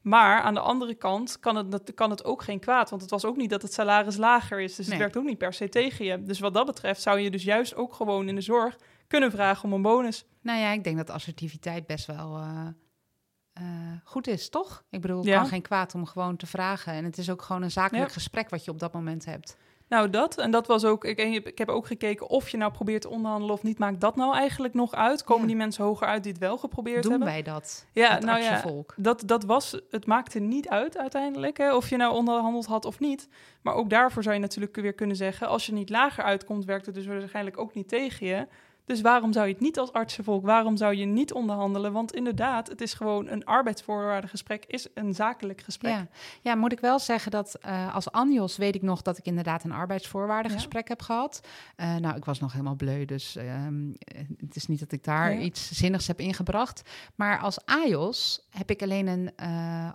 Maar 0.00 0.40
aan 0.40 0.54
de 0.54 0.60
andere 0.60 0.94
kant 0.94 1.38
kan 1.40 1.56
het, 1.56 1.94
kan 1.94 2.10
het 2.10 2.24
ook 2.24 2.42
geen 2.42 2.60
kwaad. 2.60 2.90
Want 2.90 3.02
het 3.02 3.10
was 3.10 3.24
ook 3.24 3.36
niet 3.36 3.50
dat 3.50 3.62
het 3.62 3.72
salaris 3.72 4.16
lager 4.16 4.60
is. 4.60 4.74
Dus 4.74 4.86
Nee. 4.86 4.94
het 4.94 4.98
werkt 4.98 5.16
ook 5.16 5.24
niet 5.30 5.38
per 5.38 5.52
se 5.52 5.68
tegen 5.68 6.04
je. 6.04 6.22
Dus 6.22 6.38
wat 6.40 6.54
dat 6.54 6.66
betreft 6.66 7.02
zou 7.02 7.18
je 7.18 7.30
dus 7.30 7.42
juist 7.42 7.74
ook 7.74 7.92
gewoon 7.94 8.28
in 8.28 8.34
de 8.34 8.40
zorg 8.40 8.76
kunnen 9.06 9.30
vragen 9.30 9.64
om 9.64 9.72
een 9.72 9.82
bonus. 9.82 10.24
Nou 10.42 10.58
ja, 10.58 10.70
ik 10.72 10.84
denk 10.84 10.96
dat 10.96 11.10
assertiviteit 11.10 11.86
best 11.86 12.06
wel 12.06 12.36
eh, 12.36 12.66
eh, 13.52 13.64
goed 14.04 14.26
is, 14.26 14.48
toch? 14.48 14.84
Ik 14.90 15.00
bedoel, 15.00 15.18
het 15.18 15.26
Ja. 15.26 15.36
kan 15.40 15.48
geen 15.48 15.62
kwaad 15.62 15.94
om 15.94 16.06
gewoon 16.06 16.36
te 16.36 16.46
vragen. 16.46 16.92
En 16.92 17.04
het 17.04 17.18
is 17.18 17.30
ook 17.30 17.42
gewoon 17.42 17.62
een 17.62 17.70
zakelijk 17.70 18.06
Ja. 18.08 18.12
gesprek 18.12 18.48
wat 18.50 18.64
je 18.64 18.70
op 18.70 18.78
dat 18.78 18.92
moment 18.92 19.24
hebt. 19.24 19.56
Nou, 19.90 20.10
dat. 20.10 20.38
En 20.38 20.50
dat 20.50 20.66
was 20.66 20.84
ook. 20.84 21.04
Ik, 21.04 21.18
ik 21.46 21.58
heb 21.58 21.68
ook 21.68 21.86
gekeken 21.86 22.28
of 22.28 22.48
je 22.48 22.56
nou 22.56 22.72
probeert 22.72 23.02
te 23.02 23.08
onderhandelen 23.08 23.54
of 23.54 23.62
niet. 23.62 23.78
Maakt 23.78 24.00
dat 24.00 24.16
nou 24.16 24.34
eigenlijk 24.36 24.74
nog 24.74 24.94
uit? 24.94 25.24
Komen 25.24 25.42
Ja. 25.42 25.48
die 25.48 25.56
mensen 25.56 25.84
hoger 25.84 26.06
uit 26.06 26.22
die 26.22 26.32
het 26.32 26.40
wel 26.40 26.58
geprobeerd 26.58 27.02
Doen 27.02 27.10
hebben? 27.10 27.28
wij 27.28 27.42
dat? 27.42 27.86
Ja, 27.92 28.14
het 28.14 28.24
nou 28.24 28.42
ja, 28.42 28.62
dat, 28.96 29.22
dat 29.26 29.44
was. 29.44 29.80
Het 29.90 30.06
maakte 30.06 30.38
niet 30.38 30.68
uit 30.68 30.98
uiteindelijk. 30.98 31.58
Hè, 31.58 31.74
of 31.74 31.90
je 31.90 31.96
nou 31.96 32.14
onderhandeld 32.14 32.66
had 32.66 32.84
of 32.84 33.00
niet. 33.00 33.28
Maar 33.62 33.74
ook 33.74 33.90
daarvoor 33.90 34.22
zou 34.22 34.34
je 34.34 34.40
natuurlijk 34.40 34.76
weer 34.76 34.94
kunnen 34.94 35.16
zeggen. 35.16 35.48
Als 35.48 35.66
je 35.66 35.72
niet 35.72 35.90
lager 35.90 36.24
uitkomt, 36.24 36.64
werkt 36.64 36.86
het 36.86 36.94
dus 36.94 37.06
waarschijnlijk 37.06 37.58
ook 37.58 37.74
niet 37.74 37.88
tegen 37.88 38.26
je. 38.26 38.46
Dus 38.84 39.00
waarom 39.00 39.32
zou 39.32 39.46
je 39.46 39.52
het 39.52 39.62
niet 39.62 39.78
als 39.78 39.92
artsenvolk? 39.92 40.44
Waarom 40.44 40.76
zou 40.76 40.94
je 40.94 41.04
niet 41.04 41.32
onderhandelen? 41.32 41.92
Want 41.92 42.14
inderdaad, 42.14 42.68
het 42.68 42.80
is 42.80 42.94
gewoon 42.94 43.28
een 43.28 43.44
arbeidsvoorwaardengesprek, 43.44 44.64
is 44.66 44.86
een 44.94 45.14
zakelijk 45.14 45.60
gesprek. 45.60 45.92
Ja. 45.92 46.08
ja, 46.40 46.54
moet 46.54 46.72
ik 46.72 46.80
wel 46.80 46.98
zeggen 46.98 47.30
dat 47.30 47.54
eh, 47.54 47.94
als 47.94 48.10
Anjos 48.12 48.56
weet 48.56 48.74
ik 48.74 48.82
nog 48.82 49.02
dat 49.02 49.18
ik 49.18 49.26
inderdaad 49.26 49.64
een 49.64 49.72
arbeidsvoorwaardengesprek 49.72 50.88
heb 50.88 51.02
gehad. 51.02 51.40
Eh, 51.76 51.96
nou, 51.96 52.16
ik 52.16 52.24
was 52.24 52.40
nog 52.40 52.52
helemaal 52.52 52.74
bleu, 52.74 53.04
dus 53.04 53.36
ehm, 53.36 53.88
het 54.36 54.56
is 54.56 54.66
niet 54.66 54.80
dat 54.80 54.92
ik 54.92 55.04
daar 55.04 55.32
Ja. 55.34 55.40
iets 55.40 55.70
zinnigs 55.70 56.06
heb 56.06 56.20
ingebracht. 56.20 56.88
Maar 57.14 57.38
als 57.38 57.64
AJOS 57.64 58.46
heb 58.50 58.70
ik 58.70 58.82
alleen 58.82 59.06
een 59.06 59.32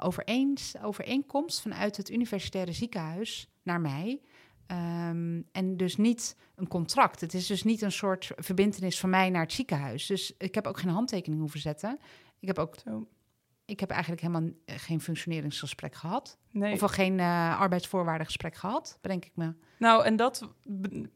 overeens, 0.01 0.73
overeenkomst 0.83 1.61
vanuit 1.61 1.97
het 1.97 2.09
universitaire 2.09 2.71
ziekenhuis 2.71 3.49
naar 3.63 3.81
mij. 3.81 4.21
Ehm, 4.67 5.41
en 5.51 5.77
dus 5.77 5.97
niet 5.97 6.35
een 6.55 6.67
contract. 6.67 7.21
Het 7.21 7.33
is 7.33 7.47
dus 7.47 7.63
niet 7.63 7.81
een 7.81 7.91
soort 7.91 8.31
verbindenis 8.35 8.99
van 8.99 9.09
mij 9.09 9.29
naar 9.29 9.41
het 9.41 9.53
ziekenhuis. 9.53 10.05
Dus 10.05 10.33
ik 10.37 10.55
heb 10.55 10.67
ook 10.67 10.79
geen 10.79 10.91
handtekening 10.91 11.41
hoeven 11.41 11.59
zetten. 11.59 11.99
Ik 12.39 12.47
heb 12.47 12.59
ook 12.59 12.75
Zo, 12.83 13.07
ik 13.65 13.79
heb 13.79 13.89
eigenlijk 13.89 14.21
helemaal 14.21 14.49
eh, 14.65 14.75
geen 14.77 15.01
functioneringsgesprek 15.01 15.95
gehad. 15.95 16.37
nee. 16.51 16.73
Of 16.73 16.79
wel 16.79 16.89
geen 16.89 17.19
eh 17.19 17.59
arbeidsvoorwaardengesprek 17.59 18.55
gehad, 18.55 18.97
bedenk 19.01 19.25
ik 19.25 19.31
me. 19.35 19.53
Nou, 19.79 20.05
en 20.05 20.15
dat, 20.15 20.49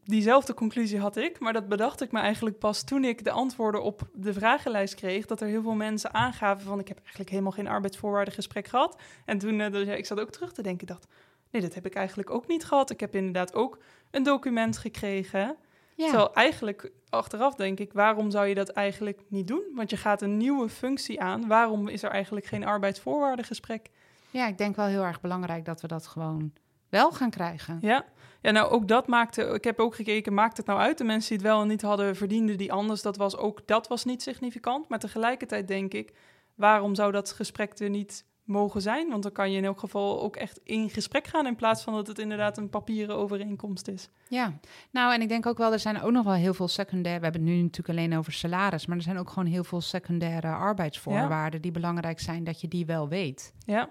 diezelfde 0.04 0.54
conclusie 0.54 0.98
had 0.98 1.16
ik, 1.16 1.40
maar 1.40 1.52
dat 1.52 1.68
bedacht 1.68 2.00
ik 2.00 2.12
me 2.12 2.20
eigenlijk 2.20 2.58
pas 2.58 2.84
toen 2.84 3.04
ik 3.04 3.24
de 3.24 3.30
antwoorden 3.30 3.82
op 3.82 4.08
de 4.14 4.32
vragenlijst 4.32 4.94
kreeg. 4.94 5.26
Dat 5.26 5.40
er 5.40 5.48
heel 5.48 5.62
veel 5.62 5.74
mensen 5.74 6.14
aangaven 6.14 6.66
van 6.66 6.78
ik 6.78 6.88
heb 6.88 6.98
eigenlijk 6.98 7.30
helemaal 7.30 7.52
geen 7.52 7.66
arbeidsvoorwaardengesprek 7.68 8.66
gehad. 8.66 9.00
En 9.24 9.38
toen, 9.38 9.60
eh, 9.60 9.72
dus, 9.72 9.86
ja, 9.86 9.94
ik 9.94 10.06
zat 10.06 10.20
ook 10.20 10.30
terug 10.30 10.52
te 10.52 10.62
denken, 10.62 10.88
ik 10.88 10.92
dacht, 10.92 11.06
nee, 11.50 11.62
dat 11.62 11.74
heb 11.74 11.86
ik 11.86 11.94
eigenlijk 11.94 12.30
ook 12.30 12.46
niet 12.46 12.64
gehad. 12.64 12.90
Ik 12.90 13.00
heb 13.00 13.14
inderdaad 13.14 13.54
ook 13.54 13.78
een 14.10 14.22
document 14.22 14.78
gekregen. 14.78 15.56
Ja, 15.94 16.06
Terwijl 16.06 16.34
eigenlijk, 16.34 16.90
achteraf 17.08 17.54
denk 17.54 17.78
ik, 17.78 17.92
waarom 17.92 18.30
zou 18.30 18.46
je 18.46 18.54
dat 18.54 18.68
eigenlijk 18.68 19.20
niet 19.28 19.48
doen? 19.48 19.62
Want 19.74 19.90
je 19.90 19.96
gaat 19.96 20.22
een 20.22 20.36
nieuwe 20.36 20.68
functie 20.68 21.20
aan. 21.20 21.46
Waarom 21.46 21.88
is 21.88 22.02
er 22.02 22.10
eigenlijk 22.10 22.46
geen 22.46 22.64
arbeidsvoorwaardengesprek? 22.64 23.90
ja, 24.30 24.46
ik 24.46 24.58
denk 24.58 24.76
wel 24.76 24.86
heel 24.86 25.02
erg 25.02 25.20
belangrijk 25.20 25.64
dat 25.64 25.80
we 25.80 25.86
dat 25.86 26.06
gewoon 26.06 26.52
wel 26.88 27.12
gaan 27.12 27.30
krijgen. 27.30 27.78
Ja. 27.80 28.04
ja, 28.40 28.50
nou 28.50 28.70
ook 28.70 28.88
dat 28.88 29.06
maakte, 29.06 29.42
ik 29.42 29.64
heb 29.64 29.78
ook 29.78 29.94
gekeken, 29.94 30.34
maakt 30.34 30.56
het 30.56 30.66
nou 30.66 30.80
uit? 30.80 30.98
De 30.98 31.04
mensen 31.04 31.28
die 31.28 31.38
het 31.38 31.46
wel 31.46 31.62
en 31.62 31.68
niet 31.68 31.82
hadden, 31.82 32.16
verdienden 32.16 32.58
die 32.58 32.72
anders. 32.72 33.02
Dat 33.02 33.16
was 33.16 33.36
ook, 33.36 33.66
dat 33.66 33.88
was 33.88 34.04
niet 34.04 34.22
significant. 34.22 34.88
Maar 34.88 34.98
tegelijkertijd 34.98 35.68
denk 35.68 35.92
ik, 35.92 36.12
waarom 36.54 36.94
zou 36.94 37.12
dat 37.12 37.32
gesprek 37.32 37.78
er 37.78 37.90
niet 37.90 38.24
mogen 38.50 38.82
zijn? 38.82 39.08
Want 39.08 39.22
dan 39.22 39.32
kan 39.32 39.50
je 39.50 39.56
in 39.56 39.64
elk 39.64 39.80
geval 39.80 40.22
ook 40.22 40.36
echt 40.36 40.60
in 40.64 40.90
gesprek 40.90 41.26
gaan 41.26 41.46
in 41.46 41.56
plaats 41.56 41.82
van 41.82 41.94
dat 41.94 42.06
het 42.06 42.18
inderdaad 42.18 42.58
een 42.58 42.70
papieren 42.70 43.16
overeenkomst 43.16 43.88
is. 43.88 44.08
Ja, 44.28 44.58
nou 44.90 45.14
en 45.14 45.20
ik 45.20 45.28
denk 45.28 45.46
ook 45.46 45.58
wel, 45.58 45.72
er 45.72 45.78
zijn 45.78 46.02
ook 46.02 46.12
nog 46.12 46.24
wel 46.24 46.34
heel 46.34 46.54
veel 46.54 46.68
secundaire... 46.68 47.18
We 47.18 47.24
hebben 47.24 47.42
het 47.42 47.50
nu 47.50 47.62
natuurlijk 47.62 47.98
alleen 47.98 48.18
over 48.18 48.32
salaris... 48.32 48.86
maar 48.86 48.96
er 48.96 49.02
zijn 49.02 49.18
ook 49.18 49.28
gewoon 49.28 49.48
heel 49.48 49.64
veel 49.64 49.80
secundaire 49.80 50.52
arbeidsvoorwaarden... 50.52 51.62
die 51.62 51.70
belangrijk 51.70 52.20
zijn 52.20 52.44
dat 52.44 52.60
je 52.60 52.68
die 52.68 52.86
wel 52.86 53.08
weet. 53.08 53.52
Ja, 53.58 53.90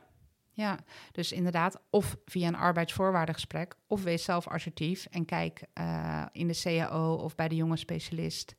Ja, 0.52 0.78
dus 1.12 1.32
inderdaad, 1.32 1.82
of 1.90 2.18
via 2.26 2.48
een 2.48 2.56
arbeidsvoorwaardengesprek... 2.56 3.76
of 3.88 4.04
wees 4.04 4.24
zelf 4.24 4.48
assertief 4.48 5.06
en 5.06 5.26
kijk 5.26 5.64
eh, 5.74 6.26
in 6.32 6.48
de 6.48 6.60
CAO 6.64 7.14
of 7.14 7.36
bij 7.36 7.48
de 7.48 7.56
jonge 7.56 7.78
specialist... 7.78 8.56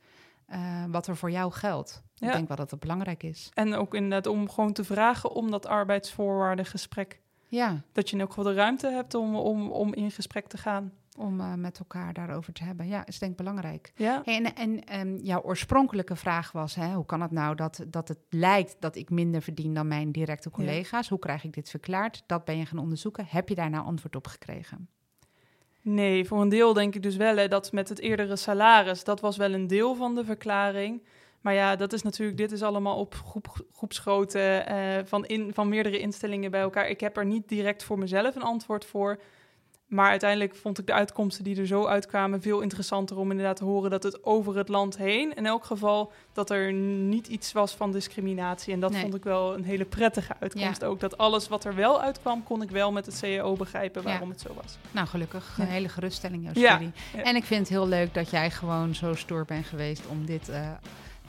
eh, 0.47 0.85
wat 0.89 1.07
er 1.07 1.17
voor 1.17 1.31
jou 1.31 1.53
geldt. 1.53 2.03
Ik 2.21 2.33
denk 2.33 2.49
wel 2.49 2.57
dat 2.57 2.71
dat 2.71 2.81
belangrijk 2.81 3.23
is. 3.23 3.51
en 3.55 3.75
ook 3.75 3.95
inderdaad 3.95 4.27
om 4.27 4.51
gewoon 4.51 4.73
te 4.73 4.85
vragen 4.85 5.31
om 5.31 5.51
dat 5.51 5.67
arbeidsvoorwaardengesprek. 5.67 7.21
Ja, 7.47 7.83
Dat 7.93 8.11
je 8.11 8.19
elk 8.19 8.29
geval 8.29 8.45
de 8.45 8.55
ruimte 8.55 8.89
hebt 8.91 9.15
om, 9.15 9.37
om, 9.37 9.71
om 9.71 9.95
in 9.95 10.11
gesprek 10.11 10.47
te 10.47 10.57
gaan. 10.57 10.93
om 11.17 11.41
eh, 11.41 11.55
met 11.55 11.79
elkaar 11.79 12.13
daarover 12.13 12.53
te 12.53 12.65
hebben. 12.65 12.87
Ja, 12.89 13.07
is 13.07 13.19
denk 13.19 13.31
ik 13.31 13.37
belangrijk. 13.37 13.93
Ja, 13.97 14.23
Hey, 14.25 14.37
en 14.37 14.55
en 14.55 14.85
ehm, 14.85 15.17
jouw 15.17 15.43
oorspronkelijke 15.43 16.17
vraag 16.17 16.53
was: 16.53 16.75
hè, 16.75 16.93
hoe 16.95 17.07
kan 17.07 17.21
het 17.21 17.31
nou 17.31 17.55
dat, 17.55 17.85
dat 17.89 18.09
het 18.09 18.19
lijkt 18.29 18.77
dat 18.81 18.97
ik 18.97 19.11
minder 19.11 19.43
verdien 19.43 19.75
dan 19.75 19.89
mijn 19.89 20.13
directe 20.13 20.51
collega's? 20.51 21.09
Hoe 21.09 21.19
krijg 21.19 21.45
ik 21.45 21.53
dit 21.53 21.71
verklaard? 21.71 22.23
Dat 22.27 22.45
ben 22.45 22.57
je 22.59 22.67
gaan 22.67 22.79
onderzoeken. 22.79 23.25
Heb 23.29 23.49
je 23.49 23.55
daar 23.55 23.71
nou 23.71 23.85
antwoord 23.85 24.17
op 24.17 24.27
gekregen? 24.27 24.89
Nee, 25.83 26.25
voor 26.25 26.41
een 26.41 26.49
deel 26.49 26.73
denk 26.73 26.95
ik 26.95 27.03
dus 27.03 27.17
wel 27.17 27.37
hè, 27.37 27.49
dat 27.49 27.73
met 27.73 27.89
het 27.89 27.99
eerdere 27.99 28.37
salaris, 28.37 29.05
dat 29.05 29.21
was 29.21 29.37
wel 29.37 29.53
een 29.53 29.67
deel 29.67 29.95
van 29.95 30.15
de 30.15 30.25
verklaring. 30.25 31.03
Maar 31.41 31.55
ja, 31.55 31.77
dat 31.77 31.93
is 31.93 32.03
natuurlijk, 32.03 32.39
dit 32.39 32.53
is 32.53 32.63
allemaal 32.63 32.97
op 32.97 33.15
groep, 33.15 33.65
groepsgrootte 33.73 34.41
eh, 34.41 34.77
van, 35.05 35.27
in, 35.27 35.51
van 35.55 35.69
meerdere 35.69 35.99
instellingen 35.99 36.51
bij 36.51 36.61
elkaar. 36.61 36.89
Ik 36.89 37.01
heb 37.01 37.17
er 37.17 37.27
niet 37.27 37.49
direct 37.49 37.83
voor 37.85 37.99
mezelf 37.99 38.35
een 38.37 38.43
antwoord 38.43 38.85
voor. 38.85 39.21
Maar 39.87 40.11
uiteindelijk 40.11 40.55
vond 40.55 40.79
ik 40.79 40.87
de 40.87 40.93
uitkomsten 40.93 41.45
die 41.45 41.57
er 41.61 41.67
zo 41.67 41.87
uitkwamen 41.87 42.43
veel 42.43 42.61
interessanter 42.61 43.17
om 43.19 43.31
inderdaad 43.31 43.57
te 43.57 43.65
horen 43.65 43.91
dat 43.91 44.03
het 44.03 44.25
over 44.25 44.57
het 44.57 44.69
land 44.69 44.97
heen, 44.97 45.35
in 45.35 45.47
elk 45.47 45.65
geval, 45.65 46.13
dat 46.33 46.51
er 46.51 46.73
niet 46.73 47.27
iets 47.27 47.53
was 47.53 47.75
van 47.75 47.93
discriminatie. 47.93 48.73
En 48.73 48.81
dat 48.81 48.91
Nee. 48.91 49.01
vond 49.01 49.15
ik 49.15 49.25
wel 49.25 49.55
een 49.55 49.65
hele 49.65 49.85
prettige 49.85 50.33
uitkomst 50.41 50.85
ook. 50.85 51.01
Dat 51.01 51.19
alles 51.19 51.49
wat 51.49 51.65
er 51.65 51.75
wel 51.75 52.01
uitkwam, 52.01 52.43
kon 52.43 52.63
ik 52.63 52.71
wel 52.71 52.93
met 52.93 53.07
het 53.07 53.21
CAO 53.21 53.55
begrijpen 53.57 54.03
waarom 54.03 54.29
Ja. 54.29 54.33
het 54.35 54.41
zo 54.41 54.55
was. 54.63 54.79
Nou, 54.91 55.07
gelukkig. 55.07 55.55
Ja. 55.57 55.63
Een 55.65 55.71
hele 55.71 55.89
geruststelling, 55.89 56.43
jouw 56.45 56.53
Ja, 56.63 56.71
studie. 56.75 56.93
ja. 57.17 57.23
En 57.23 57.37
ik 57.37 57.45
vind 57.45 57.61
het 57.61 57.69
heel 57.69 57.89
leuk 57.89 58.15
dat 58.15 58.31
jij 58.31 58.51
gewoon 58.51 58.95
zo 58.95 59.15
stoer 59.15 59.45
bent 59.45 59.67
geweest 59.67 60.07
om 60.07 60.27
dit 60.27 60.49
eh, 60.49 60.71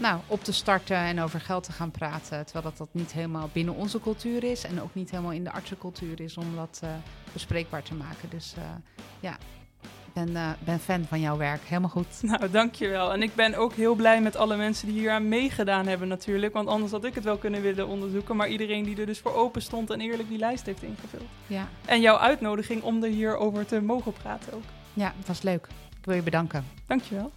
nou, 0.02 0.20
op 0.28 0.44
te 0.44 0.52
starten 0.52 0.98
en 0.98 1.22
over 1.22 1.42
geld 1.42 1.64
te 1.64 1.72
gaan 1.72 1.92
praten. 1.92 2.44
Terwijl 2.46 2.66
dat, 2.66 2.78
dat 2.78 2.88
niet 2.92 3.12
helemaal 3.12 3.50
binnen 3.54 3.76
onze 3.76 4.00
cultuur 4.00 4.44
is 4.44 4.64
en 4.64 4.82
ook 4.82 4.96
niet 4.96 5.12
helemaal 5.12 5.32
in 5.32 5.44
de 5.44 5.52
artsencultuur 5.52 6.22
is 6.22 6.38
om 6.38 6.56
dat 6.56 6.80
eh, 6.84 6.90
bespreekbaar 7.34 7.84
te 7.84 7.94
maken. 7.94 8.30
Dus 8.30 8.54
eh, 8.58 8.64
ja, 9.20 9.38
ik 9.82 10.14
ben, 10.14 10.36
eh, 10.36 10.50
ben 10.60 10.80
fan 10.80 11.06
van 11.06 11.20
jouw 11.20 11.38
werk. 11.38 11.62
Helemaal 11.64 11.90
goed. 11.90 12.22
Nou, 12.22 12.50
dankjewel. 12.50 13.14
En 13.14 13.22
ik 13.22 13.36
ben 13.36 13.56
ook 13.56 13.74
heel 13.74 13.96
blij 13.96 14.22
met 14.22 14.36
alle 14.36 14.56
mensen 14.56 14.88
die 14.88 15.00
hier 15.00 15.12
aan 15.12 15.28
meegedaan 15.28 15.88
hebben 15.88 16.08
natuurlijk. 16.08 16.54
Want 16.54 16.68
anders 16.68 16.92
had 16.92 17.06
ik 17.06 17.16
het 17.16 17.24
wel 17.24 17.38
kunnen 17.38 17.62
willen 17.62 17.88
onderzoeken. 17.88 18.36
Maar 18.36 18.50
iedereen 18.50 18.84
die 18.84 19.00
er 19.00 19.06
dus 19.06 19.20
voor 19.20 19.34
open 19.34 19.62
stond 19.62 19.90
en 19.90 20.02
eerlijk 20.02 20.30
die 20.30 20.38
lijst 20.38 20.66
heeft 20.66 20.84
ingevuld. 20.84 21.30
Ja, 21.48 21.68
En 21.86 22.02
jouw 22.02 22.18
uitnodiging 22.18 22.84
om 22.84 23.04
er 23.04 23.10
hierover 23.10 23.66
te 23.66 23.82
mogen 23.82 24.14
praten 24.14 24.54
ook. 24.54 24.64
ja 24.94 25.14
het 25.18 25.28
was 25.28 25.42
leuk. 25.42 25.68
Ik 26.00 26.06
wil 26.06 26.16
je 26.16 26.22
bedanken. 26.22 26.66
Dankjewel. 26.88 27.32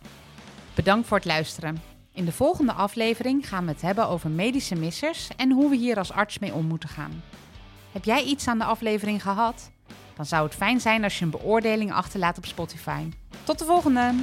Bedankt 0.75 1.07
voor 1.07 1.17
het 1.17 1.27
luisteren. 1.27 1.94
In 2.15 2.25
de 2.25 2.33
volgende 2.33 2.73
aflevering 2.73 3.49
gaan 3.49 3.65
we 3.65 3.73
het 3.73 3.83
hebben 3.83 4.09
over 4.09 4.31
medische 4.31 4.75
missers 4.75 5.29
en 5.37 5.51
hoe 5.51 5.71
we 5.71 5.77
hier 5.77 5.99
als 5.99 6.13
arts 6.13 6.39
mee 6.39 6.53
om 6.53 6.67
moeten 6.67 6.89
gaan. 6.89 7.23
Heb 7.93 8.05
jij 8.05 8.23
iets 8.23 8.49
aan 8.49 8.59
de 8.59 8.65
aflevering 8.65 9.23
gehad? 9.23 9.71
Dan 10.17 10.27
zou 10.27 10.45
het 10.47 10.55
fijn 10.55 10.81
zijn 10.81 11.05
als 11.05 11.19
je 11.19 11.25
een 11.25 11.31
beoordeling 11.31 11.93
achterlaat 11.93 12.39
op 12.39 12.47
Spotify. 12.47 13.09
Tot 13.45 13.59
de 13.59 13.65
volgende! 13.65 14.15